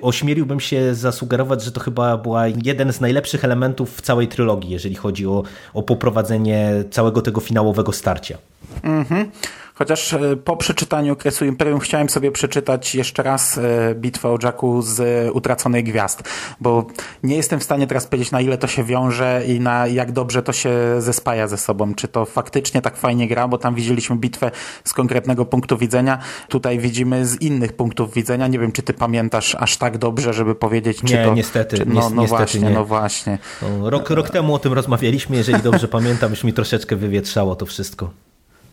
ośmieliłbym 0.02 0.60
się 0.60 0.94
zasugerować, 0.94 1.62
że 1.62 1.72
to 1.72 1.80
chyba 1.80 2.16
była 2.16 2.46
jeden 2.46 2.92
z 2.92 3.00
najlepszych 3.00 3.44
elementów 3.44 3.96
w 3.96 4.00
całej 4.00 4.28
trylogii, 4.28 4.70
jeżeli 4.70 4.94
chodzi 4.94 5.26
o, 5.26 5.42
o 5.74 5.82
poprowadzenie 5.82 6.84
całego 6.90 7.22
tego 7.22 7.40
finałowego 7.40 7.92
starcia. 7.92 8.38
Mhm. 8.82 9.30
Chociaż 9.74 10.12
e, 10.12 10.36
po 10.36 10.56
przeczytaniu 10.56 11.16
Kresu 11.16 11.44
Imperium 11.44 11.80
chciałem 11.80 12.08
sobie 12.08 12.32
przeczytać 12.32 12.94
jeszcze 12.94 13.22
raz 13.22 13.58
e, 13.58 13.94
bitwę 13.94 14.28
o 14.28 14.38
Jacku 14.42 14.82
z 14.82 15.30
Utraconej 15.32 15.84
Gwiazd, 15.84 16.22
bo 16.60 16.86
nie 17.22 17.36
jestem 17.36 17.60
w 17.60 17.62
stanie 17.62 17.86
teraz 17.86 18.06
powiedzieć 18.06 18.30
na 18.30 18.40
ile 18.40 18.58
to 18.58 18.66
się 18.66 18.84
wiąże 18.84 19.42
i 19.46 19.60
na 19.60 19.86
jak 19.86 20.12
dobrze 20.12 20.42
to 20.42 20.52
się 20.52 20.70
zespaja 20.98 21.48
ze 21.48 21.58
sobą. 21.58 21.94
Czy 21.94 22.08
to 22.08 22.24
faktycznie 22.24 22.82
tak 22.82 22.96
fajnie 22.96 23.28
gra, 23.28 23.48
bo 23.48 23.58
tam 23.58 23.74
widzieliśmy 23.74 24.16
bitwę 24.16 24.50
z 24.84 24.92
konkretnego 24.92 25.44
punktu 25.44 25.78
widzenia, 25.78 26.18
tutaj 26.48 26.78
widzimy 26.78 27.26
z 27.26 27.40
innych 27.40 27.72
punktów 27.72 28.14
widzenia. 28.14 28.46
Nie 28.46 28.58
wiem, 28.58 28.72
czy 28.72 28.82
ty 28.82 28.94
pamiętasz 28.94 29.54
aż 29.54 29.76
tak 29.76 29.98
dobrze, 29.98 30.32
żeby 30.32 30.54
powiedzieć, 30.54 30.98
czy 30.98 31.14
nie, 31.14 31.24
to... 31.24 31.34
niestety, 31.34 31.76
czy, 31.76 31.86
no, 31.86 31.94
no, 31.94 32.10
no 32.10 32.22
niestety 32.22 32.42
właśnie, 32.42 32.60
nie. 32.60 32.70
no 32.70 32.84
właśnie. 32.84 33.38
No, 33.62 33.90
rok, 33.90 34.10
rok 34.10 34.30
temu 34.30 34.54
o 34.54 34.58
tym 34.58 34.72
rozmawialiśmy, 34.72 35.36
jeżeli 35.36 35.62
dobrze 35.62 35.88
pamiętam, 35.88 36.30
już 36.30 36.44
mi 36.44 36.52
troszeczkę 36.52 36.96
wywietrzało 36.96 37.56
to 37.56 37.66
wszystko. 37.66 38.10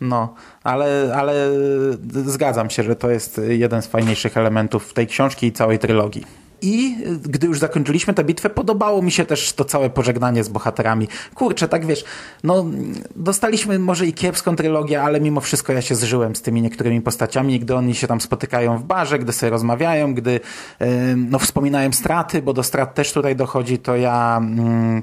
No, 0.00 0.34
ale, 0.64 1.12
ale 1.16 1.50
zgadzam 2.26 2.70
się, 2.70 2.82
że 2.82 2.96
to 2.96 3.10
jest 3.10 3.40
jeden 3.48 3.82
z 3.82 3.86
fajniejszych 3.86 4.36
elementów 4.36 4.92
tej 4.92 5.06
książki 5.06 5.46
i 5.46 5.52
całej 5.52 5.78
trylogii. 5.78 6.24
I 6.62 6.96
gdy 7.22 7.46
już 7.46 7.58
zakończyliśmy 7.58 8.14
tę 8.14 8.24
bitwę, 8.24 8.50
podobało 8.50 9.02
mi 9.02 9.10
się 9.10 9.24
też 9.24 9.52
to 9.52 9.64
całe 9.64 9.90
pożegnanie 9.90 10.44
z 10.44 10.48
bohaterami. 10.48 11.08
Kurczę, 11.34 11.68
tak 11.68 11.86
wiesz, 11.86 12.04
no 12.44 12.64
dostaliśmy 13.16 13.78
może 13.78 14.06
i 14.06 14.12
kiepską 14.12 14.56
trylogię, 14.56 15.02
ale 15.02 15.20
mimo 15.20 15.40
wszystko 15.40 15.72
ja 15.72 15.82
się 15.82 15.94
zżyłem 15.94 16.36
z 16.36 16.42
tymi 16.42 16.62
niektórymi 16.62 17.00
postaciami, 17.00 17.60
gdy 17.60 17.74
oni 17.74 17.94
się 17.94 18.06
tam 18.06 18.20
spotykają 18.20 18.78
w 18.78 18.84
barze, 18.84 19.18
gdy 19.18 19.32
sobie 19.32 19.50
rozmawiają, 19.50 20.14
gdy 20.14 20.40
no 21.16 21.38
wspominają 21.38 21.92
straty, 21.92 22.42
bo 22.42 22.52
do 22.52 22.62
strat 22.62 22.94
też 22.94 23.12
tutaj 23.12 23.36
dochodzi, 23.36 23.78
to 23.78 23.96
ja 23.96 24.40
yy, 24.56 25.02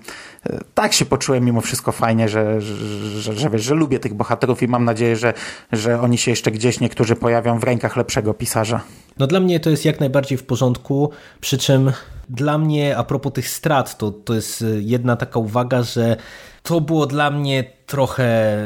tak 0.74 0.94
się 0.94 1.06
poczułem 1.06 1.46
mimo 1.46 1.62
wszystko 1.62 1.92
fajnie, 1.92 2.30
że, 2.30 2.62
że, 2.62 3.34
że, 3.34 3.50
wiesz, 3.50 3.64
że 3.64 3.76
lubię 3.76 4.00
tych 4.00 4.14
bohaterów 4.14 4.64
i 4.64 4.68
mam 4.68 4.86
nadzieję, 4.86 5.16
że, 5.16 5.34
że 5.72 6.02
oni 6.02 6.18
się 6.18 6.32
jeszcze 6.32 6.52
gdzieś 6.52 6.80
niektórzy 6.80 7.16
pojawią 7.16 7.60
w 7.60 7.64
rękach 7.64 7.98
lepszego 7.98 8.34
pisarza. 8.34 8.82
No 9.18 9.28
dla 9.28 9.40
mnie 9.40 9.60
to 9.60 9.70
jest 9.70 9.86
jak 9.86 10.00
najbardziej 10.00 10.38
w 10.38 10.44
porządku, 10.44 11.12
przy 11.42 11.58
czym 11.58 11.92
dla 12.30 12.58
mnie 12.58 12.98
a 12.98 13.04
propos 13.04 13.34
tych 13.34 13.50
strat, 13.50 13.98
to, 13.98 14.12
to 14.12 14.34
jest 14.34 14.66
jedna 14.80 15.16
taka 15.16 15.40
uwaga, 15.40 15.84
że 15.84 16.18
to 16.64 16.82
było 16.82 17.06
dla 17.06 17.32
mnie 17.32 17.64
trochę 17.86 18.58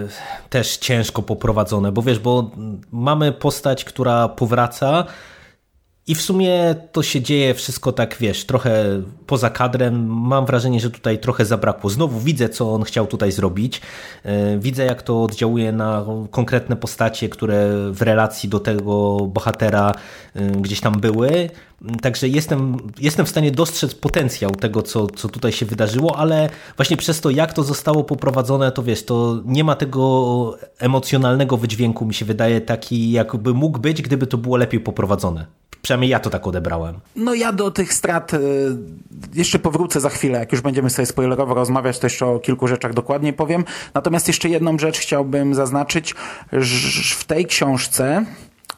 też 0.49 0.77
ciężko 0.77 1.21
poprowadzone, 1.21 1.91
bo 1.91 2.01
wiesz, 2.01 2.19
bo 2.19 2.51
mamy 2.91 3.32
postać, 3.32 3.86
która 3.86 4.27
powraca, 4.27 5.05
i 6.12 6.16
w 6.16 6.22
sumie 6.22 6.76
to 6.91 7.03
się 7.03 7.22
dzieje 7.22 7.53
wszystko 7.53 7.91
tak, 7.91 8.18
wiesz, 8.20 8.45
trochę 8.45 9.01
poza 9.28 9.49
kadrem. 9.49 10.07
Mam 10.07 10.45
wrażenie, 10.45 10.80
że 10.80 10.89
tutaj 10.89 11.20
trochę 11.20 11.45
zabrakło. 11.45 11.89
Znowu 11.89 12.20
widzę, 12.20 12.49
co 12.49 12.74
on 12.74 12.84
chciał 12.84 13.07
tutaj 13.07 13.32
zrobić. 13.32 13.82
Widzę, 14.59 14.86
jak 14.86 15.01
to 15.01 15.24
oddziałuje 15.24 15.72
na 15.72 16.05
konkretne 16.32 16.76
postacie, 16.76 17.30
które 17.30 17.68
w 17.91 18.01
relacji 18.01 18.49
do 18.49 18.59
tego 18.59 19.20
bohatera 19.28 19.91
gdzieś 20.36 20.82
tam 20.82 20.99
były. 20.99 21.49
Także 22.01 22.28
jestem, 22.28 22.78
jestem 22.99 23.26
w 23.26 23.30
stanie 23.30 23.51
dostrzec 23.51 23.95
potencjał 23.95 24.51
tego, 24.51 24.82
co, 24.82 25.07
co 25.07 25.30
tutaj 25.30 25.51
się 25.51 25.66
wydarzyło, 25.66 26.18
ale 26.18 26.49
właśnie 26.78 26.97
przez 26.97 27.22
to, 27.22 27.30
jak 27.30 27.53
to 27.53 27.64
zostało 27.64 28.03
poprowadzone, 28.03 28.72
to 28.72 28.84
wiesz, 28.84 29.05
to 29.05 29.41
nie 29.45 29.64
ma 29.64 29.76
tego 29.76 30.57
emocjonalnego 30.80 31.57
wydźwięku, 31.57 32.05
mi 32.05 32.14
się 32.14 32.26
wydaje, 32.26 32.62
taki 32.62 33.12
jakby 33.12 33.53
mógł 33.53 33.80
być, 33.80 34.01
gdyby 34.01 34.28
to 34.28 34.38
było 34.38 34.57
lepiej 34.57 34.80
poprowadzone. 34.80 35.45
Przynajmniej 35.82 36.01
ja 36.08 36.20
to 36.20 36.30
tak 36.30 36.47
odebrałem. 36.47 36.99
No 37.16 37.34
ja 37.34 37.52
do 37.52 37.72
tych 37.72 37.93
strat 37.93 38.32
jeszcze 39.34 39.60
powrócę 39.60 39.99
za 39.99 40.10
chwilę. 40.10 40.39
Jak 40.39 40.52
już 40.52 40.62
będziemy 40.62 40.89
sobie 40.89 41.06
spoilerowo 41.06 41.54
rozmawiać, 41.54 41.99
to 41.99 42.06
jeszcze 42.06 42.26
o 42.26 42.39
kilku 42.39 42.68
rzeczach 42.68 42.93
dokładniej 42.93 43.34
powiem. 43.34 43.66
Natomiast 43.93 44.28
jeszcze 44.28 44.49
jedną 44.49 44.80
rzecz 44.80 44.99
chciałbym 44.99 45.56
zaznaczyć, 45.56 46.16
że 46.54 47.16
w 47.16 47.24
tej 47.24 47.45
książce 47.45 48.26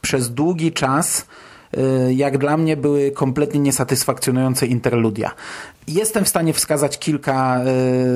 przez 0.01 0.33
długi 0.33 0.71
czas 0.71 1.25
jak 2.09 2.37
dla 2.37 2.57
mnie 2.57 2.77
były 2.77 3.11
kompletnie 3.11 3.59
niesatysfakcjonujące 3.59 4.67
interludia. 4.67 5.31
Jestem 5.87 6.25
w 6.25 6.29
stanie 6.29 6.53
wskazać 6.53 6.99
kilka 6.99 7.61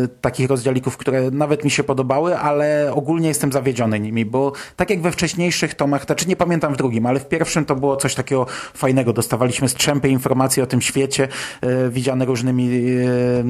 y, 0.03 0.07
takich 0.07 0.49
rozdziałików, 0.49 0.97
które 0.97 1.32
nawet 1.32 1.63
mi 1.63 1.72
się 1.72 1.84
podobały, 1.84 2.38
ale 2.38 2.91
ogólnie 2.93 3.28
jestem 3.28 3.51
zawiedziony 3.51 3.99
nimi, 3.99 4.26
bo 4.26 4.51
tak 4.76 4.89
jak 4.89 5.01
we 5.01 5.11
wcześniejszych 5.11 5.74
tomach, 5.74 6.05
znaczy 6.05 6.28
nie 6.28 6.36
pamiętam 6.36 6.74
w 6.74 6.78
drugim, 6.78 7.05
ale 7.05 7.20
w 7.20 7.28
pierwszym 7.28 7.65
to 7.65 7.76
było 7.76 7.95
coś 7.95 8.15
takiego 8.15 8.45
fajnego. 8.74 9.13
Dostawaliśmy 9.13 9.70
strzępy 9.70 10.09
informacji 10.09 10.63
o 10.63 10.65
tym 10.65 10.82
świecie, 10.82 11.28
y, 11.63 11.89
widziane 11.89 12.26
różnymi 12.26 12.70
y, 12.70 13.43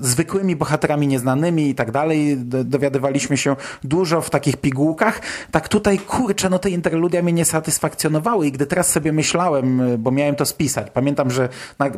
zwykłymi 0.00 0.56
bohaterami 0.56 1.06
nieznanymi 1.06 1.68
i 1.68 1.74
tak 1.74 1.90
dalej. 1.90 2.36
Dowiadywaliśmy 2.46 3.36
się 3.36 3.56
dużo 3.84 4.20
w 4.20 4.30
takich 4.30 4.56
pigułkach. 4.56 5.20
Tak 5.50 5.68
tutaj, 5.68 5.98
kurczę, 5.98 6.50
no 6.50 6.58
te 6.58 6.70
interludia 6.70 7.22
mnie 7.22 7.32
nie 7.32 7.44
satysfakcjonowały 7.44 8.46
i 8.46 8.52
gdy 8.52 8.66
teraz 8.66 8.88
sobie 8.88 9.12
myślałem, 9.12 9.82
bo 9.98 10.10
miałem 10.10 10.34
to 10.34 10.46
spisać, 10.46 10.90
pamiętam, 10.90 11.30
że 11.30 11.48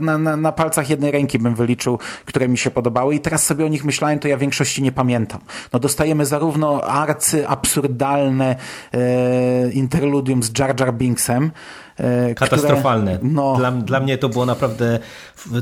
na, 0.00 0.18
na, 0.18 0.36
na 0.36 0.52
palcach 0.52 0.90
jednej 0.90 1.10
ręki 1.10 1.38
bym 1.38 1.54
wyliczył, 1.66 1.98
które 2.24 2.48
mi 2.48 2.58
się 2.58 2.70
podobały 2.70 3.14
i 3.14 3.20
teraz 3.20 3.46
sobie 3.46 3.64
o 3.64 3.68
nich 3.68 3.84
myślałem, 3.84 4.18
to 4.18 4.28
ja 4.28 4.36
większości 4.36 4.82
nie 4.82 4.92
pamiętam. 4.92 5.40
No 5.72 5.78
dostajemy 5.78 6.26
zarówno 6.26 6.84
arcy 6.84 7.48
absurdalne 7.48 8.56
e, 8.92 9.70
interludium 9.70 10.42
z 10.42 10.58
Jar 10.58 10.80
Jar 10.80 10.94
Binksem, 10.94 11.50
Katastrofalne. 12.36 13.16
Które, 13.16 13.32
no... 13.32 13.56
dla, 13.56 13.72
dla 13.72 14.00
mnie 14.00 14.18
to 14.18 14.28
było 14.28 14.46
naprawdę 14.46 14.98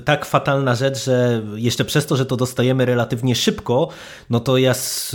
tak 0.04 0.24
fatalna 0.24 0.74
rzecz, 0.74 1.04
że 1.04 1.42
jeszcze 1.54 1.84
przez 1.84 2.06
to, 2.06 2.16
że 2.16 2.26
to 2.26 2.36
dostajemy 2.36 2.84
relatywnie 2.84 3.34
szybko, 3.34 3.88
no 4.30 4.40
to 4.40 4.58
ja 4.58 4.74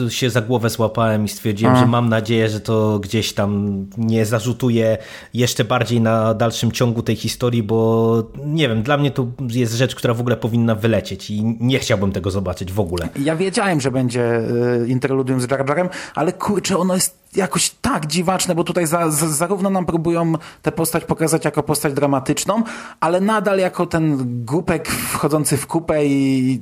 się 0.09 0.29
za 0.29 0.41
głowę 0.41 0.69
złapałem 0.69 1.25
i 1.25 1.27
stwierdziłem, 1.27 1.75
A. 1.75 1.79
że 1.79 1.85
mam 1.85 2.09
nadzieję, 2.09 2.49
że 2.49 2.59
to 2.59 2.99
gdzieś 2.99 3.33
tam 3.33 3.85
nie 3.97 4.25
zarzutuje 4.25 4.97
jeszcze 5.33 5.63
bardziej 5.63 6.01
na 6.01 6.33
dalszym 6.33 6.71
ciągu 6.71 7.03
tej 7.03 7.15
historii, 7.15 7.63
bo 7.63 8.23
nie 8.45 8.69
wiem, 8.69 8.83
dla 8.83 8.97
mnie 8.97 9.11
to 9.11 9.27
jest 9.49 9.73
rzecz, 9.73 9.95
która 9.95 10.13
w 10.13 10.19
ogóle 10.19 10.37
powinna 10.37 10.75
wylecieć 10.75 11.29
i 11.29 11.43
nie 11.59 11.79
chciałbym 11.79 12.11
tego 12.11 12.31
zobaczyć 12.31 12.71
w 12.71 12.79
ogóle. 12.79 13.09
Ja 13.23 13.35
wiedziałem, 13.35 13.81
że 13.81 13.91
będzie 13.91 14.41
interludium 14.87 15.41
z 15.41 15.51
Jar 15.51 15.89
ale 16.15 16.33
kurczę, 16.33 16.77
ono 16.77 16.95
jest 16.95 17.18
jakoś 17.35 17.69
tak 17.69 18.07
dziwaczne, 18.07 18.55
bo 18.55 18.63
tutaj 18.63 18.87
za, 18.87 19.11
za, 19.11 19.27
zarówno 19.27 19.69
nam 19.69 19.85
próbują 19.85 20.33
tę 20.61 20.71
postać 20.71 21.05
pokazać 21.05 21.45
jako 21.45 21.63
postać 21.63 21.93
dramatyczną, 21.93 22.63
ale 22.99 23.21
nadal 23.21 23.59
jako 23.59 23.85
ten 23.85 24.17
głupek 24.45 24.87
wchodzący 24.87 25.57
w 25.57 25.67
kupę 25.67 26.05
i 26.05 26.61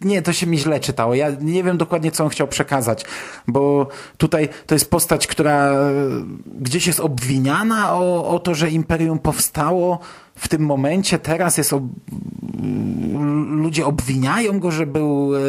nie, 0.00 0.22
to 0.22 0.32
się 0.32 0.46
mi 0.46 0.58
źle 0.58 0.80
czytało. 0.80 1.14
Ja 1.14 1.30
nie 1.40 1.64
wiem 1.64 1.78
dokładnie, 1.78 2.12
co 2.12 2.24
on 2.24 2.30
chciał 2.30 2.48
przekazać, 2.48 3.04
bo 3.46 3.88
tutaj 4.16 4.48
to 4.66 4.74
jest 4.74 4.90
postać, 4.90 5.26
która 5.26 5.74
gdzieś 6.46 6.86
jest 6.86 7.00
obwiniana 7.00 7.94
o, 7.94 8.28
o 8.28 8.38
to, 8.38 8.54
że 8.54 8.70
Imperium 8.70 9.18
powstało, 9.18 9.98
w 10.38 10.48
tym 10.48 10.62
momencie, 10.62 11.18
teraz 11.18 11.58
jest 11.58 11.72
ob... 11.72 11.82
ludzie 13.50 13.86
obwiniają 13.86 14.60
go, 14.60 14.70
że 14.70 14.86
był 14.86 15.36
e, 15.36 15.40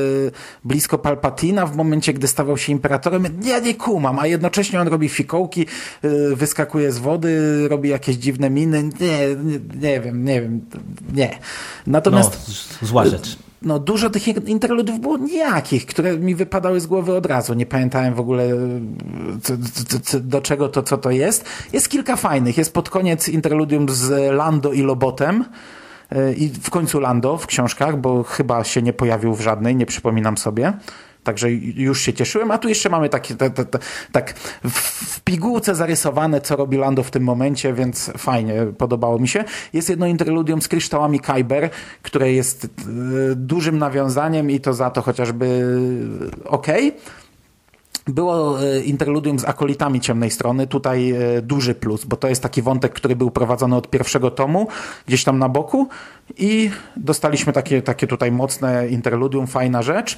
blisko 0.63 0.97
Palpatina 0.97 1.65
w 1.65 1.75
momencie, 1.75 2.13
gdy 2.13 2.27
stawał 2.27 2.57
się 2.57 2.71
imperatorem. 2.71 3.25
Ja 3.43 3.59
nie 3.59 3.73
kumam, 3.73 4.19
a 4.19 4.27
jednocześnie 4.27 4.81
on 4.81 4.87
robi 4.87 5.09
fikołki, 5.09 5.65
e, 6.01 6.35
wyskakuje 6.35 6.91
z 6.91 6.97
wody, 6.97 7.67
robi 7.67 7.89
jakieś 7.89 8.15
dziwne 8.15 8.49
miny. 8.49 8.83
Nie, 8.83 9.35
nie, 9.35 9.59
nie 9.81 10.01
wiem, 10.01 10.25
nie 10.25 10.41
wiem, 10.41 10.61
nie. 11.13 11.39
Natomiast... 11.87 12.49
No, 12.81 12.87
zła 12.87 13.05
rzecz 13.05 13.48
no, 13.61 13.79
dużo 13.79 14.09
tych 14.09 14.27
interludów 14.27 14.99
było 14.99 15.17
nijakich, 15.17 15.85
które 15.85 16.17
mi 16.17 16.35
wypadały 16.35 16.79
z 16.79 16.87
głowy 16.87 17.15
od 17.15 17.25
razu. 17.25 17.53
Nie 17.53 17.65
pamiętałem 17.65 18.13
w 18.13 18.19
ogóle 18.19 18.49
co, 19.43 19.53
co, 19.87 19.99
co, 19.99 20.19
do 20.19 20.41
czego 20.41 20.69
to, 20.69 20.83
co 20.83 20.97
to 20.97 21.11
jest. 21.11 21.45
Jest 21.73 21.89
kilka 21.89 22.15
fajnych. 22.15 22.57
Jest 22.57 22.73
pod 22.73 22.89
koniec 22.89 23.29
interludium 23.29 23.89
z 23.89 24.33
Lando 24.33 24.73
i 24.73 24.81
Lobotem. 24.81 25.45
I 26.37 26.49
w 26.49 26.69
końcu 26.69 26.99
Lando 26.99 27.37
w 27.37 27.47
książkach, 27.47 27.97
bo 27.97 28.23
chyba 28.23 28.63
się 28.63 28.81
nie 28.81 28.93
pojawił 28.93 29.35
w 29.35 29.41
żadnej, 29.41 29.75
nie 29.75 29.85
przypominam 29.85 30.37
sobie. 30.37 30.73
Także 31.23 31.51
już 31.51 32.01
się 32.01 32.13
cieszyłem, 32.13 32.51
a 32.51 32.57
tu 32.57 32.69
jeszcze 32.69 32.89
mamy 32.89 33.09
takie, 33.09 33.35
te, 33.35 33.49
te, 33.49 33.65
te, 33.65 33.79
tak 34.11 34.33
w 34.69 35.21
pigułce 35.21 35.75
zarysowane, 35.75 36.41
co 36.41 36.55
robi 36.55 36.77
Lando 36.77 37.03
w 37.03 37.11
tym 37.11 37.23
momencie, 37.23 37.73
więc 37.73 38.11
fajnie, 38.17 38.65
podobało 38.77 39.19
mi 39.19 39.27
się. 39.27 39.43
Jest 39.73 39.89
jedno 39.89 40.07
interludium 40.07 40.61
z 40.61 40.67
kryształami 40.67 41.19
Kyber, 41.19 41.69
które 42.01 42.33
jest 42.33 42.65
e, 42.65 42.69
dużym 43.35 43.77
nawiązaniem 43.77 44.51
i 44.51 44.59
to 44.59 44.73
za 44.73 44.89
to 44.89 45.01
chociażby 45.01 45.65
ok. 46.45 46.67
Było 48.07 48.63
e, 48.63 48.79
interludium 48.79 49.39
z 49.39 49.45
akolitami 49.45 50.01
ciemnej 50.01 50.31
strony, 50.31 50.67
tutaj 50.67 51.11
e, 51.11 51.41
duży 51.41 51.75
plus, 51.75 52.05
bo 52.05 52.15
to 52.15 52.27
jest 52.27 52.43
taki 52.43 52.61
wątek, 52.61 52.93
który 52.93 53.15
był 53.15 53.31
prowadzony 53.31 53.75
od 53.75 53.89
pierwszego 53.89 54.31
tomu, 54.31 54.67
gdzieś 55.07 55.23
tam 55.23 55.39
na 55.39 55.49
boku 55.49 55.87
i 56.37 56.71
dostaliśmy 56.97 57.53
takie, 57.53 57.81
takie 57.81 58.07
tutaj 58.07 58.31
mocne 58.31 58.87
interludium, 58.87 59.47
fajna 59.47 59.81
rzecz. 59.81 60.17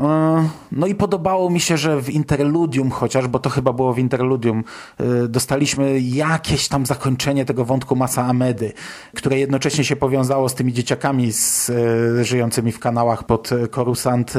E, 0.00 0.48
no 0.72 0.86
i 0.86 0.94
podobało 0.94 1.50
mi 1.50 1.60
się, 1.60 1.76
że 1.76 2.02
w 2.02 2.10
Interludium 2.10 2.90
chociaż, 2.90 3.28
bo 3.28 3.38
to 3.38 3.50
chyba 3.50 3.72
było 3.72 3.92
w 3.92 3.98
Interludium, 3.98 4.64
e, 4.98 5.28
dostaliśmy 5.28 6.00
jakieś 6.00 6.68
tam 6.68 6.86
zakończenie 6.86 7.44
tego 7.44 7.64
wątku 7.64 7.96
Masa 7.96 8.26
Amedy, 8.26 8.72
które 9.16 9.38
jednocześnie 9.38 9.84
się 9.84 9.96
powiązało 9.96 10.48
z 10.48 10.54
tymi 10.54 10.72
dzieciakami 10.72 11.32
z, 11.32 11.70
e, 11.70 12.24
żyjącymi 12.24 12.72
w 12.72 12.78
kanałach 12.78 13.24
pod 13.24 13.50
Korusant. 13.70 14.34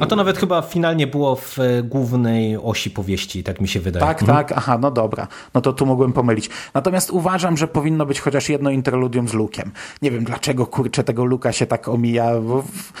A 0.00 0.06
to 0.06 0.16
nawet 0.16 0.38
chyba 0.38 0.62
finalnie 0.62 1.06
było 1.06 1.36
w 1.36 1.58
głównej 1.84 2.56
osi 2.56 2.90
powieści, 2.90 3.44
tak 3.44 3.60
mi 3.60 3.68
się 3.68 3.80
wydaje. 3.80 4.06
Tak, 4.06 4.22
mhm. 4.22 4.38
tak, 4.38 4.52
aha, 4.58 4.78
no 4.80 4.90
dobra. 4.90 5.28
No 5.54 5.60
to 5.60 5.72
tu 5.72 5.86
mogłem 5.86 6.12
pomylić. 6.12 6.50
Natomiast 6.74 7.10
uważam, 7.10 7.56
że 7.56 7.68
powinno 7.68 8.06
być 8.06 8.20
chociaż 8.20 8.48
jedno 8.48 8.70
interludium 8.70 9.28
z 9.28 9.32
Lukiem. 9.32 9.70
Nie 10.02 10.10
wiem 10.10 10.24
dlaczego, 10.24 10.66
kurczę, 10.66 11.04
tego 11.04 11.24
Luka 11.24 11.52
się 11.52 11.66
tak 11.66 11.88
omija, 11.88 12.40
bo 12.40 12.62
w, 12.62 12.92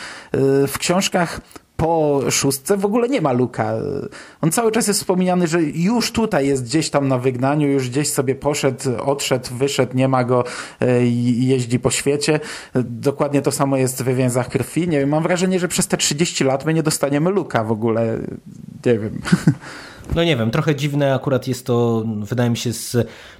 w 0.68 0.78
książkach 0.78 1.40
po 1.76 2.20
szóstce 2.30 2.76
w 2.76 2.84
ogóle 2.84 3.08
nie 3.08 3.20
ma 3.20 3.32
Luka. 3.32 3.74
On 4.40 4.52
cały 4.52 4.72
czas 4.72 4.88
jest 4.88 5.00
wspominany, 5.00 5.46
że 5.46 5.62
już 5.62 6.12
tutaj 6.12 6.46
jest 6.46 6.64
gdzieś 6.64 6.90
tam 6.90 7.08
na 7.08 7.18
wygnaniu, 7.18 7.68
już 7.68 7.90
gdzieś 7.90 8.12
sobie 8.12 8.34
poszedł, 8.34 8.90
odszedł, 9.04 9.54
wyszedł, 9.54 9.96
nie 9.96 10.08
ma 10.08 10.24
go 10.24 10.44
e, 10.80 11.06
jeździ 11.06 11.78
po 11.78 11.90
świecie. 11.90 12.40
Dokładnie 12.84 13.42
to 13.42 13.52
samo 13.52 13.76
jest 13.76 14.02
w 14.02 14.14
Więzach 14.14 14.48
Krwi. 14.48 14.88
Nie 14.88 15.00
wiem, 15.00 15.08
mam 15.08 15.22
wrażenie, 15.22 15.58
że 15.58 15.68
przez 15.68 15.86
te 15.86 15.96
30 15.96 16.44
lat 16.44 16.66
my 16.66 16.74
nie 16.74 16.82
dostaniemy 16.82 17.30
Luka 17.30 17.64
w 17.64 17.72
ogóle. 17.72 18.18
Nie 18.86 18.98
wiem. 18.98 19.20
No 20.14 20.24
nie 20.24 20.36
wiem, 20.36 20.50
trochę 20.50 20.74
dziwne 20.74 21.14
akurat 21.14 21.48
jest 21.48 21.66
to, 21.66 22.04
wydaje 22.06 22.50
mi 22.50 22.56
się, 22.56 22.72
z 22.72 22.96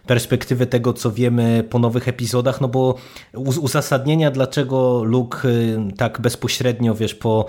perspektywy 0.06 0.66
tego, 0.66 0.92
co 0.92 1.12
wiemy 1.12 1.64
po 1.70 1.78
nowych 1.78 2.08
epizodach, 2.08 2.60
no 2.60 2.68
bo 2.68 2.94
uzasadnienia, 3.34 4.30
dlaczego 4.30 5.04
Luke 5.04 5.48
y, 5.48 5.78
tak 5.96 6.20
bezpośrednio, 6.20 6.94
wiesz, 6.94 7.14
po 7.14 7.46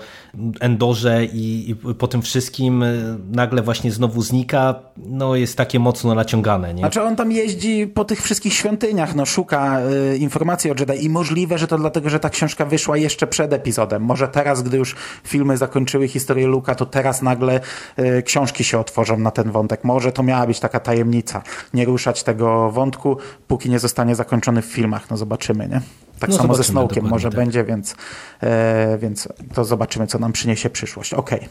Endorze 0.60 1.24
i, 1.24 1.70
i 1.70 1.94
po 1.94 2.08
tym 2.08 2.22
wszystkim 2.22 2.82
y, 2.82 3.18
nagle 3.32 3.62
właśnie 3.62 3.92
znowu 3.92 4.22
znika, 4.22 4.74
no 4.96 5.36
jest 5.36 5.56
takie 5.56 5.78
mocno 5.78 6.14
naciągane, 6.14 6.74
nie? 6.74 6.80
Znaczy 6.80 7.02
on 7.02 7.16
tam 7.16 7.32
jeździ 7.32 7.86
po 7.86 8.04
tych 8.04 8.22
wszystkich 8.22 8.54
świątyniach, 8.54 9.14
no 9.14 9.26
szuka 9.26 9.80
y, 10.14 10.16
informacji 10.16 10.70
o 10.70 10.74
Jedi 10.78 11.04
i 11.04 11.10
możliwe, 11.10 11.58
że 11.58 11.66
to 11.66 11.78
dlatego, 11.78 12.10
że 12.10 12.20
ta 12.20 12.30
książka 12.30 12.64
wyszła 12.64 12.96
jeszcze 12.96 13.26
przed 13.26 13.52
epizodem. 13.52 14.02
Może 14.02 14.28
teraz, 14.28 14.62
gdy 14.62 14.76
już 14.76 14.96
filmy 15.24 15.56
zakończyły 15.56 16.08
historię 16.08 16.46
Luka, 16.46 16.74
to 16.74 16.86
teraz 16.86 17.22
nagle 17.22 17.60
y, 17.98 18.22
książki 18.22 18.64
się 18.64 18.78
na 19.16 19.30
ten 19.30 19.50
wątek. 19.50 19.84
Może 19.84 20.12
to 20.12 20.22
miała 20.22 20.46
być 20.46 20.60
taka 20.60 20.80
tajemnica. 20.80 21.42
Nie 21.74 21.84
ruszać 21.84 22.22
tego 22.22 22.70
wątku, 22.70 23.16
póki 23.48 23.70
nie 23.70 23.78
zostanie 23.78 24.14
zakończony 24.14 24.62
w 24.62 24.66
filmach. 24.66 25.10
No 25.10 25.16
zobaczymy, 25.16 25.68
nie? 25.68 25.80
Tak 26.18 26.30
no 26.30 26.36
samo 26.36 26.54
ze 26.54 26.64
Snowkiem 26.64 27.08
może 27.08 27.28
tak. 27.28 27.36
będzie, 27.36 27.64
więc, 27.64 27.94
e, 28.42 28.98
więc 28.98 29.28
to 29.54 29.64
zobaczymy, 29.64 30.06
co 30.06 30.18
nam 30.18 30.32
przyniesie 30.32 30.70
przyszłość. 30.70 31.14
Okej. 31.14 31.38
Okay. 31.38 31.48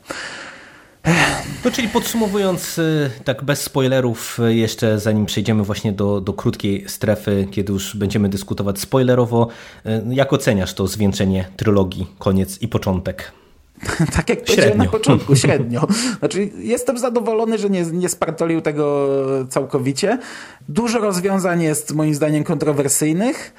No, 1.65 1.71
czyli 1.71 1.87
podsumowując, 1.87 2.77
y, 2.77 3.09
tak 3.23 3.43
bez 3.43 3.61
spoilerów, 3.61 4.39
y, 4.39 4.55
jeszcze 4.55 4.99
zanim 4.99 5.25
przejdziemy 5.25 5.63
właśnie 5.63 5.91
do, 5.91 6.21
do 6.21 6.33
krótkiej 6.33 6.89
strefy, 6.89 7.47
kiedy 7.51 7.73
już 7.73 7.95
będziemy 7.95 8.29
dyskutować 8.29 8.79
spoilerowo, 8.79 9.47
y, 9.85 9.89
jak 10.09 10.33
oceniasz 10.33 10.73
to 10.73 10.87
zwieńczenie 10.87 11.47
trylogii, 11.57 12.07
koniec 12.19 12.61
i 12.61 12.67
początek? 12.67 13.31
tak 14.15 14.29
jak 14.29 14.43
powiedziałem 14.43 14.77
na 14.77 14.85
początku, 14.85 15.35
średnio. 15.35 15.87
Znaczy, 16.19 16.49
jestem 16.57 16.97
zadowolony, 16.97 17.57
że 17.57 17.69
nie, 17.69 17.85
nie 17.85 18.09
spartolił 18.09 18.61
tego 18.61 19.07
całkowicie. 19.49 20.17
Dużo 20.69 20.99
rozwiązań 20.99 21.63
jest 21.63 21.93
moim 21.93 22.15
zdaniem 22.15 22.43
kontrowersyjnych. 22.43 23.53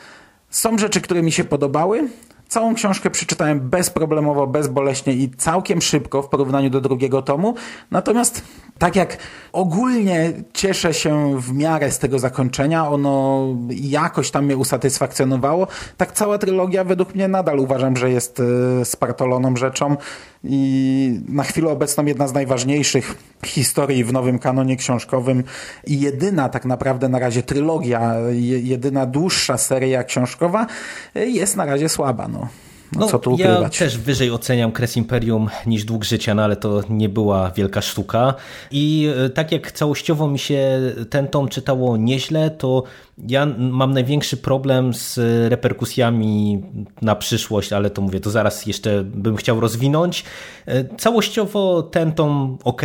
Są 0.51 0.79
rzeczy, 0.79 1.01
które 1.01 1.23
mi 1.23 1.33
się 1.33 1.45
podobały. 1.45 2.09
Całą 2.49 2.75
książkę 2.75 3.11
przeczytałem 3.11 3.61
bezproblemowo, 3.61 4.47
bezboleśnie 4.47 5.13
i 5.13 5.31
całkiem 5.31 5.83
szybko 5.83 6.23
w 6.23 6.29
porównaniu 6.29 6.71
do 6.71 6.81
drugiego 6.81 7.23
tomu. 7.23 7.55
Natomiast 7.91 8.43
tak 8.79 8.97
jak 8.97 9.17
ogólnie 9.53 10.33
cieszę 10.53 10.95
się 10.95 11.41
w 11.41 11.53
miarę 11.53 11.91
z 11.91 11.99
tego 11.99 12.19
zakończenia, 12.19 12.89
ono 12.89 13.47
jakoś 13.71 14.31
tam 14.31 14.45
mnie 14.45 14.57
usatysfakcjonowało, 14.57 15.67
tak 15.97 16.13
cała 16.13 16.39
trylogia 16.39 16.85
według 16.85 17.15
mnie 17.15 17.29
nadal 17.29 17.59
uważam, 17.59 17.97
że 17.97 18.11
jest 18.11 18.41
e, 18.81 18.85
spartoloną 18.85 19.57
rzeczą 19.57 19.97
i 20.45 21.21
na 21.29 21.43
chwilę 21.43 21.71
obecną 21.71 22.05
jedna 22.05 22.29
z 22.29 22.33
najważniejszych 22.33 23.15
historii 23.45 24.05
w 24.05 24.13
nowym 24.13 24.39
kanonie 24.39 24.77
książkowym 24.77 25.45
i 25.87 26.01
jedyna 26.01 26.49
tak 26.49 26.65
naprawdę 26.65 27.09
na 27.09 27.19
razie 27.19 27.43
trylogia, 27.43 28.15
jedyna 28.63 29.07
dłuższa 29.07 29.59
seria 29.59 30.05
książkowa 30.05 30.67
e, 31.15 31.27
jest 31.27 31.57
na 31.57 31.65
razie 31.65 31.89
słaba. 31.89 32.29
No. 32.29 32.49
No, 32.93 33.07
co 33.07 33.19
tu 33.19 33.33
ukrywać? 33.33 33.81
Ja 33.81 33.87
też 33.87 33.99
wyżej 33.99 34.31
oceniam 34.31 34.73
Kres 34.73 34.97
Imperium 34.97 35.49
niż 35.67 35.85
Dług 35.85 36.05
Życia, 36.05 36.35
no 36.35 36.45
ale 36.45 36.57
to 36.57 36.83
nie 36.91 37.09
była 37.09 37.51
wielka 37.51 37.83
sztuka. 37.83 38.35
I 38.71 39.09
e, 39.25 39.31
tak 39.31 39.53
jak 39.53 39.73
całościowo 39.73 40.29
mi 40.29 40.39
się 40.39 40.81
ten 41.11 41.29
tom 41.29 41.49
czytało 41.49 41.97
nieźle, 41.97 42.51
to 42.51 42.83
ja 43.29 43.47
mam 43.59 43.95
największy 43.95 44.37
problem 44.37 44.95
z 44.95 45.19
reperkusjami 45.51 46.63
na 47.03 47.15
przyszłość, 47.15 47.73
ale 47.73 47.91
to 47.91 48.03
mówię, 48.03 48.21
to 48.21 48.31
zaraz 48.31 48.67
jeszcze 48.67 49.05
bym 49.05 49.37
chciał 49.37 49.61
rozwinąć. 49.61 50.25
E, 50.67 50.85
całościowo 50.97 51.83
ten 51.83 52.13
tom 52.13 52.59
ok, 52.65 52.83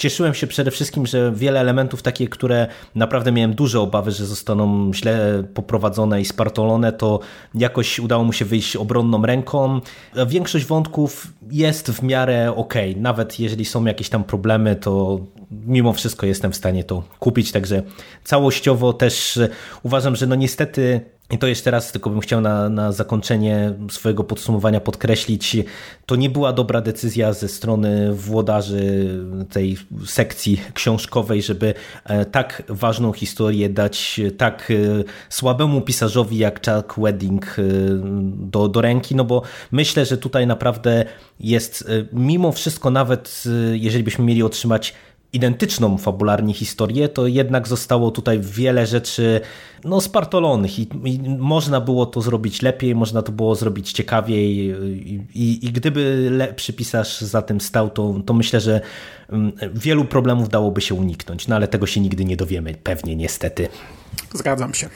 Cieszyłem 0.00 0.34
się 0.34 0.46
przede 0.46 0.70
wszystkim, 0.70 1.06
że 1.06 1.32
wiele 1.34 1.60
elementów 1.60 2.02
takie, 2.02 2.28
które 2.28 2.66
naprawdę 2.94 3.32
miałem 3.32 3.54
duże 3.54 3.80
obawy, 3.80 4.10
że 4.10 4.26
zostaną 4.26 4.94
źle 4.94 5.42
poprowadzone 5.54 6.20
i 6.20 6.24
spartolone, 6.24 6.92
to 6.92 7.20
jakoś 7.54 7.98
udało 7.98 8.24
mu 8.24 8.32
się 8.32 8.44
wyjść 8.44 8.76
obronną 8.76 9.26
ręką. 9.26 9.80
Większość 10.26 10.64
wątków 10.64 11.26
jest 11.50 11.90
w 11.90 12.02
miarę 12.02 12.52
ok. 12.56 12.74
Nawet 12.96 13.40
jeżeli 13.40 13.64
są 13.64 13.84
jakieś 13.84 14.08
tam 14.08 14.24
problemy, 14.24 14.76
to 14.76 15.20
mimo 15.50 15.92
wszystko 15.92 16.26
jestem 16.26 16.52
w 16.52 16.56
stanie 16.56 16.84
to 16.84 17.02
kupić. 17.18 17.52
Także 17.52 17.82
całościowo 18.24 18.92
też 18.92 19.38
uważam, 19.82 20.16
że 20.16 20.26
no 20.26 20.34
niestety 20.34 21.00
i 21.30 21.38
to 21.38 21.46
jeszcze 21.46 21.70
raz 21.70 21.92
tylko 21.92 22.10
bym 22.10 22.20
chciał 22.20 22.40
na, 22.40 22.68
na 22.68 22.92
zakończenie 22.92 23.74
swojego 23.90 24.24
podsumowania 24.24 24.80
podkreślić, 24.80 25.56
to 26.06 26.16
nie 26.16 26.30
była 26.30 26.52
dobra 26.52 26.80
decyzja 26.80 27.32
ze 27.32 27.48
strony 27.48 28.12
włodarzy 28.14 29.08
tej 29.50 29.76
sekcji 30.06 30.60
książkowej, 30.74 31.42
żeby 31.42 31.74
e, 32.04 32.24
tak 32.24 32.62
ważną 32.68 33.12
historię 33.12 33.68
dać 33.68 34.20
tak 34.38 34.70
e, 34.70 34.74
słabemu 35.28 35.80
pisarzowi 35.80 36.38
jak 36.38 36.60
Chuck 36.66 36.98
Wedding 36.98 37.56
e, 37.58 37.62
do, 38.34 38.68
do 38.68 38.80
ręki, 38.80 39.14
no 39.14 39.24
bo 39.24 39.42
myślę, 39.70 40.06
że 40.06 40.18
tutaj 40.18 40.46
naprawdę 40.46 41.04
jest 41.40 41.90
mimo 42.12 42.52
wszystko 42.52 42.90
nawet 42.90 43.44
jeżeli 43.72 44.04
byśmy 44.04 44.24
mieli 44.24 44.42
otrzymać 44.42 44.94
identyczną 45.32 45.98
fabularnie 45.98 46.54
historię, 46.54 47.08
to 47.08 47.26
jednak 47.26 47.68
zostało 47.68 48.10
tutaj 48.10 48.40
wiele 48.40 48.86
rzeczy 48.86 49.40
no, 49.84 50.00
spartolonych 50.00 50.78
i, 50.78 50.88
i 51.04 51.20
można 51.38 51.80
było 51.80 52.06
to 52.06 52.20
zrobić 52.20 52.62
lepiej, 52.62 52.94
można 52.94 53.22
to 53.22 53.32
było 53.32 53.54
zrobić 53.54 53.92
ciekawiej 53.92 54.56
i, 54.56 55.22
i, 55.34 55.66
i 55.66 55.72
gdyby 55.72 56.28
lepszy 56.30 56.72
pisarz 56.72 57.20
za 57.20 57.42
tym 57.42 57.60
stał, 57.60 57.90
to, 57.90 58.14
to 58.26 58.34
myślę, 58.34 58.60
że 58.60 58.80
mm, 59.28 59.52
wielu 59.74 60.04
problemów 60.04 60.48
dałoby 60.48 60.80
się 60.80 60.94
uniknąć, 60.94 61.48
no 61.48 61.56
ale 61.56 61.68
tego 61.68 61.86
się 61.86 62.00
nigdy 62.00 62.24
nie 62.24 62.36
dowiemy, 62.36 62.74
pewnie 62.74 63.16
niestety. 63.16 63.68
Zgadzam 64.34 64.74
się. 64.74 64.88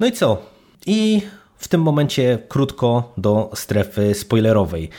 No 0.00 0.06
i 0.06 0.12
co? 0.12 0.42
I 0.86 1.22
w 1.58 1.68
tym 1.68 1.82
momencie 1.82 2.38
krótko 2.48 3.12
do 3.16 3.50
strefy 3.54 4.14
spoilerowej. 4.14 4.90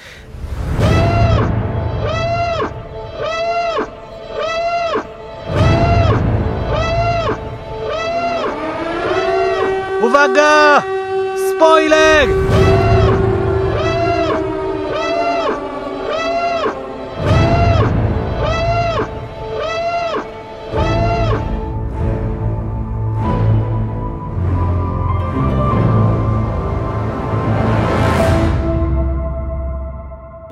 Uwaga! 10.24 10.84
Spoiler! 11.55 12.28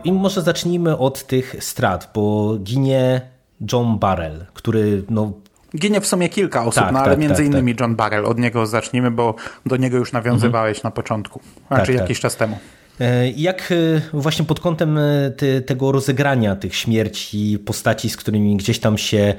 I 0.03 0.11
może 0.11 0.41
zacznijmy 0.41 0.97
od 0.97 1.23
tych 1.23 1.55
strat, 1.59 2.11
bo 2.13 2.57
ginie 2.57 3.21
John 3.71 3.99
Barrel, 3.99 4.45
który 4.53 5.03
no, 5.09 5.31
Ginie 5.77 6.01
w 6.01 6.07
sumie 6.07 6.29
kilka 6.29 6.65
osób, 6.65 6.83
tak, 6.83 6.93
no, 6.93 6.99
ale 6.99 7.11
tak, 7.11 7.19
między 7.19 7.35
tak, 7.35 7.45
innymi 7.45 7.75
tak. 7.75 7.81
John 7.81 7.95
Barrel. 7.95 8.25
Od 8.25 8.39
niego 8.39 8.65
zacznijmy, 8.65 9.11
bo 9.11 9.35
do 9.65 9.77
niego 9.77 9.97
już 9.97 10.11
nawiązywałeś 10.11 10.77
mhm. 10.77 10.83
na 10.83 10.91
początku, 10.91 11.41
znaczy 11.67 11.91
tak, 11.91 12.01
jakiś 12.01 12.19
czas 12.19 12.35
temu. 12.35 12.57
E, 12.99 13.29
jak 13.29 13.71
e, 13.71 14.01
właśnie 14.13 14.45
pod 14.45 14.59
kątem 14.59 14.97
e, 14.97 15.31
tego 15.65 15.91
rozegrania 15.91 16.55
tych 16.55 16.75
śmierci, 16.75 17.59
postaci, 17.65 18.09
z 18.09 18.17
którymi 18.17 18.57
gdzieś 18.57 18.79
tam 18.79 18.97
się 18.97 19.33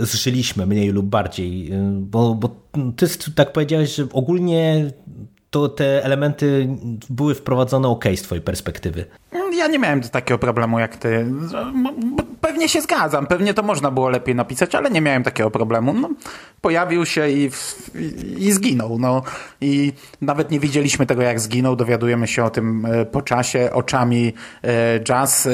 zżyliśmy, 0.00 0.66
mniej 0.66 0.88
lub 0.88 1.06
bardziej, 1.06 1.70
bo, 1.92 2.34
bo 2.34 2.48
ty 2.96 3.06
tak 3.34 3.52
powiedziałeś, 3.52 3.94
że 3.94 4.06
ogólnie 4.12 4.90
to 5.52 5.68
te 5.68 6.04
elementy 6.04 6.68
były 7.10 7.34
wprowadzone 7.34 7.88
ok 7.88 8.04
z 8.16 8.22
twojej 8.22 8.42
perspektywy. 8.42 9.04
Ja 9.56 9.66
nie 9.66 9.78
miałem 9.78 10.00
takiego 10.00 10.38
problemu 10.38 10.78
jak 10.78 10.96
ty. 10.96 11.26
Pewnie 12.40 12.68
się 12.68 12.80
zgadzam, 12.80 13.26
pewnie 13.26 13.54
to 13.54 13.62
można 13.62 13.90
było 13.90 14.08
lepiej 14.08 14.34
napisać, 14.34 14.74
ale 14.74 14.90
nie 14.90 15.00
miałem 15.00 15.22
takiego 15.22 15.50
problemu. 15.50 15.92
No, 15.92 16.10
pojawił 16.60 17.06
się 17.06 17.28
i, 17.28 17.50
i, 17.94 18.44
i, 18.46 18.52
zginął. 18.52 18.98
No. 18.98 19.22
I 19.60 19.92
nawet 20.20 20.50
nie 20.50 20.60
widzieliśmy 20.60 21.06
tego, 21.06 21.22
jak 21.22 21.40
zginął. 21.40 21.76
Dowiadujemy 21.76 22.26
się 22.26 22.44
o 22.44 22.50
tym 22.50 22.86
e, 22.86 23.04
po 23.04 23.22
czasie, 23.22 23.70
oczami 23.72 24.32
e, 24.62 25.00
jazz, 25.00 25.46
e, 25.46 25.50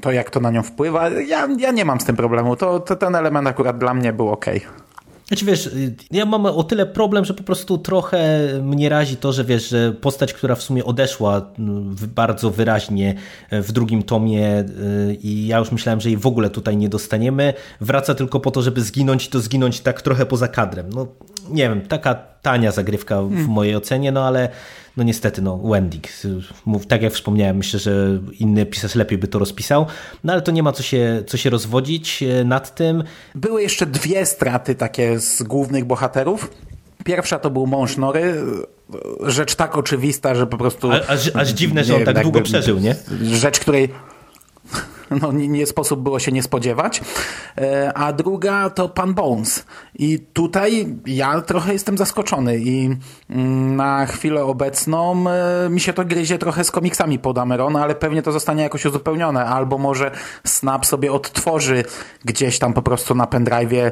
to 0.00 0.12
jak 0.12 0.30
to 0.30 0.40
na 0.40 0.50
nią 0.50 0.62
wpływa. 0.62 1.08
Ja, 1.08 1.48
ja 1.58 1.70
nie 1.72 1.84
mam 1.84 2.00
z 2.00 2.04
tym 2.04 2.16
problemu. 2.16 2.56
To, 2.56 2.80
to 2.80 2.96
ten 2.96 3.14
element 3.14 3.48
akurat 3.48 3.78
dla 3.78 3.94
mnie 3.94 4.12
był 4.12 4.28
ok. 4.28 4.46
Znaczy 5.30 5.44
wiesz, 5.44 5.70
ja 6.10 6.26
mam 6.26 6.46
o 6.46 6.62
tyle 6.64 6.86
problem, 6.86 7.24
że 7.24 7.34
po 7.34 7.42
prostu 7.42 7.78
trochę 7.78 8.48
mnie 8.62 8.88
razi 8.88 9.16
to, 9.16 9.32
że 9.32 9.44
wiesz, 9.44 9.68
że 9.68 9.92
postać, 9.92 10.32
która 10.32 10.54
w 10.54 10.62
sumie 10.62 10.84
odeszła 10.84 11.38
y, 12.02 12.06
bardzo 12.06 12.50
wyraźnie 12.50 13.14
y, 13.52 13.62
w 13.62 13.72
drugim 13.72 14.02
tomie 14.02 14.64
i 15.22 15.46
ja 15.46 15.58
już 15.58 15.72
myślałem, 15.72 16.00
że 16.00 16.08
jej 16.08 16.18
w 16.18 16.26
ogóle 16.26 16.50
tutaj 16.50 16.76
nie 16.76 16.88
dostaniemy, 16.88 17.54
wraca 17.80 18.14
tylko 18.14 18.40
po 18.40 18.50
to, 18.50 18.62
żeby 18.62 18.82
zginąć 18.82 19.26
i 19.26 19.28
to 19.28 19.40
zginąć 19.40 19.80
tak 19.80 20.02
trochę 20.02 20.26
poza 20.26 20.48
kadrem. 20.48 20.90
No 20.94 21.06
nie 21.50 21.68
wiem, 21.68 21.80
taka 21.80 22.14
tania 22.42 22.72
zagrywka 22.72 23.22
w 23.22 23.30
hmm. 23.30 23.50
mojej 23.50 23.76
ocenie, 23.76 24.12
no 24.12 24.26
ale 24.26 24.48
no 24.96 25.04
niestety, 25.04 25.42
no 25.42 25.58
Wendig, 25.58 26.08
tak 26.88 27.02
jak 27.02 27.12
wspomniałem, 27.12 27.56
myślę, 27.56 27.80
że 27.80 28.18
inny 28.38 28.66
pisarz 28.66 28.94
lepiej 28.94 29.18
by 29.18 29.28
to 29.28 29.38
rozpisał, 29.38 29.86
no 30.24 30.32
ale 30.32 30.42
to 30.42 30.52
nie 30.52 30.62
ma 30.62 30.72
co 30.72 30.82
się, 30.82 31.22
co 31.26 31.36
się 31.36 31.50
rozwodzić 31.50 32.22
e, 32.22 32.44
nad 32.44 32.74
tym. 32.74 33.04
Były 33.34 33.62
jeszcze 33.62 33.86
dwie 33.86 34.26
straty 34.26 34.74
takie 34.74 35.20
z 35.20 35.42
głównych 35.42 35.84
bohaterów. 35.84 36.50
Pierwsza 37.04 37.38
to 37.38 37.50
był 37.50 37.66
mąż 37.66 37.96
Nory, 37.96 38.34
rzecz 39.22 39.54
tak 39.54 39.76
oczywista, 39.76 40.34
że 40.34 40.46
po 40.46 40.58
prostu... 40.58 40.92
A, 40.92 41.06
aż, 41.06 41.36
aż 41.36 41.48
dziwne, 41.48 41.84
że 41.84 41.96
on 41.96 42.04
tak 42.04 42.22
długo 42.22 42.40
przeżył, 42.40 42.78
nie? 42.78 42.94
Rzecz, 43.22 43.60
której 43.60 43.88
no, 45.10 45.32
nie, 45.32 45.48
nie 45.48 45.66
sposób 45.66 46.00
było 46.00 46.18
się 46.18 46.32
nie 46.32 46.42
spodziewać. 46.42 47.00
E, 47.58 47.92
a 47.94 48.12
druga 48.12 48.70
to 48.70 48.88
Pan 48.88 49.14
Bones. 49.14 49.64
I 49.98 50.18
tutaj 50.32 50.96
ja 51.06 51.40
trochę 51.40 51.72
jestem 51.72 51.98
zaskoczony 51.98 52.58
i 52.58 52.96
na 53.76 54.06
chwilę 54.06 54.44
obecną 54.44 55.24
e, 55.30 55.70
mi 55.70 55.80
się 55.80 55.92
to 55.92 56.04
gryzie 56.04 56.38
trochę 56.38 56.64
z 56.64 56.70
komiksami 56.70 57.18
pod 57.18 57.38
Amerona, 57.38 57.82
ale 57.82 57.94
pewnie 57.94 58.22
to 58.22 58.32
zostanie 58.32 58.62
jakoś 58.62 58.86
uzupełnione. 58.86 59.44
Albo 59.44 59.78
może 59.78 60.10
Snap 60.46 60.86
sobie 60.86 61.12
odtworzy 61.12 61.84
gdzieś 62.24 62.58
tam 62.58 62.72
po 62.72 62.82
prostu 62.82 63.14
na 63.14 63.24
pendrive'ie 63.24 63.90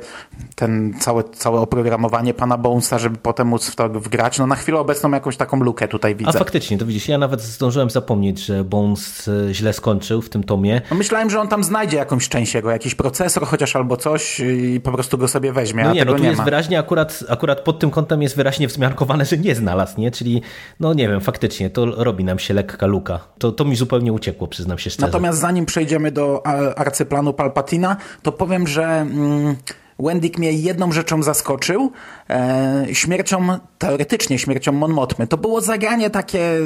ten 0.55 0.95
całe, 1.01 1.25
całe 1.25 1.61
oprogramowanie 1.61 2.35
Pana 2.35 2.59
Bonesa, 2.59 2.99
żeby 2.99 3.17
potem 3.17 3.49
móc 3.49 3.71
w 3.71 3.77
to 3.77 3.89
wgrać. 3.89 4.39
No 4.39 4.47
na 4.47 4.55
chwilę 4.55 4.79
obecną 4.79 5.11
jakąś 5.11 5.37
taką 5.37 5.61
lukę 5.61 5.89
tutaj 5.89 6.15
widzę. 6.15 6.31
A 6.31 6.33
faktycznie, 6.33 6.79
to 6.79 6.87
widzisz, 6.87 7.09
ja 7.09 7.19
nawet 7.19 7.41
zdążyłem 7.41 7.91
zapomnieć, 7.91 8.45
że 8.45 8.65
Bones 8.65 9.29
e, 9.29 9.55
źle 9.55 9.73
skończył 9.73 10.23
w 10.23 10.29
tym 10.29 10.45
tomie. 10.45 10.81
No 10.91 10.97
myślałem, 10.97 11.31
że 11.31 11.41
on 11.41 11.49
tam 11.49 11.65
znajdzie 11.65 11.97
jakąś 11.97 12.29
część 12.29 12.55
jego, 12.55 12.71
jakiś 12.71 12.95
procesor 12.95 13.47
chociaż 13.47 13.77
albo 13.77 13.97
coś 13.97 14.41
i 14.41 14.81
po 14.81 14.93
prostu 14.93 15.19
go 15.19 15.29
sobie 15.29 15.53
weźmie, 15.53 15.85
no 15.85 15.93
nie, 15.93 16.05
no 16.05 16.13
tu 16.13 16.19
nie 16.19 16.29
jest 16.29 16.39
ma. 16.39 16.45
wyraźnie, 16.45 16.79
akurat, 16.79 17.25
akurat 17.29 17.61
pod 17.61 17.79
tym 17.79 17.91
kątem 17.91 18.23
jest 18.23 18.37
wyraźnie 18.37 18.69
wzmiankowane, 18.69 19.28
nie 19.37 19.55
znalazł, 19.55 20.01
nie? 20.01 20.11
Czyli, 20.11 20.43
no 20.81 20.95
nie 20.95 21.09
wiem, 21.09 21.21
faktycznie, 21.21 21.71
to 21.71 21.87
robi 22.05 22.25
nam 22.25 22.39
się 22.39 22.55
lekka 22.55 22.87
luka. 22.87 23.21
To, 23.39 23.53
to 23.53 23.65
mi 23.65 23.77
zupełnie 23.77 24.13
uciekło, 24.13 24.49
przyznam 24.49 24.79
się 24.79 24.91
szczerze. 24.91 25.07
Natomiast 25.07 25.39
zanim 25.39 25.67
przejdziemy 25.67 26.11
do 26.11 26.47
arcyplanu 26.77 27.33
Palpatina, 27.33 27.97
to 28.23 28.33
powiem, 28.33 28.67
że... 28.67 28.85
Mm, 28.85 29.57
Wendig 29.99 30.39
mnie 30.39 30.53
jedną 30.53 30.93
rzeczą 30.93 31.23
zaskoczył, 31.23 31.93
e, 32.31 32.87
śmiercią, 32.93 33.59
teoretycznie 33.79 34.39
śmiercią 34.39 34.73
Mon 34.73 34.93
Motmy. 34.93 35.27
To 35.27 35.37
było 35.37 35.61
zagranie 35.61 36.11
takie, 36.11 36.61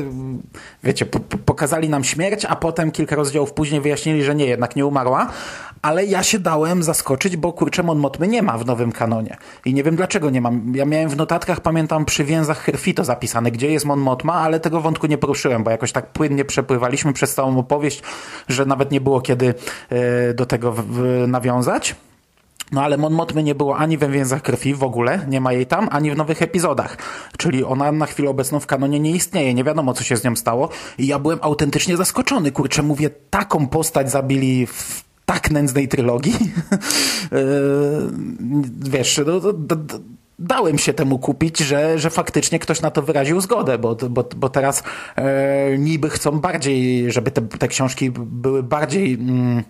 wiecie, 0.85 1.07
pokazali 1.47 1.89
nam 1.89 2.05
śmierć, 2.05 2.45
a 2.45 2.57
potem 2.57 2.91
kilka 2.91 3.17
rozdziałów 3.17 3.53
później 3.53 3.81
wyjaśnili, 3.81 4.25
że 4.25 4.35
nie, 4.35 4.47
jednak 4.47 4.77
nie 4.77 4.87
umarła, 4.87 5.31
ale 5.83 6.05
ja 6.05 6.23
się 6.23 6.39
dałem 6.39 6.83
zaskoczyć, 6.83 7.37
bo 7.37 7.53
kurczę, 7.53 7.83
Mon 7.83 7.99
Motmy 7.99 8.29
nie 8.29 8.43
ma 8.43 8.59
w 8.59 8.67
nowym 8.67 8.93
kanonie. 8.93 9.37
I 9.65 9.75
nie 9.75 9.83
wiem 9.83 9.97
dlaczego 9.97 10.31
nie 10.31 10.41
mam. 10.41 10.73
Ja 10.75 10.85
miałem 10.85 11.09
w 11.09 11.17
notatkach, 11.17 11.61
pamiętam, 11.61 12.05
przy 12.05 12.25
więzach 12.25 12.59
Herfito 12.59 13.05
zapisane, 13.05 13.51
gdzie 13.51 13.71
jest 13.71 13.87
Mon 13.87 14.01
Motma, 14.01 14.35
ale 14.35 14.61
tego 14.61 14.81
wątku 14.81 15.07
nie 15.07 15.19
poruszyłem, 15.19 15.65
bo 15.65 15.71
jakoś 15.71 15.93
tak 15.93 16.07
płynnie 16.07 16.45
przepływaliśmy 16.45 17.13
przez 17.13 17.35
całą 17.35 17.59
opowieść, 17.59 18.03
że 18.49 18.67
nawet 18.67 18.91
nie 18.91 19.01
było 19.01 19.21
kiedy 19.21 19.55
e, 19.91 20.35
do 20.35 20.47
tego 20.47 20.75
nawiązać. 21.27 21.95
No 22.73 22.83
ale 22.83 22.97
Mon 22.97 23.13
Motmy 23.13 23.43
nie 23.43 23.55
było 23.55 23.77
ani 23.77 23.99
we 23.99 24.09
Więzach 24.09 24.43
Krwi 24.43 24.75
w 24.75 24.83
ogóle, 24.83 25.27
nie 25.29 25.41
ma 25.41 25.53
jej 25.53 25.67
tam, 25.67 25.89
ani 25.91 26.11
w 26.11 26.17
nowych 26.17 26.43
epizodach. 26.43 26.97
Czyli 27.39 27.65
ona 27.65 27.93
na 27.93 28.07
chwilę 28.07 28.31
obecną 28.31 28.61
w 28.61 28.67
kanonie 28.67 29.01
nie 29.01 29.11
istnieje, 29.11 29.55
nie 29.55 29.65
wiadomo 29.65 29.95
co 29.95 30.05
się 30.05 30.17
z 30.17 30.25
nią 30.25 30.37
stało. 30.37 30.69
I 30.99 31.07
ja 31.07 31.19
byłem 31.19 31.39
autentycznie 31.43 31.97
zaskoczony, 31.97 32.53
kurczę, 32.53 32.83
mówię, 32.83 33.11
taką 33.31 33.67
postać 33.67 34.11
zabili 34.11 34.67
w 34.67 35.05
tak 35.27 35.51
nędznej 35.51 35.89
trylogii. 35.89 36.35
Yy, 37.33 38.11
wiesz, 38.91 39.21
no, 39.27 39.53
dałem 40.39 40.79
się 40.79 40.93
temu 40.93 41.19
kupić, 41.19 41.59
że, 41.59 41.99
że 41.99 42.11
faktycznie 42.11 42.59
ktoś 42.59 42.81
na 42.81 42.91
to 42.91 43.03
wyraził 43.03 43.41
zgodę, 43.41 43.79
bo, 43.79 43.95
bo, 43.95 44.25
bo 44.37 44.49
teraz 44.49 44.83
e, 45.17 45.79
niby 45.79 46.11
chcą 46.11 46.41
bardziej, 46.41 47.13
żeby 47.13 47.31
te, 47.31 47.43
te 47.43 47.69
książki 47.69 48.11
były 48.17 48.63
bardziej... 48.63 49.15
Mm, 49.15 49.63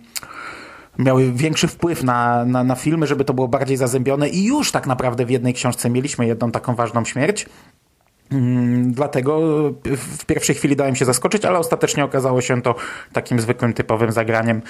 miały 0.97 1.31
większy 1.31 1.67
wpływ 1.67 2.03
na, 2.03 2.45
na, 2.45 2.63
na 2.63 2.75
filmy, 2.75 3.07
żeby 3.07 3.25
to 3.25 3.33
było 3.33 3.47
bardziej 3.47 3.77
zazębione 3.77 4.29
i 4.29 4.43
już 4.45 4.71
tak 4.71 4.87
naprawdę 4.87 5.25
w 5.25 5.29
jednej 5.29 5.53
książce 5.53 5.89
mieliśmy 5.89 6.27
jedną 6.27 6.51
taką 6.51 6.75
ważną 6.75 7.05
śmierć. 7.05 7.45
Mm, 8.31 8.93
dlatego 8.93 9.39
w 9.85 10.25
pierwszej 10.25 10.55
chwili 10.55 10.75
dałem 10.75 10.95
się 10.95 11.05
zaskoczyć, 11.05 11.45
ale 11.45 11.59
ostatecznie 11.59 12.03
okazało 12.03 12.41
się 12.41 12.61
to 12.61 12.75
takim 13.13 13.39
zwykłym, 13.39 13.73
typowym 13.73 14.11
zagraniem. 14.11 14.61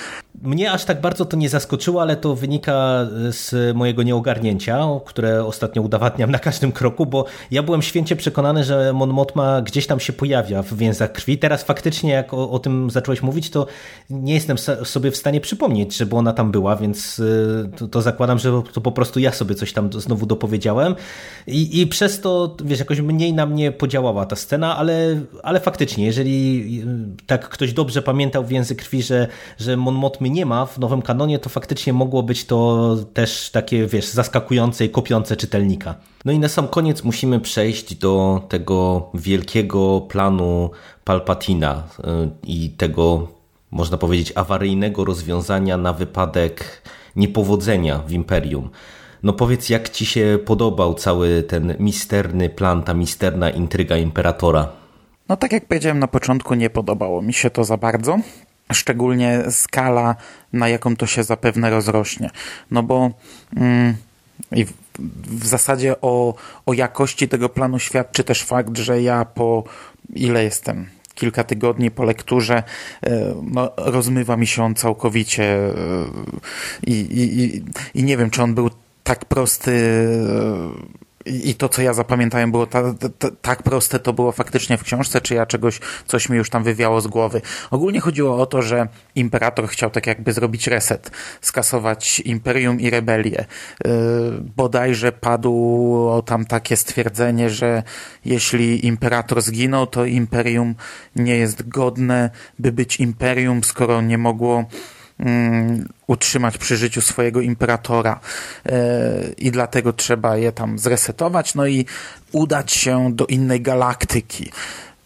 Mnie 0.41 0.71
aż 0.71 0.85
tak 0.85 1.01
bardzo 1.01 1.25
to 1.25 1.37
nie 1.37 1.49
zaskoczyło, 1.49 2.01
ale 2.01 2.15
to 2.15 2.35
wynika 2.35 2.99
z 3.29 3.75
mojego 3.75 4.03
nieogarnięcia, 4.03 4.85
które 5.05 5.45
ostatnio 5.45 5.81
udowadniam 5.81 6.31
na 6.31 6.39
każdym 6.39 6.71
kroku, 6.71 7.05
bo 7.05 7.25
ja 7.51 7.63
byłem 7.63 7.81
święcie 7.81 8.15
przekonany, 8.15 8.63
że 8.63 8.93
Mon 8.93 9.09
Mothma 9.09 9.61
gdzieś 9.61 9.87
tam 9.87 9.99
się 9.99 10.13
pojawia 10.13 10.61
w 10.61 10.73
więzach 10.73 11.11
krwi. 11.11 11.37
Teraz 11.37 11.63
faktycznie, 11.63 12.11
jak 12.11 12.33
o, 12.33 12.51
o 12.51 12.59
tym 12.59 12.89
zacząłeś 12.89 13.21
mówić, 13.21 13.49
to 13.49 13.67
nie 14.09 14.33
jestem 14.33 14.57
sobie 14.83 15.11
w 15.11 15.17
stanie 15.17 15.41
przypomnieć, 15.41 15.97
żeby 15.97 16.15
ona 16.15 16.33
tam 16.33 16.51
była, 16.51 16.75
więc 16.75 17.19
y, 17.19 17.69
to, 17.77 17.87
to 17.87 18.01
zakładam, 18.01 18.39
że 18.39 18.61
to 18.73 18.81
po 18.81 18.91
prostu 18.91 19.19
ja 19.19 19.31
sobie 19.31 19.55
coś 19.55 19.73
tam 19.73 19.93
znowu 19.93 20.25
dopowiedziałem 20.25 20.95
i, 21.47 21.81
i 21.81 21.87
przez 21.87 22.21
to, 22.21 22.55
wiesz, 22.63 22.79
jakoś 22.79 23.01
mniej 23.01 23.33
na 23.33 23.42
mnie 23.45 23.71
podziałała 23.71 24.25
ta 24.25 24.35
scena, 24.35 24.77
ale, 24.77 25.21
ale 25.43 25.59
faktycznie, 25.59 26.05
jeżeli 26.05 26.63
y, 27.19 27.25
tak 27.25 27.49
ktoś 27.49 27.73
dobrze 27.73 28.01
pamiętał 28.01 28.43
w 28.43 28.51
język 28.51 28.77
krwi, 28.77 29.03
że, 29.03 29.27
że 29.59 29.77
Mon 29.77 29.95
Mothmy 29.95 30.29
nie 30.29 30.45
ma 30.45 30.65
w 30.65 30.79
nowym 30.79 31.01
kanonie, 31.01 31.39
to 31.39 31.49
faktycznie 31.49 31.93
mogło 31.93 32.23
być 32.23 32.45
to 32.45 32.95
też 33.13 33.49
takie, 33.49 33.87
wiesz, 33.87 34.05
zaskakujące 34.05 34.85
i 34.85 34.89
kopiące 34.89 35.37
czytelnika. 35.37 35.95
No 36.25 36.31
i 36.31 36.39
na 36.39 36.47
sam 36.47 36.67
koniec 36.67 37.03
musimy 37.03 37.39
przejść 37.39 37.95
do 37.95 38.41
tego 38.49 39.09
wielkiego 39.13 40.01
planu 40.01 40.69
Palpatina 41.03 41.83
y, 41.99 42.03
i 42.43 42.69
tego, 42.69 43.27
można 43.71 43.97
powiedzieć, 43.97 44.31
awaryjnego 44.35 45.05
rozwiązania 45.05 45.77
na 45.77 45.93
wypadek 45.93 46.83
niepowodzenia 47.15 47.99
w 47.99 48.11
Imperium. 48.11 48.69
No 49.23 49.33
powiedz, 49.33 49.69
jak 49.69 49.89
ci 49.89 50.05
się 50.05 50.39
podobał 50.45 50.93
cały 50.93 51.43
ten 51.43 51.75
misterny 51.79 52.49
plan, 52.49 52.83
ta 52.83 52.93
misterna 52.93 53.49
intryga 53.49 53.97
Imperatora? 53.97 54.67
No 55.29 55.37
tak 55.37 55.51
jak 55.51 55.65
powiedziałem 55.65 55.99
na 55.99 56.07
początku, 56.07 56.53
nie 56.53 56.69
podobało 56.69 57.21
mi 57.21 57.33
się 57.33 57.49
to 57.49 57.63
za 57.63 57.77
bardzo. 57.77 58.19
Szczególnie 58.73 59.43
skala, 59.49 60.15
na 60.53 60.69
jaką 60.69 60.95
to 60.95 61.05
się 61.05 61.23
zapewne 61.23 61.69
rozrośnie. 61.69 62.29
No 62.71 62.83
bo 62.83 63.11
mm, 63.55 63.95
i 64.51 64.65
w, 64.65 64.73
w 65.25 65.47
zasadzie 65.47 66.01
o, 66.01 66.33
o 66.65 66.73
jakości 66.73 67.27
tego 67.27 67.49
planu 67.49 67.79
świadczy 67.79 68.23
też 68.23 68.43
fakt, 68.43 68.77
że 68.77 69.01
ja 69.01 69.25
po 69.25 69.63
ile 70.15 70.43
jestem? 70.43 70.85
kilka 71.15 71.43
tygodni 71.43 71.91
po 71.91 72.03
lekturze 72.03 72.63
e, 73.03 73.35
no, 73.43 73.71
rozmywa 73.77 74.37
mi 74.37 74.47
się 74.47 74.63
on 74.63 74.75
całkowicie 74.75 75.43
e, 75.43 75.71
i, 76.87 76.93
i, 76.93 77.63
i 77.99 78.03
nie 78.03 78.17
wiem, 78.17 78.29
czy 78.29 78.43
on 78.43 78.55
był 78.55 78.69
tak 79.03 79.25
prosty 79.25 79.73
i 81.25 81.55
to, 81.55 81.69
co 81.69 81.81
ja 81.81 81.93
zapamiętałem, 81.93 82.51
było 82.51 82.67
ta, 82.67 82.93
ta, 83.19 83.31
tak 83.41 83.63
proste, 83.63 83.99
to 83.99 84.13
było 84.13 84.31
faktycznie 84.31 84.77
w 84.77 84.83
książce, 84.83 85.21
czy 85.21 85.35
ja 85.35 85.45
czegoś, 85.45 85.79
coś 86.07 86.29
mi 86.29 86.37
już 86.37 86.49
tam 86.49 86.63
wywiało 86.63 87.01
z 87.01 87.07
głowy. 87.07 87.41
Ogólnie 87.71 87.99
chodziło 87.99 88.41
o 88.41 88.45
to, 88.45 88.61
że 88.61 88.87
imperator 89.15 89.67
chciał 89.67 89.89
tak 89.89 90.07
jakby 90.07 90.33
zrobić 90.33 90.67
reset, 90.67 91.11
skasować 91.41 92.19
imperium 92.19 92.79
i 92.79 92.89
rebelię. 92.89 93.45
Yy, 93.85 93.91
bodajże 94.55 95.11
padło 95.11 96.21
tam 96.21 96.45
takie 96.45 96.77
stwierdzenie, 96.77 97.49
że 97.49 97.83
jeśli 98.25 98.87
imperator 98.87 99.41
zginął, 99.41 99.87
to 99.87 100.05
imperium 100.05 100.75
nie 101.15 101.37
jest 101.37 101.67
godne, 101.67 102.29
by 102.59 102.71
być 102.71 102.99
imperium, 102.99 103.63
skoro 103.63 104.01
nie 104.01 104.17
mogło 104.17 104.65
utrzymać 106.07 106.57
przy 106.57 106.77
życiu 106.77 107.01
swojego 107.01 107.41
imperatora 107.41 108.19
i 109.37 109.51
dlatego 109.51 109.93
trzeba 109.93 110.37
je 110.37 110.51
tam 110.51 110.79
zresetować, 110.79 111.55
no 111.55 111.67
i 111.67 111.85
udać 112.31 112.71
się 112.71 113.13
do 113.13 113.25
innej 113.25 113.61
galaktyki. 113.61 114.51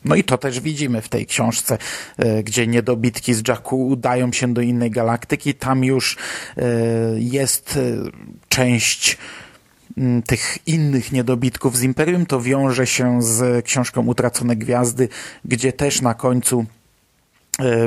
No 0.08 0.16
i 0.16 0.24
to 0.24 0.38
też 0.38 0.60
widzimy 0.60 1.02
w 1.02 1.10
tej 1.10 1.26
książce, 1.26 1.78
e, 2.18 2.44
gdzie 2.44 2.68
niedobitki 2.68 3.34
z 3.34 3.48
Jakku 3.48 3.88
udają 3.88 4.32
się 4.32 4.54
do 4.54 4.62
innej 4.62 4.92
galaktyki. 4.92 5.54
Tam 5.54 5.84
już 5.84 6.18
e, 6.58 6.64
jest 7.18 7.78
e, 7.78 8.12
część 8.50 9.18
mm, 9.98 10.22
tych 10.22 10.58
innych 10.68 11.12
niedobitków 11.12 11.78
z 11.78 11.84
Imperium. 11.84 12.26
To 12.26 12.42
wiąże 12.42 12.88
się 12.88 13.22
z 13.22 13.66
książką 13.66 14.08
Utracone 14.08 14.56
Gwiazdy, 14.56 15.10
gdzie 15.46 15.74
też 15.74 16.02
na 16.02 16.14
końcu 16.14 16.66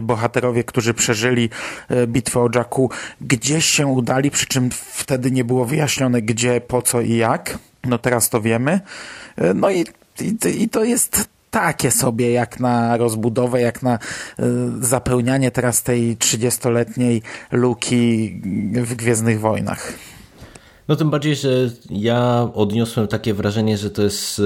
bohaterowie, 0.02 0.64
którzy 0.64 0.94
przeżyli 0.94 1.50
bitwę 2.06 2.40
o 2.40 2.48
Jakku, 2.54 2.90
gdzieś 3.20 3.64
się 3.64 3.86
udali, 3.86 4.30
przy 4.30 4.46
czym 4.46 4.70
wtedy 4.92 5.30
nie 5.30 5.44
było 5.44 5.64
wyjaśnione 5.64 6.22
gdzie, 6.22 6.60
po 6.60 6.82
co 6.82 7.00
i 7.00 7.16
jak. 7.16 7.58
No 7.84 7.98
teraz 7.98 8.30
to 8.30 8.40
wiemy. 8.40 8.80
No 9.54 9.70
i, 9.70 9.84
i, 10.20 10.62
i 10.62 10.68
to 10.68 10.84
jest 10.84 11.28
takie 11.50 11.90
sobie 11.90 12.32
jak 12.32 12.60
na 12.60 12.96
rozbudowę, 12.96 13.60
jak 13.60 13.82
na 13.82 13.98
zapełnianie 14.80 15.50
teraz 15.50 15.82
tej 15.82 16.16
30-letniej 16.16 17.22
luki 17.52 18.34
w 18.72 18.94
Gwiezdnych 18.94 19.40
Wojnach. 19.40 19.92
No 20.88 20.96
tym 20.96 21.10
bardziej, 21.10 21.36
że 21.36 21.48
ja 21.90 22.48
odniosłem 22.54 23.08
takie 23.08 23.34
wrażenie, 23.34 23.78
że 23.78 23.90
to 23.90 24.02
jest 24.02 24.42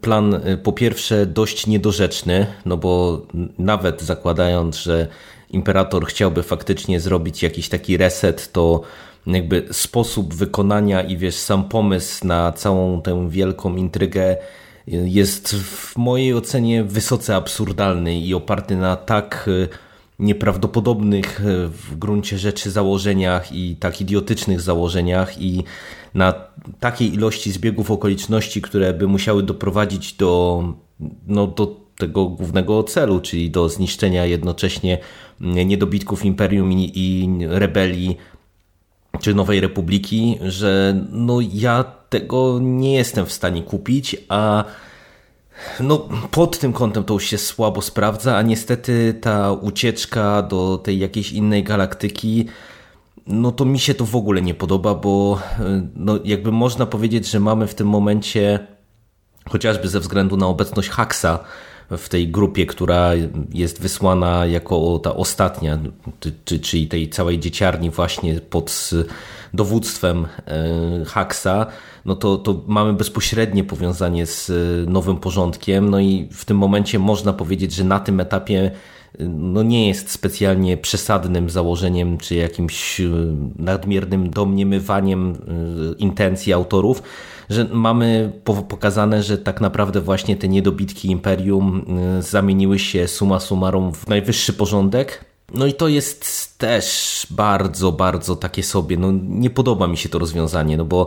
plan 0.00 0.34
y, 0.34 0.56
po 0.56 0.72
pierwsze 0.72 1.26
dość 1.26 1.66
niedorzeczny, 1.66 2.46
no 2.66 2.76
bo 2.76 3.22
nawet 3.58 4.02
zakładając, 4.02 4.76
że 4.76 5.08
imperator 5.50 6.06
chciałby 6.06 6.42
faktycznie 6.42 7.00
zrobić 7.00 7.42
jakiś 7.42 7.68
taki 7.68 7.96
reset, 7.96 8.52
to 8.52 8.82
jakby 9.26 9.68
sposób 9.72 10.34
wykonania 10.34 11.02
i 11.02 11.16
wiesz, 11.16 11.34
sam 11.34 11.68
pomysł 11.68 12.26
na 12.26 12.52
całą 12.52 13.02
tę 13.02 13.30
wielką 13.30 13.76
intrygę 13.76 14.36
jest 14.86 15.54
w 15.54 15.96
mojej 15.96 16.34
ocenie 16.34 16.84
wysoce 16.84 17.36
absurdalny 17.36 18.18
i 18.18 18.34
oparty 18.34 18.76
na 18.76 18.96
tak 18.96 19.48
e, 19.48 19.91
nieprawdopodobnych 20.18 21.40
e, 21.40 21.68
w 21.68 21.96
gruncie 21.98 22.38
rzeczy 22.38 22.70
założeniach 22.70 23.52
i 23.52 23.76
tak 23.76 24.00
idiotycznych 24.00 24.60
założeniach 24.60 25.42
i 25.42 25.64
na 26.14 26.34
takiej 26.80 27.14
ilości 27.14 27.52
zbiegów 27.52 27.90
okoliczności, 27.90 28.62
które 28.62 28.92
by 28.92 29.06
musiały 29.06 29.42
doprowadzić 29.42 30.12
do, 30.12 30.62
no, 31.26 31.46
do 31.46 31.82
tego 31.98 32.26
głównego 32.26 32.82
celu, 32.82 33.20
czyli 33.20 33.50
do 33.50 33.68
zniszczenia 33.68 34.26
jednocześnie 34.26 34.98
niedobitków 35.40 36.24
Imperium 36.24 36.72
i, 36.72 36.92
i 36.94 37.28
rebelii 37.48 38.16
czy 39.20 39.34
Nowej 39.34 39.60
Republiki, 39.60 40.38
że 40.42 41.04
no 41.10 41.38
ja 41.52 41.84
tego 42.08 42.58
nie 42.62 42.94
jestem 42.94 43.26
w 43.26 43.32
stanie 43.32 43.62
kupić, 43.62 44.16
a 44.28 44.64
no, 45.80 46.08
pod 46.30 46.58
tym 46.58 46.72
kątem 46.72 47.04
to 47.04 47.14
już 47.14 47.24
się 47.24 47.38
słabo 47.38 47.82
sprawdza, 47.82 48.36
a 48.36 48.42
niestety 48.42 49.14
ta 49.20 49.52
ucieczka 49.52 50.42
do 50.42 50.78
tej 50.78 50.98
jakiejś 50.98 51.32
innej 51.32 51.64
galaktyki, 51.64 52.46
no 53.26 53.52
to 53.52 53.64
mi 53.64 53.78
się 53.78 53.94
to 53.94 54.04
w 54.04 54.16
ogóle 54.16 54.42
nie 54.42 54.54
podoba, 54.54 54.94
bo 54.94 55.38
no, 55.96 56.18
jakby 56.24 56.52
można 56.52 56.86
powiedzieć, 56.86 57.30
że 57.30 57.40
mamy 57.40 57.66
w 57.66 57.74
tym 57.74 57.88
momencie, 57.88 58.66
chociażby 59.48 59.88
ze 59.88 60.00
względu 60.00 60.36
na 60.36 60.46
obecność 60.46 60.88
Haxa, 60.88 61.38
w 61.98 62.08
tej 62.08 62.28
grupie, 62.28 62.66
która 62.66 63.12
jest 63.54 63.82
wysłana 63.82 64.46
jako 64.46 64.98
ta 64.98 65.14
ostatnia, 65.14 65.78
czyli 66.62 66.88
tej 66.88 67.08
całej 67.08 67.38
dzieciarni 67.38 67.90
właśnie 67.90 68.40
pod 68.40 68.90
dowództwem 69.54 70.26
e, 70.46 71.04
Haxa, 71.04 71.66
no 72.04 72.16
to, 72.16 72.36
to 72.36 72.62
mamy 72.66 72.92
bezpośrednie 72.92 73.64
powiązanie 73.64 74.26
z 74.26 74.50
e, 74.50 74.90
nowym 74.90 75.16
porządkiem, 75.16 75.90
no 75.90 76.00
i 76.00 76.28
w 76.32 76.44
tym 76.44 76.56
momencie 76.56 76.98
można 76.98 77.32
powiedzieć, 77.32 77.72
że 77.72 77.84
na 77.84 78.00
tym 78.00 78.20
etapie 78.20 78.70
e, 79.18 79.24
no 79.24 79.62
nie 79.62 79.88
jest 79.88 80.10
specjalnie 80.10 80.76
przesadnym 80.76 81.50
założeniem 81.50 82.18
czy 82.18 82.34
jakimś 82.34 83.00
nadmiernym 83.56 84.30
domniemywaniem 84.30 85.36
intencji 85.98 86.52
autorów, 86.52 87.02
że 87.52 87.64
mamy 87.72 88.32
pokazane, 88.68 89.22
że 89.22 89.38
tak 89.38 89.60
naprawdę 89.60 90.00
właśnie 90.00 90.36
te 90.36 90.48
niedobitki 90.48 91.10
Imperium 91.10 91.84
y, 92.18 92.22
zamieniły 92.22 92.78
się 92.78 93.08
suma 93.08 93.40
summarum 93.40 93.92
w 93.92 94.08
najwyższy 94.08 94.52
porządek. 94.52 95.24
No 95.54 95.66
i 95.66 95.74
to 95.74 95.88
jest 95.88 96.58
też 96.58 97.26
bardzo, 97.30 97.92
bardzo 97.92 98.36
takie 98.36 98.62
sobie. 98.62 98.96
No 98.96 99.12
nie 99.22 99.50
podoba 99.50 99.86
mi 99.86 99.96
się 99.96 100.08
to 100.08 100.18
rozwiązanie, 100.18 100.76
no 100.76 100.84
bo 100.84 101.06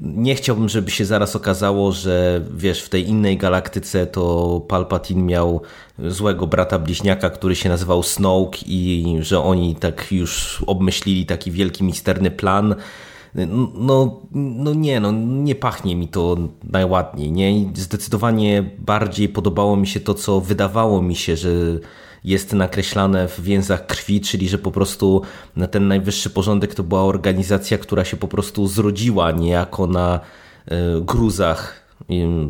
nie 0.00 0.34
chciałbym, 0.34 0.68
żeby 0.68 0.90
się 0.90 1.04
zaraz 1.04 1.36
okazało, 1.36 1.92
że 1.92 2.44
wiesz, 2.56 2.82
w 2.82 2.88
tej 2.88 3.08
innej 3.08 3.36
galaktyce 3.36 4.06
to 4.06 4.60
Palpatine 4.68 5.22
miał 5.22 5.60
złego 5.98 6.46
brata 6.46 6.78
bliźniaka, 6.78 7.30
który 7.30 7.56
się 7.56 7.68
nazywał 7.68 8.02
Snoke 8.02 8.58
i 8.66 9.16
że 9.20 9.40
oni 9.40 9.76
tak 9.76 10.12
już 10.12 10.62
obmyślili 10.66 11.26
taki 11.26 11.50
wielki 11.50 11.84
misterny 11.84 12.30
plan 12.30 12.74
no, 13.74 14.22
no 14.32 14.74
nie, 14.74 15.00
no 15.00 15.12
nie 15.12 15.54
pachnie 15.54 15.96
mi 15.96 16.08
to 16.08 16.36
najładniej, 16.64 17.32
nie? 17.32 17.70
Zdecydowanie 17.74 18.70
bardziej 18.78 19.28
podobało 19.28 19.76
mi 19.76 19.86
się 19.86 20.00
to, 20.00 20.14
co 20.14 20.40
wydawało 20.40 21.02
mi 21.02 21.16
się, 21.16 21.36
że 21.36 21.50
jest 22.24 22.52
nakreślane 22.52 23.28
w 23.28 23.40
więzach 23.40 23.86
krwi, 23.86 24.20
czyli 24.20 24.48
że 24.48 24.58
po 24.58 24.70
prostu 24.70 25.22
ten 25.70 25.88
najwyższy 25.88 26.30
porządek 26.30 26.74
to 26.74 26.82
była 26.82 27.04
organizacja, 27.04 27.78
która 27.78 28.04
się 28.04 28.16
po 28.16 28.28
prostu 28.28 28.66
zrodziła 28.66 29.30
niejako 29.30 29.86
na 29.86 30.20
e, 30.66 31.00
gruzach 31.00 31.85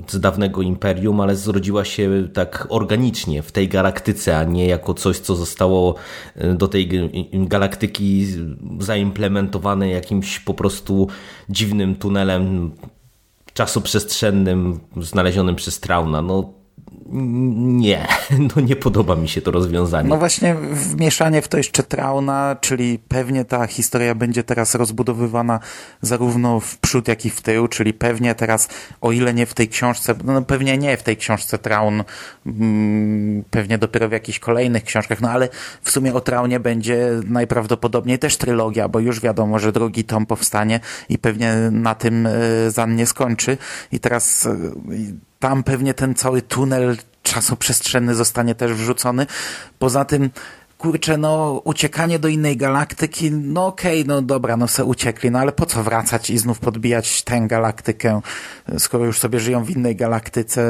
z 0.09 0.21
dawnego 0.21 0.63
imperium, 0.63 1.21
ale 1.21 1.37
zrodziła 1.37 1.85
się 1.85 2.29
tak 2.33 2.67
organicznie 2.71 3.43
w 3.43 3.53
tej 3.53 3.69
galaktyce, 3.69 4.39
a 4.39 4.45
nie 4.45 4.67
jako 4.67 4.95
coś, 4.95 5.19
co 5.19 5.37
zostało 5.37 5.95
e, 6.35 6.55
do 6.55 6.69
tej 6.69 7.11
galaktyki 7.33 8.27
zaimplementowane 8.81 9.89
jakimś 9.89 10.41
po 10.41 10.55
prostu 10.55 11.09
dziwnym 11.49 11.97
tunelem 11.97 12.73
czasoprzestrzennym 13.53 14.81
znalezionym 14.97 15.57
przez 15.57 15.81
Trauna. 15.81 16.23
No 16.23 16.53
nie, 17.13 18.07
no 18.57 18.63
nie 18.63 18.77
podoba 18.77 19.17
mi 19.17 19.29
się 19.29 19.41
to 19.41 19.51
rozwiązanie. 19.51 20.09
No 20.09 20.17
właśnie 20.17 20.55
wmieszanie 20.73 21.43
w 21.43 21.49
to 21.49 21.57
jeszcze 21.57 21.83
Trauna, 21.83 22.57
czyli 22.61 22.99
pewnie 23.09 23.45
ta 23.45 23.67
historia 23.67 24.15
będzie 24.15 24.43
teraz 24.43 24.75
rozbudowywana 24.75 25.61
zarówno 26.03 26.61
w 26.61 26.79
przód, 26.79 27.09
jak 27.09 27.27
i 27.27 27.31
w 27.31 27.43
tył, 27.43 27.69
czyli 27.69 27.95
pewnie 27.95 28.35
teraz, 28.35 28.69
o 29.01 29.13
ile 29.13 29.35
nie 29.35 29.47
w 29.47 29.55
tej 29.55 29.69
książce, 29.69 30.15
no 30.25 30.43
pewnie 30.43 30.79
nie 30.79 30.97
w 30.97 31.03
tej 31.03 31.17
książce 31.17 31.59
Traun, 31.59 32.05
mm, 32.47 33.45
pewnie 33.51 33.79
dopiero 33.79 34.09
w 34.09 34.13
jakichś 34.13 34.39
kolejnych 34.39 34.85
książkach, 34.85 35.21
no 35.21 35.31
ale 35.31 35.49
w 35.83 35.91
sumie 35.91 36.15
o 36.15 36.21
Traunie 36.21 36.61
będzie 36.61 37.11
najprawdopodobniej 37.25 38.19
też 38.19 38.37
trylogia, 38.37 38.89
bo 38.89 39.01
już 39.01 39.21
wiadomo, 39.21 39.59
że 39.59 39.73
drugi 39.73 40.05
tom 40.05 40.27
powstanie 40.27 40.81
i 41.09 41.19
pewnie 41.19 41.55
na 41.71 41.95
tym 41.95 42.27
y, 42.27 42.71
Zan 42.71 42.97
nie 42.97 43.07
skończy 43.07 43.59
i 43.93 44.01
teraz 44.01 44.47
y, 44.47 44.57
tam 45.39 45.63
pewnie 45.63 45.95
ten 45.95 46.15
cały 46.15 46.43
tunel 46.43 46.86
czasoprzestrzenny 47.23 48.15
zostanie 48.15 48.55
też 48.55 48.73
wrzucony. 48.73 49.27
Poza 49.79 50.05
tym 50.05 50.31
kurczę, 50.79 51.17
no 51.19 51.61
uciekanie 51.65 52.19
do 52.19 52.29
innej 52.29 52.57
galaktyki, 52.57 53.33
no 53.33 53.67
okej, 53.67 54.03
okay, 54.03 54.15
no 54.15 54.23
dobra, 54.23 54.57
no 54.57 54.69
se 54.69 54.85
uciekli, 54.85 55.31
no 55.31 55.39
ale 55.39 55.53
po 55.53 55.67
co 55.67 55.83
wracać 55.83 56.31
i 56.31 56.39
znów 56.39 56.59
podbijać 56.59 57.23
tę 57.23 57.41
galaktykę, 57.41 58.21
skoro 58.79 59.05
już 59.05 59.19
sobie 59.19 59.41
żyją 59.41 59.65
w 59.65 59.71
innej 59.71 59.97
galaktyce, 59.97 60.63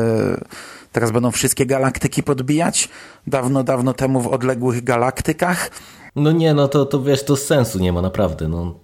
teraz 0.92 1.10
będą 1.10 1.30
wszystkie 1.30 1.66
galaktyki 1.66 2.22
podbijać? 2.22 2.88
Dawno, 3.26 3.62
dawno 3.64 3.92
temu 3.92 4.20
w 4.20 4.26
odległych 4.26 4.84
galaktykach? 4.84 5.70
No 6.16 6.32
nie, 6.32 6.54
no 6.54 6.68
to, 6.68 6.86
to 6.86 7.02
wiesz, 7.02 7.24
to 7.24 7.36
sensu 7.36 7.78
nie 7.78 7.92
ma 7.92 8.02
naprawdę, 8.02 8.48
no. 8.48 8.74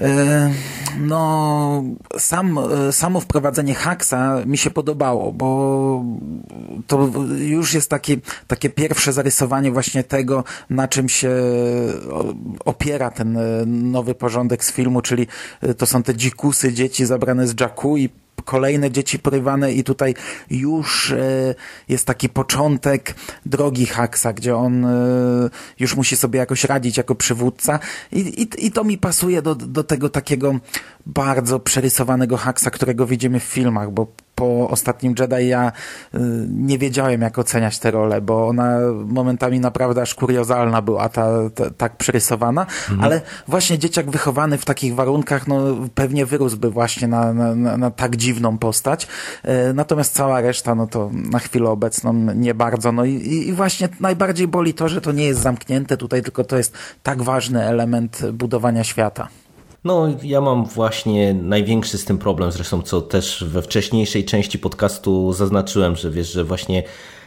E, 0.00 0.50
no, 1.00 1.84
sam, 2.18 2.58
e, 2.58 2.92
samo 2.92 3.20
wprowadzenie 3.20 3.74
haksa 3.74 4.42
mi 4.46 4.58
się 4.58 4.70
podobało, 4.70 5.32
bo 5.32 6.04
to 6.86 7.10
już 7.38 7.74
jest 7.74 7.90
takie, 7.90 8.16
takie 8.46 8.70
pierwsze 8.70 9.12
zarysowanie 9.12 9.72
właśnie 9.72 10.04
tego, 10.04 10.44
na 10.70 10.88
czym 10.88 11.08
się 11.08 11.30
opiera 12.64 13.10
ten 13.10 13.36
e, 13.36 13.66
nowy 13.66 14.14
porządek 14.14 14.64
z 14.64 14.72
filmu, 14.72 15.02
czyli 15.02 15.26
to 15.78 15.86
są 15.86 16.02
te 16.02 16.14
dzikusy, 16.14 16.72
dzieci 16.72 17.06
zabrane 17.06 17.46
z 17.46 17.60
Jakku 17.60 17.96
i 17.96 18.08
kolejne 18.42 18.90
dzieci 18.90 19.18
porywane 19.18 19.72
i 19.72 19.84
tutaj 19.84 20.14
już 20.50 21.10
e, 21.10 21.54
jest 21.88 22.06
taki 22.06 22.28
początek 22.28 23.14
drogi 23.46 23.86
Haksa, 23.86 24.32
gdzie 24.32 24.56
on 24.56 24.84
e, 24.84 24.90
już 25.78 25.96
musi 25.96 26.16
sobie 26.16 26.38
jakoś 26.38 26.64
radzić 26.64 26.96
jako 26.96 27.14
przywódca. 27.14 27.78
I, 28.12 28.18
i, 28.20 28.66
i 28.66 28.72
to 28.72 28.84
mi 28.84 28.98
pasuje 28.98 29.42
do, 29.42 29.54
do 29.54 29.84
tego 29.84 30.08
takiego 30.08 30.54
bardzo 31.06 31.60
przerysowanego 31.60 32.36
Haksa, 32.36 32.70
którego 32.70 33.06
widzimy 33.06 33.40
w 33.40 33.44
filmach, 33.44 33.90
bo 33.90 34.06
po 34.40 34.68
ostatnim 34.68 35.14
Jedi 35.18 35.48
ja 35.48 35.72
y, 36.14 36.18
nie 36.48 36.78
wiedziałem, 36.78 37.20
jak 37.20 37.38
oceniać 37.38 37.78
tę 37.78 37.90
rolę, 37.90 38.20
bo 38.20 38.48
ona 38.48 38.78
momentami 39.06 39.60
naprawdę 39.60 40.02
aż 40.02 40.14
kuriozalna 40.14 40.82
była, 40.82 41.08
ta, 41.08 41.28
ta 41.54 41.70
tak 41.70 41.96
przerysowana, 41.96 42.60
mhm. 42.62 43.00
ale 43.00 43.20
właśnie 43.48 43.78
dzieciak 43.78 44.10
wychowany 44.10 44.58
w 44.58 44.64
takich 44.64 44.94
warunkach, 44.94 45.46
no 45.46 45.76
pewnie 45.94 46.26
wyrósłby 46.26 46.70
właśnie 46.70 47.08
na, 47.08 47.32
na, 47.32 47.76
na, 47.76 47.90
tak 47.90 48.16
dziwną 48.16 48.58
postać. 48.58 49.06
Y, 49.44 49.74
natomiast 49.74 50.14
cała 50.14 50.40
reszta, 50.40 50.74
no 50.74 50.86
to 50.86 51.10
na 51.12 51.38
chwilę 51.38 51.70
obecną 51.70 52.12
nie 52.34 52.54
bardzo. 52.54 52.92
No 52.92 53.04
i, 53.04 53.14
i 53.48 53.52
właśnie 53.52 53.88
najbardziej 54.00 54.48
boli 54.48 54.74
to, 54.74 54.88
że 54.88 55.00
to 55.00 55.12
nie 55.12 55.24
jest 55.24 55.40
zamknięte 55.40 55.96
tutaj, 55.96 56.22
tylko 56.22 56.44
to 56.44 56.56
jest 56.56 56.74
tak 57.02 57.22
ważny 57.22 57.64
element 57.64 58.30
budowania 58.32 58.84
świata. 58.84 59.28
No, 59.84 60.06
ja 60.22 60.40
mam 60.40 60.64
właśnie 60.64 61.34
największy 61.34 61.98
z 61.98 62.04
tym 62.04 62.18
problem, 62.18 62.52
zresztą 62.52 62.82
co 62.82 63.00
też 63.00 63.44
we 63.44 63.62
wcześniejszej 63.62 64.24
części 64.24 64.58
podcastu 64.58 65.32
zaznaczyłem, 65.32 65.96
że 65.96 66.10
wiesz, 66.10 66.32
że 66.32 66.44
właśnie 66.44 66.82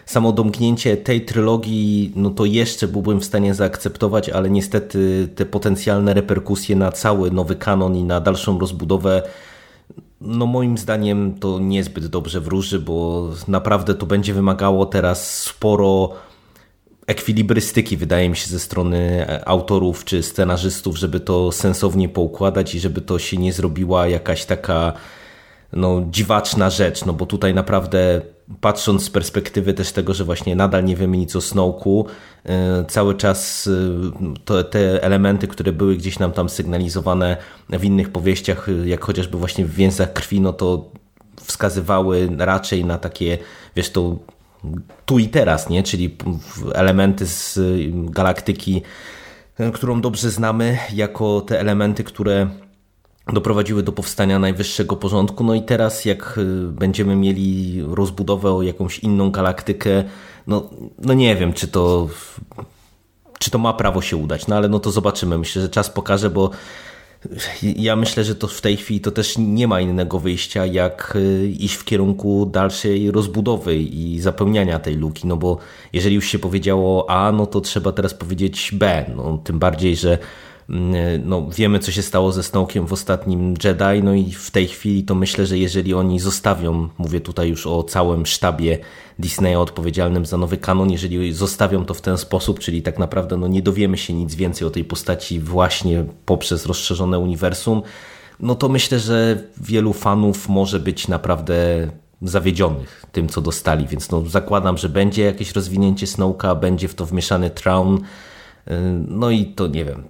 samo 0.05 0.31
domknięcie 0.31 0.97
tej 0.97 1.25
trylogii, 1.25 2.13
no 2.15 2.29
to 2.29 2.45
jeszcze 2.45 2.87
byłbym 2.87 3.19
w 3.19 3.25
stanie 3.25 3.53
zaakceptować, 3.53 4.29
ale 4.29 4.49
niestety 4.49 5.29
te 5.35 5.45
potencjalne 5.45 6.13
reperkusje 6.13 6.75
na 6.75 6.91
cały 6.91 7.31
nowy 7.31 7.55
kanon 7.55 7.95
i 7.95 8.03
na 8.03 8.21
dalszą 8.21 8.59
rozbudowę, 8.59 9.23
no 10.21 10.45
moim 10.45 10.77
zdaniem 10.77 11.33
to 11.39 11.59
niezbyt 11.59 12.07
dobrze 12.07 12.41
wróży, 12.41 12.79
bo 12.79 13.29
naprawdę 13.47 13.95
to 13.95 14.05
będzie 14.05 14.33
wymagało 14.33 14.85
teraz 14.85 15.41
sporo 15.41 16.09
ekwilibrystyki, 17.07 17.97
wydaje 17.97 18.29
mi 18.29 18.35
się, 18.35 18.47
ze 18.47 18.59
strony 18.59 19.25
autorów 19.45 20.05
czy 20.05 20.23
scenarzystów, 20.23 20.97
żeby 20.97 21.19
to 21.19 21.51
sensownie 21.51 22.09
poukładać 22.09 22.75
i 22.75 22.79
żeby 22.79 23.01
to 23.01 23.19
się 23.19 23.37
nie 23.37 23.53
zrobiła 23.53 24.07
jakaś 24.07 24.45
taka 24.45 24.93
no, 25.73 26.05
dziwaczna 26.11 26.69
rzecz, 26.69 27.05
no 27.05 27.13
bo 27.13 27.25
tutaj 27.25 27.53
naprawdę 27.53 28.21
patrząc 28.61 29.03
z 29.03 29.09
perspektywy 29.09 29.73
też 29.73 29.91
tego, 29.91 30.13
że 30.13 30.23
właśnie 30.23 30.55
nadal 30.55 30.85
nie 30.85 30.95
wiemy 30.95 31.17
nic 31.17 31.35
o 31.35 31.41
Snowku, 31.41 32.05
e, 32.45 32.85
cały 32.87 33.15
czas 33.15 33.69
e, 34.57 34.63
te 34.63 35.03
elementy, 35.03 35.47
które 35.47 35.71
były 35.71 35.95
gdzieś 35.95 36.19
nam 36.19 36.31
tam 36.31 36.49
sygnalizowane 36.49 37.37
w 37.69 37.83
innych 37.83 38.09
powieściach, 38.09 38.67
jak 38.85 39.05
chociażby 39.05 39.37
właśnie 39.37 39.65
w 39.65 39.75
Więzach 39.75 40.13
Krwi, 40.13 40.41
no 40.41 40.53
to 40.53 40.91
wskazywały 41.41 42.29
raczej 42.37 42.85
na 42.85 42.97
takie, 42.97 43.37
wiesz, 43.75 43.89
to 43.89 44.17
tu 45.05 45.19
i 45.19 45.29
teraz, 45.29 45.69
nie? 45.69 45.83
czyli 45.83 46.17
elementy 46.73 47.27
z 47.27 47.59
galaktyki, 47.93 48.81
e, 49.59 49.71
którą 49.71 50.01
dobrze 50.01 50.29
znamy, 50.31 50.77
jako 50.93 51.41
te 51.41 51.59
elementy, 51.59 52.03
które 52.03 52.47
doprowadziły 53.33 53.83
do 53.83 53.91
powstania 53.91 54.39
najwyższego 54.39 54.95
porządku. 54.95 55.43
No 55.43 55.53
i 55.53 55.61
teraz, 55.61 56.05
jak 56.05 56.39
e, 56.41 56.67
będziemy 56.67 57.15
mieli 57.15 57.81
rozbudowę 57.87 58.53
o 58.53 58.61
jakąś 58.61 58.99
inną 58.99 59.31
galaktykę, 59.31 60.03
no, 60.47 60.69
no 60.99 61.13
nie 61.13 61.35
wiem, 61.35 61.53
czy 61.53 61.67
to, 61.67 62.09
czy 63.39 63.51
to 63.51 63.57
ma 63.57 63.73
prawo 63.73 64.01
się 64.01 64.17
udać, 64.17 64.47
no 64.47 64.55
ale 64.55 64.69
no 64.69 64.79
to 64.79 64.91
zobaczymy. 64.91 65.37
Myślę, 65.37 65.61
że 65.61 65.69
czas 65.69 65.89
pokaże, 65.89 66.29
bo 66.29 66.49
ja 67.63 67.95
myślę, 67.95 68.23
że 68.23 68.35
to 68.35 68.47
w 68.47 68.61
tej 68.61 68.77
chwili 68.77 69.01
to 69.01 69.11
też 69.11 69.37
nie 69.37 69.67
ma 69.67 69.81
innego 69.81 70.19
wyjścia, 70.19 70.65
jak 70.65 71.13
y, 71.15 71.47
iść 71.59 71.75
w 71.75 71.85
kierunku 71.85 72.45
dalszej 72.45 73.11
rozbudowy 73.11 73.77
i 73.77 74.19
zapełniania 74.19 74.79
tej 74.79 74.95
luki, 74.95 75.27
no 75.27 75.37
bo 75.37 75.57
jeżeli 75.93 76.15
już 76.15 76.25
się 76.27 76.39
powiedziało 76.39 77.09
A, 77.09 77.31
no 77.31 77.45
to 77.45 77.61
trzeba 77.61 77.91
teraz 77.91 78.13
powiedzieć 78.13 78.71
B, 78.73 79.05
no 79.15 79.39
tym 79.43 79.59
bardziej, 79.59 79.95
że 79.95 80.17
no, 81.25 81.49
wiemy, 81.49 81.79
co 81.79 81.91
się 81.91 82.01
stało 82.01 82.31
ze 82.31 82.43
Snowkiem 82.43 82.87
w 82.87 82.93
ostatnim 82.93 83.53
Jedi, 83.63 84.03
no 84.03 84.13
i 84.13 84.31
w 84.31 84.51
tej 84.51 84.67
chwili 84.67 85.03
to 85.03 85.15
myślę, 85.15 85.45
że 85.45 85.57
jeżeli 85.57 85.93
oni 85.93 86.19
zostawią, 86.19 86.89
mówię 86.97 87.21
tutaj 87.21 87.49
już 87.49 87.67
o 87.67 87.83
całym 87.83 88.25
sztabie 88.25 88.79
Disneya 89.19 89.55
odpowiedzialnym 89.55 90.25
za 90.25 90.37
nowy 90.37 90.57
kanon, 90.57 90.91
jeżeli 90.91 91.33
zostawią 91.33 91.85
to 91.85 91.93
w 91.93 92.01
ten 92.01 92.17
sposób, 92.17 92.59
czyli 92.59 92.81
tak 92.81 92.99
naprawdę 92.99 93.37
no, 93.37 93.47
nie 93.47 93.61
dowiemy 93.61 93.97
się 93.97 94.13
nic 94.13 94.35
więcej 94.35 94.67
o 94.67 94.71
tej 94.71 94.83
postaci 94.83 95.39
właśnie 95.39 96.05
poprzez 96.25 96.65
rozszerzone 96.65 97.19
uniwersum, 97.19 97.81
no 98.39 98.55
to 98.55 98.69
myślę, 98.69 98.99
że 98.99 99.43
wielu 99.57 99.93
fanów 99.93 100.49
może 100.49 100.79
być 100.79 101.07
naprawdę 101.07 101.87
zawiedzionych 102.21 103.05
tym, 103.11 103.29
co 103.29 103.41
dostali, 103.41 103.87
więc 103.87 104.11
no, 104.11 104.25
zakładam, 104.25 104.77
że 104.77 104.89
będzie 104.89 105.23
jakieś 105.23 105.51
rozwinięcie 105.51 106.07
Snowka, 106.07 106.55
będzie 106.55 106.87
w 106.87 106.95
to 106.95 107.05
wmieszany 107.05 107.49
Traun, 107.49 107.97
y, 107.97 108.71
no 109.07 109.31
i 109.31 109.45
to 109.45 109.67
nie 109.67 109.85
wiem, 109.85 110.03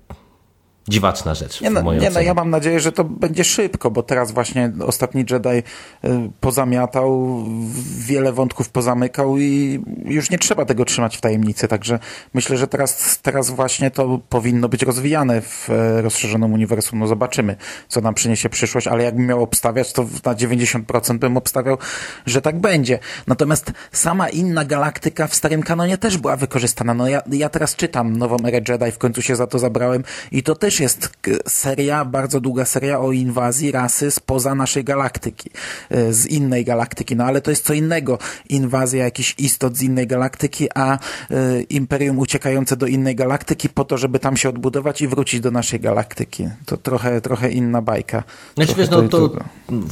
dziwaczna 0.88 1.36
rzecz. 1.36 1.62
Nie, 1.62 1.70
no, 1.70 1.94
nie 1.94 2.10
no, 2.10 2.22
ja 2.22 2.34
mam 2.34 2.50
nadzieję, 2.50 2.80
że 2.80 2.92
to 2.92 3.04
będzie 3.04 3.44
szybko, 3.44 3.92
bo 3.92 4.04
teraz 4.04 4.32
właśnie 4.32 4.72
ostatni 4.86 5.26
Jedi 5.30 5.50
y, 5.50 5.64
pozamiatał, 6.40 7.38
wiele 7.98 8.34
wątków 8.34 8.70
pozamykał 8.70 9.38
i 9.38 9.80
już 10.06 10.30
nie 10.30 10.38
trzeba 10.38 10.66
tego 10.66 10.86
trzymać 10.86 11.18
w 11.18 11.22
tajemnicy, 11.22 11.68
także 11.68 12.00
myślę, 12.34 12.58
że 12.58 12.68
teraz, 12.68 13.20
teraz 13.22 13.50
właśnie 13.50 13.92
to 13.92 14.20
powinno 14.30 14.70
być 14.70 14.84
rozwijane 14.84 15.42
w 15.42 15.70
e, 15.70 16.02
rozszerzonym 16.02 16.54
uniwersum. 16.54 17.00
No 17.00 17.08
zobaczymy, 17.08 17.56
co 17.88 18.02
nam 18.02 18.14
przyniesie 18.14 18.50
przyszłość, 18.50 18.88
ale 18.88 19.04
jakbym 19.04 19.26
miał 19.26 19.44
obstawiać, 19.44 19.94
to 19.94 20.06
na 20.26 20.36
90% 20.36 21.18
bym 21.18 21.38
obstawiał, 21.38 21.78
że 22.26 22.42
tak 22.42 22.60
będzie. 22.60 23.00
Natomiast 23.28 23.72
sama 23.92 24.30
inna 24.30 24.66
galaktyka 24.66 25.28
w 25.28 25.36
starym 25.36 25.64
kanonie 25.64 25.98
też 25.98 26.18
była 26.18 26.36
wykorzystana. 26.36 26.94
No 26.94 27.08
ja, 27.08 27.22
ja 27.32 27.50
teraz 27.50 27.76
czytam 27.76 28.18
nową 28.18 28.38
erę 28.46 28.62
Jedi, 28.70 28.92
w 28.92 28.98
końcu 28.98 29.22
się 29.22 29.36
za 29.36 29.48
to 29.48 29.60
zabrałem 29.60 30.04
i 30.32 30.44
to 30.44 30.56
też 30.56 30.73
też 30.74 30.80
jest 30.80 31.10
seria, 31.48 32.06
bardzo 32.06 32.40
długa 32.40 32.66
seria 32.66 33.00
o 33.00 33.12
inwazji 33.12 33.72
rasy 33.72 34.12
spoza 34.12 34.56
naszej 34.56 34.84
galaktyki, 34.84 35.50
e, 35.90 36.14
z 36.14 36.26
innej 36.28 36.66
galaktyki, 36.66 37.16
no 37.16 37.24
ale 37.24 37.42
to 37.42 37.52
jest 37.52 37.66
co 37.66 37.74
innego. 37.74 38.18
Inwazja 38.50 39.04
jakichś 39.04 39.36
istot 39.38 39.78
z 39.78 39.82
innej 39.82 40.08
galaktyki, 40.08 40.68
a 40.76 40.98
e, 41.32 41.62
imperium 41.62 42.20
uciekające 42.20 42.78
do 42.78 42.88
innej 42.88 43.16
galaktyki 43.16 43.70
po 43.70 43.86
to, 43.86 43.98
żeby 43.98 44.20
tam 44.20 44.38
się 44.38 44.50
odbudować 44.50 45.02
i 45.02 45.08
wrócić 45.08 45.40
do 45.42 45.52
naszej 45.52 45.80
galaktyki. 45.80 46.50
To 46.66 46.78
trochę, 46.78 47.22
trochę 47.22 47.52
inna 47.52 47.82
bajka. 47.82 48.24
Znaczy 48.56 48.74
wiesz, 48.78 48.90
no 48.90 49.02
to 49.02 49.32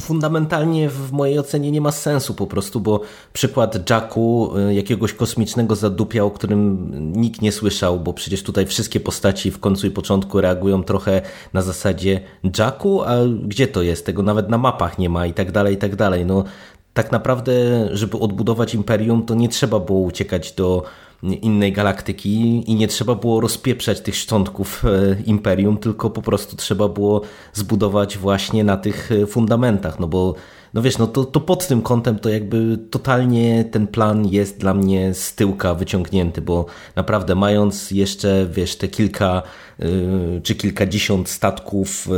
fundamentalnie 0.00 0.88
w 0.88 1.12
mojej 1.12 1.38
ocenie 1.38 1.70
nie 1.70 1.80
ma 1.80 1.92
sensu 1.92 2.34
po 2.34 2.46
prostu, 2.46 2.80
bo 2.80 3.00
przykład 3.32 3.90
Jacku, 3.90 4.52
e, 4.56 4.74
jakiegoś 4.74 5.14
kosmicznego 5.14 5.76
zadupia, 5.76 6.24
o 6.24 6.30
którym 6.30 6.90
nikt 7.16 7.42
nie 7.42 7.52
słyszał, 7.52 8.00
bo 8.00 8.12
przecież 8.12 8.42
tutaj 8.42 8.66
wszystkie 8.66 9.00
postaci 9.00 9.50
w 9.50 9.58
końcu 9.60 9.86
i 9.86 9.90
początku 9.90 10.40
reagują 10.40 10.71
trochę 10.80 11.22
na 11.52 11.62
zasadzie 11.62 12.20
Jacku, 12.58 13.02
a 13.02 13.14
gdzie 13.44 13.66
to 13.66 13.82
jest? 13.82 14.06
Tego 14.06 14.22
nawet 14.22 14.48
na 14.48 14.58
mapach 14.58 14.98
nie 14.98 15.08
ma 15.08 15.26
i 15.26 15.32
tak 15.32 15.52
dalej, 15.52 15.74
i 15.74 15.78
tak 15.78 15.96
dalej. 15.96 16.26
No, 16.26 16.44
tak 16.94 17.12
naprawdę, 17.12 17.52
żeby 17.92 18.18
odbudować 18.18 18.74
imperium, 18.74 19.26
to 19.26 19.34
nie 19.34 19.48
trzeba 19.48 19.80
było 19.80 20.00
uciekać 20.00 20.52
do 20.52 20.84
innej 21.22 21.72
galaktyki 21.72 22.64
i 22.70 22.74
nie 22.74 22.88
trzeba 22.88 23.14
było 23.14 23.40
rozpieprzać 23.40 24.00
tych 24.00 24.16
szczątków 24.16 24.84
e, 24.84 25.16
imperium, 25.26 25.76
tylko 25.76 26.10
po 26.10 26.22
prostu 26.22 26.56
trzeba 26.56 26.88
było 26.88 27.20
zbudować 27.52 28.18
właśnie 28.18 28.64
na 28.64 28.76
tych 28.76 29.12
e, 29.12 29.26
fundamentach, 29.26 30.00
no 30.00 30.06
bo 30.06 30.34
no 30.74 30.82
wiesz, 30.82 30.98
no 30.98 31.06
to, 31.06 31.24
to 31.24 31.40
pod 31.40 31.66
tym 31.66 31.82
kątem 31.82 32.18
to 32.18 32.28
jakby 32.28 32.78
totalnie 32.90 33.64
ten 33.64 33.86
plan 33.86 34.26
jest 34.26 34.58
dla 34.58 34.74
mnie 34.74 35.14
z 35.14 35.34
tyłka 35.34 35.74
wyciągnięty, 35.74 36.42
bo 36.42 36.66
naprawdę 36.96 37.34
mając 37.34 37.90
jeszcze, 37.90 38.46
wiesz, 38.52 38.76
te 38.76 38.88
kilka 38.88 39.42
y, 39.80 40.40
czy 40.42 40.54
kilkadziesiąt 40.54 41.28
statków 41.28 42.08
y, 42.08 42.10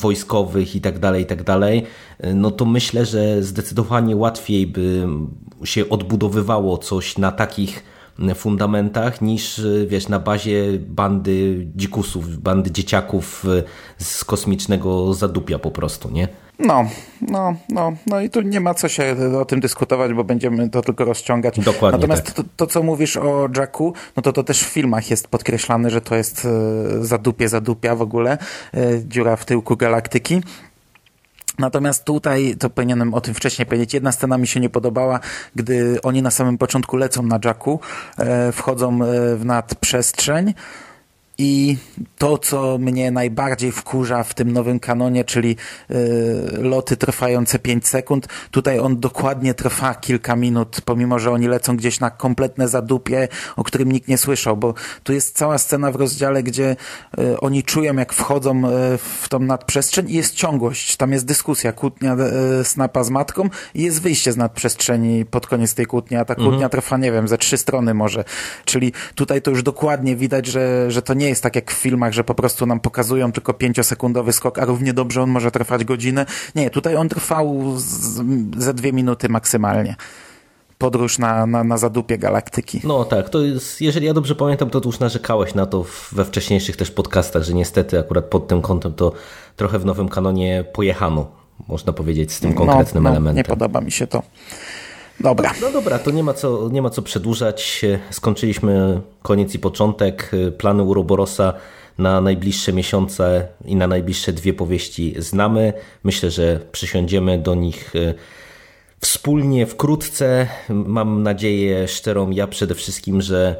wojskowych 0.00 0.76
i 0.76 0.80
tak 0.80 0.98
dalej, 0.98 1.22
i 1.22 1.26
tak 1.26 1.42
dalej, 1.42 1.86
y, 2.24 2.34
no 2.34 2.50
to 2.50 2.64
myślę, 2.64 3.06
że 3.06 3.42
zdecydowanie 3.42 4.16
łatwiej 4.16 4.66
by 4.66 5.06
się 5.64 5.88
odbudowywało 5.88 6.78
coś 6.78 7.18
na 7.18 7.32
takich 7.32 7.91
fundamentach 8.34 9.20
niż 9.20 9.62
wiesz, 9.86 10.08
na 10.08 10.18
bazie 10.18 10.64
bandy 10.78 11.66
dzikusów, 11.76 12.38
bandy 12.38 12.70
dzieciaków 12.70 13.46
z 13.98 14.24
kosmicznego 14.24 15.14
zadupia 15.14 15.58
po 15.58 15.70
prostu, 15.70 16.10
nie? 16.10 16.28
No, 16.58 16.84
no, 17.20 17.54
no, 17.68 17.92
no 18.06 18.20
i 18.20 18.30
tu 18.30 18.40
nie 18.40 18.60
ma 18.60 18.74
co 18.74 18.88
się 18.88 19.16
o 19.40 19.44
tym 19.44 19.60
dyskutować, 19.60 20.12
bo 20.12 20.24
będziemy 20.24 20.70
to 20.70 20.82
tylko 20.82 21.04
rozciągać. 21.04 21.60
Dokładnie. 21.60 21.98
Natomiast 21.98 22.26
tak. 22.26 22.34
to, 22.34 22.44
to, 22.56 22.66
co 22.66 22.82
mówisz 22.82 23.16
o 23.16 23.48
Jacku, 23.56 23.94
no 24.16 24.22
to 24.22 24.32
to 24.32 24.42
też 24.42 24.60
w 24.60 24.68
filmach 24.68 25.10
jest 25.10 25.28
podkreślane, 25.28 25.90
że 25.90 26.00
to 26.00 26.14
jest 26.14 26.44
e, 26.44 27.04
zadupie, 27.04 27.48
zadupia 27.48 27.96
w 27.96 28.02
ogóle, 28.02 28.38
dziura 29.04 29.36
w 29.36 29.44
tyłku 29.44 29.76
galaktyki. 29.76 30.40
Natomiast 31.58 32.04
tutaj, 32.04 32.56
to 32.58 32.70
powinienem 32.70 33.14
o 33.14 33.20
tym 33.20 33.34
wcześniej 33.34 33.66
powiedzieć, 33.66 33.94
jedna 33.94 34.12
scena 34.12 34.38
mi 34.38 34.46
się 34.46 34.60
nie 34.60 34.70
podobała, 34.70 35.20
gdy 35.54 35.98
oni 36.02 36.22
na 36.22 36.30
samym 36.30 36.58
początku 36.58 36.96
lecą 36.96 37.22
na 37.22 37.38
Jacku, 37.44 37.80
e, 38.18 38.52
wchodzą 38.52 38.98
w 39.36 39.44
nadprzestrzeń, 39.44 40.54
I 41.44 41.76
to, 42.18 42.38
co 42.38 42.78
mnie 42.78 43.10
najbardziej 43.10 43.72
wkurza 43.72 44.22
w 44.22 44.34
tym 44.34 44.52
nowym 44.52 44.80
kanonie, 44.80 45.24
czyli 45.24 45.56
y, 45.90 45.94
loty 46.58 46.96
trwające 46.96 47.58
5 47.58 47.88
sekund, 47.88 48.28
tutaj 48.50 48.78
on 48.78 49.00
dokładnie 49.00 49.54
trwa 49.54 49.94
kilka 49.94 50.36
minut, 50.36 50.80
pomimo, 50.84 51.18
że 51.18 51.30
oni 51.30 51.48
lecą 51.48 51.76
gdzieś 51.76 52.00
na 52.00 52.10
kompletne 52.10 52.68
zadupie, 52.68 53.28
o 53.56 53.64
którym 53.64 53.92
nikt 53.92 54.08
nie 54.08 54.18
słyszał, 54.18 54.56
bo 54.56 54.74
tu 55.02 55.12
jest 55.12 55.36
cała 55.36 55.58
scena 55.58 55.92
w 55.92 55.96
rozdziale, 55.96 56.42
gdzie 56.42 56.76
y, 57.18 57.40
oni 57.40 57.62
czują, 57.62 57.96
jak 57.96 58.12
wchodzą 58.12 58.58
y, 58.58 58.70
w 58.98 59.26
tą 59.28 59.38
nadprzestrzeń 59.38 60.10
i 60.10 60.14
jest 60.14 60.34
ciągłość, 60.34 60.96
tam 60.96 61.12
jest 61.12 61.26
dyskusja, 61.26 61.72
kłótnia 61.72 62.16
Snapa 62.62 63.04
z 63.04 63.10
matką 63.10 63.48
i 63.74 63.82
jest 63.82 64.02
wyjście 64.02 64.32
z 64.32 64.36
nadprzestrzeni 64.36 65.24
pod 65.24 65.46
koniec 65.46 65.74
tej 65.74 65.86
kłótni, 65.86 66.16
a 66.16 66.24
ta 66.24 66.34
kłótnia 66.34 66.52
mhm. 66.52 66.70
trwa, 66.70 66.96
nie 66.96 67.12
wiem, 67.12 67.28
ze 67.28 67.38
trzy 67.38 67.56
strony 67.56 67.94
może, 67.94 68.24
czyli 68.64 68.92
tutaj 69.14 69.42
to 69.42 69.50
już 69.50 69.62
dokładnie 69.62 70.16
widać, 70.16 70.46
że, 70.46 70.90
że 70.90 71.02
to 71.02 71.14
nie 71.14 71.31
jest 71.32 71.42
tak 71.42 71.56
jak 71.56 71.70
w 71.70 71.74
filmach, 71.74 72.12
że 72.12 72.24
po 72.24 72.34
prostu 72.34 72.66
nam 72.66 72.80
pokazują 72.80 73.32
tylko 73.32 73.54
pięciosekundowy 73.54 74.32
skok, 74.32 74.58
a 74.58 74.64
równie 74.64 74.92
dobrze 74.92 75.22
on 75.22 75.30
może 75.30 75.50
trwać 75.50 75.84
godzinę. 75.84 76.26
Nie, 76.54 76.70
tutaj 76.70 76.96
on 76.96 77.08
trwał 77.08 77.74
z, 77.76 78.22
ze 78.58 78.74
dwie 78.74 78.92
minuty 78.92 79.28
maksymalnie 79.28 79.96
podróż 80.82 81.18
na, 81.18 81.46
na, 81.46 81.64
na 81.64 81.76
zadupie 81.76 82.18
galaktyki. 82.18 82.80
No 82.84 83.04
tak, 83.04 83.28
to 83.28 83.42
jest, 83.42 83.80
jeżeli 83.80 84.06
ja 84.06 84.14
dobrze 84.14 84.34
pamiętam, 84.34 84.70
to, 84.70 84.80
to 84.80 84.88
już 84.88 84.98
narzekałeś 84.98 85.54
na 85.54 85.66
to 85.66 85.84
we 86.12 86.24
wcześniejszych 86.24 86.76
też 86.76 86.90
podcastach, 86.90 87.42
że 87.42 87.54
niestety 87.54 87.98
akurat 87.98 88.24
pod 88.24 88.48
tym 88.48 88.62
kątem 88.62 88.92
to 88.92 89.12
trochę 89.56 89.78
w 89.78 89.84
nowym 89.84 90.08
kanonie 90.08 90.64
pojechano, 90.72 91.26
można 91.68 91.92
powiedzieć, 91.92 92.32
z 92.32 92.40
tym 92.40 92.54
konkretnym 92.54 93.04
no, 93.04 93.10
no, 93.10 93.16
elementem. 93.16 93.36
Nie 93.36 93.44
podoba 93.44 93.80
mi 93.80 93.90
się 93.90 94.06
to. 94.06 94.22
Dobra. 95.20 95.52
No 95.60 95.72
dobra, 95.72 95.98
to 95.98 96.10
nie 96.10 96.22
ma, 96.22 96.34
co, 96.34 96.68
nie 96.72 96.82
ma 96.82 96.90
co 96.90 97.02
przedłużać. 97.02 97.82
Skończyliśmy 98.10 99.00
koniec 99.22 99.54
i 99.54 99.58
początek. 99.58 100.30
Plany 100.58 100.82
Uroborosa 100.82 101.54
na 101.98 102.20
najbliższe 102.20 102.72
miesiące 102.72 103.48
i 103.64 103.76
na 103.76 103.86
najbliższe 103.86 104.32
dwie 104.32 104.54
powieści 104.54 105.14
znamy. 105.18 105.72
Myślę, 106.04 106.30
że 106.30 106.60
przysiądziemy 106.72 107.38
do 107.38 107.54
nich 107.54 107.96
e, 107.96 108.14
wspólnie 109.00 109.66
wkrótce. 109.66 110.46
Mam 110.68 111.22
nadzieję 111.22 111.88
szczerą 111.88 112.30
ja 112.30 112.46
przede 112.46 112.74
wszystkim, 112.74 113.22
że 113.22 113.56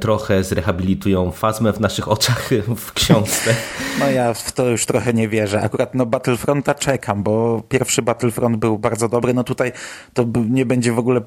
trochę 0.00 0.44
zrehabilitują 0.44 1.30
fazmę 1.30 1.72
w 1.72 1.80
naszych 1.80 2.08
oczach 2.08 2.50
w 2.76 2.92
książce. 2.92 3.54
No 4.00 4.10
ja 4.10 4.34
w 4.34 4.52
to 4.52 4.68
już 4.68 4.86
trochę 4.86 5.14
nie 5.14 5.28
wierzę. 5.28 5.62
Akurat 5.62 5.94
no 5.94 6.06
Battlefronta 6.06 6.74
czekam, 6.74 7.22
bo 7.22 7.62
pierwszy 7.68 8.02
Battlefront 8.02 8.56
był 8.56 8.78
bardzo 8.78 9.08
dobry. 9.08 9.34
No 9.34 9.44
tutaj 9.44 9.72
to 10.14 10.24
nie 10.50 10.66
będzie 10.66 10.92
w 10.92 10.98
ogóle 10.98 11.20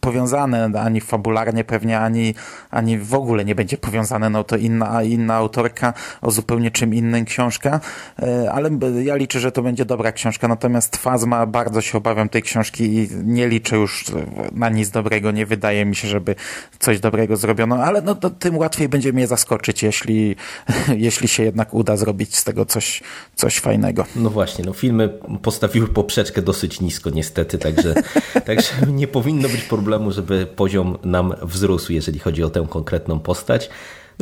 powiązane 0.00 0.70
ani 0.80 1.00
fabularnie 1.00 1.64
pewnie, 1.64 2.00
ani, 2.00 2.34
ani 2.70 2.98
w 2.98 3.14
ogóle 3.14 3.44
nie 3.44 3.54
będzie 3.54 3.76
powiązane. 3.76 4.30
No 4.30 4.44
to 4.44 4.56
inna, 4.56 5.02
inna 5.02 5.34
autorka 5.34 5.94
o 6.20 6.30
zupełnie 6.30 6.70
czym 6.70 6.94
innym 6.94 7.24
książka, 7.24 7.80
e, 8.22 8.52
ale 8.52 8.70
ja 9.02 9.16
liczę, 9.16 9.40
że 9.40 9.52
to 9.52 9.62
będzie 9.62 9.84
dobra 9.84 10.12
książka. 10.12 10.48
Natomiast 10.48 10.96
Fazma, 10.96 11.46
bardzo 11.46 11.80
się 11.80 11.98
obawiam 11.98 12.28
tej 12.28 12.42
książki 12.42 12.84
i 12.84 13.08
nie 13.24 13.48
liczę 13.48 13.76
już 13.76 14.04
na 14.52 14.68
nic 14.68 14.90
dobrego. 14.90 15.30
Nie 15.30 15.46
wydaje 15.46 15.84
mi 15.84 15.96
się, 15.96 16.08
żeby 16.08 16.34
coś 16.78 17.00
dobrego 17.00 17.36
zrobiono, 17.36 17.76
ale 17.76 18.01
no 18.04 18.14
to 18.14 18.30
tym 18.30 18.58
łatwiej 18.58 18.88
będzie 18.88 19.12
mnie 19.12 19.26
zaskoczyć, 19.26 19.82
jeśli, 19.82 20.36
jeśli 20.96 21.28
się 21.28 21.42
jednak 21.42 21.74
uda 21.74 21.96
zrobić 21.96 22.36
z 22.36 22.44
tego 22.44 22.66
coś, 22.66 23.02
coś 23.34 23.58
fajnego. 23.58 24.04
No 24.16 24.30
właśnie, 24.30 24.64
no 24.64 24.72
filmy 24.72 25.08
postawiły 25.42 25.88
poprzeczkę 25.88 26.42
dosyć 26.42 26.80
nisko 26.80 27.10
niestety, 27.10 27.58
także, 27.58 27.94
także 28.46 28.72
nie 28.86 29.08
powinno 29.08 29.48
być 29.48 29.62
problemu, 29.62 30.12
żeby 30.12 30.46
poziom 30.46 30.98
nam 31.04 31.34
wzrósł, 31.42 31.92
jeżeli 31.92 32.18
chodzi 32.18 32.44
o 32.44 32.50
tę 32.50 32.66
konkretną 32.70 33.20
postać. 33.20 33.70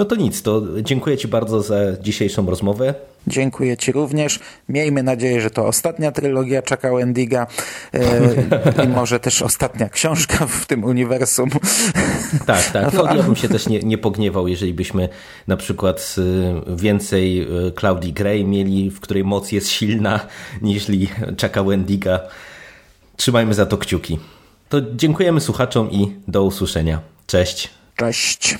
No 0.01 0.07
to 0.07 0.17
nic, 0.17 0.43
to 0.43 0.63
dziękuję 0.83 1.19
Ci 1.19 1.29
bardzo 1.29 1.63
za 1.63 1.77
dzisiejszą 2.03 2.47
rozmowę. 2.47 2.95
Dziękuję 3.27 3.77
Ci 3.77 3.93
również. 3.93 4.41
Miejmy 4.69 5.03
nadzieję, 5.03 5.41
że 5.41 5.51
to 5.51 5.67
ostatnia 5.67 6.13
trylogia 6.13 6.63
Chucka 6.69 6.95
Wendiga 6.95 7.47
e, 7.95 8.85
i 8.85 8.89
może 8.89 9.21
też 9.21 9.43
ostatnia 9.43 9.89
książka 9.89 10.47
w 10.47 10.67
tym 10.67 10.85
uniwersum. 10.85 11.51
Tak, 12.47 12.71
tak. 12.71 12.93
No, 12.93 13.15
ja 13.15 13.23
bym 13.23 13.37
się 13.37 13.49
też 13.49 13.69
nie, 13.69 13.79
nie 13.79 13.99
pogniewał, 13.99 14.49
jeżeli 14.49 14.75
byśmy 14.75 15.09
na 15.47 15.57
przykład 15.57 16.17
e, 16.19 16.77
więcej 16.77 17.41
e, 17.41 17.47
Claudii 17.81 18.13
Gray 18.13 18.45
mieli, 18.45 18.91
w 18.91 19.01
której 19.01 19.25
moc 19.25 19.53
jest 19.53 19.69
silna 19.69 20.21
niż 20.63 20.87
Chucka 21.41 21.63
Wendiga. 21.63 22.21
Trzymajmy 23.17 23.55
za 23.55 23.67
to 23.67 23.79
kciuki. 23.79 24.19
To 24.69 24.81
dziękujemy 24.95 25.41
słuchaczom 25.41 25.91
i 25.91 26.13
do 26.29 26.45
usłyszenia. 26.45 27.01
Cześć. 27.27 27.71
Cześć. 27.97 28.59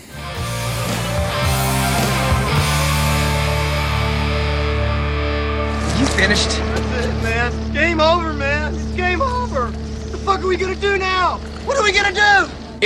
Finished? 6.21 6.51
That's 6.51 7.07
it, 7.07 7.23
man. 7.23 7.53
It's 7.53 7.71
game 7.71 7.99
over, 8.01 8.35
man. 8.35 8.75
It's 8.75 8.93
game 8.93 9.23
over. 9.23 9.63
What 9.73 10.13
the 10.13 10.19
fuck 10.19 10.41
are 10.43 10.47
we 10.47 10.57
gonna 10.63 10.75
do 10.75 10.99
now? 10.99 11.39
What 11.67 11.79
are 11.79 11.83
we 11.83 11.93
gonna 11.93 12.13
do? 12.13 12.35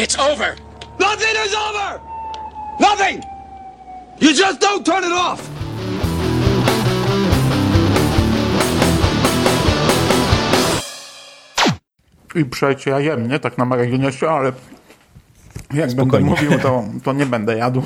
It's 0.02 0.16
over. 0.18 0.50
Nothing 1.00 1.34
is 1.46 1.52
over. 1.66 1.88
Nothing. 2.78 3.16
You 4.20 4.30
just 4.42 4.60
don't 4.60 4.86
turn 4.86 5.02
it 5.02 5.12
off. 5.12 5.40
I 12.34 12.44
przecież 12.44 12.86
ja 12.86 13.00
jem, 13.00 13.28
nie? 13.28 13.38
Tak 13.38 13.58
na 13.58 13.64
marginesie, 13.64 14.30
ale 14.30 14.52
jak 15.74 15.90
Spokojnie. 15.90 16.30
będę 16.30 16.42
mówił, 16.42 16.60
to, 16.60 16.84
to 17.04 17.12
nie 17.12 17.26
będę 17.26 17.56
jadł. 17.56 17.82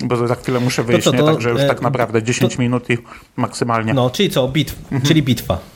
Bo 0.00 0.26
za 0.26 0.34
chwilę 0.34 0.60
muszę 0.60 0.82
wyjść, 0.82 1.04
to, 1.04 1.10
to, 1.10 1.16
nie? 1.16 1.24
Także 1.24 1.50
już 1.50 1.60
e, 1.60 1.68
tak 1.68 1.82
naprawdę 1.82 2.22
10 2.22 2.54
to, 2.54 2.62
minut 2.62 2.90
i 2.90 2.98
maksymalnie. 3.36 3.94
No, 3.94 4.10
czyli 4.10 4.30
co? 4.30 4.48
Bitw, 4.48 4.78
mhm. 4.82 5.02
czyli 5.02 5.22
bitwa. 5.22 5.73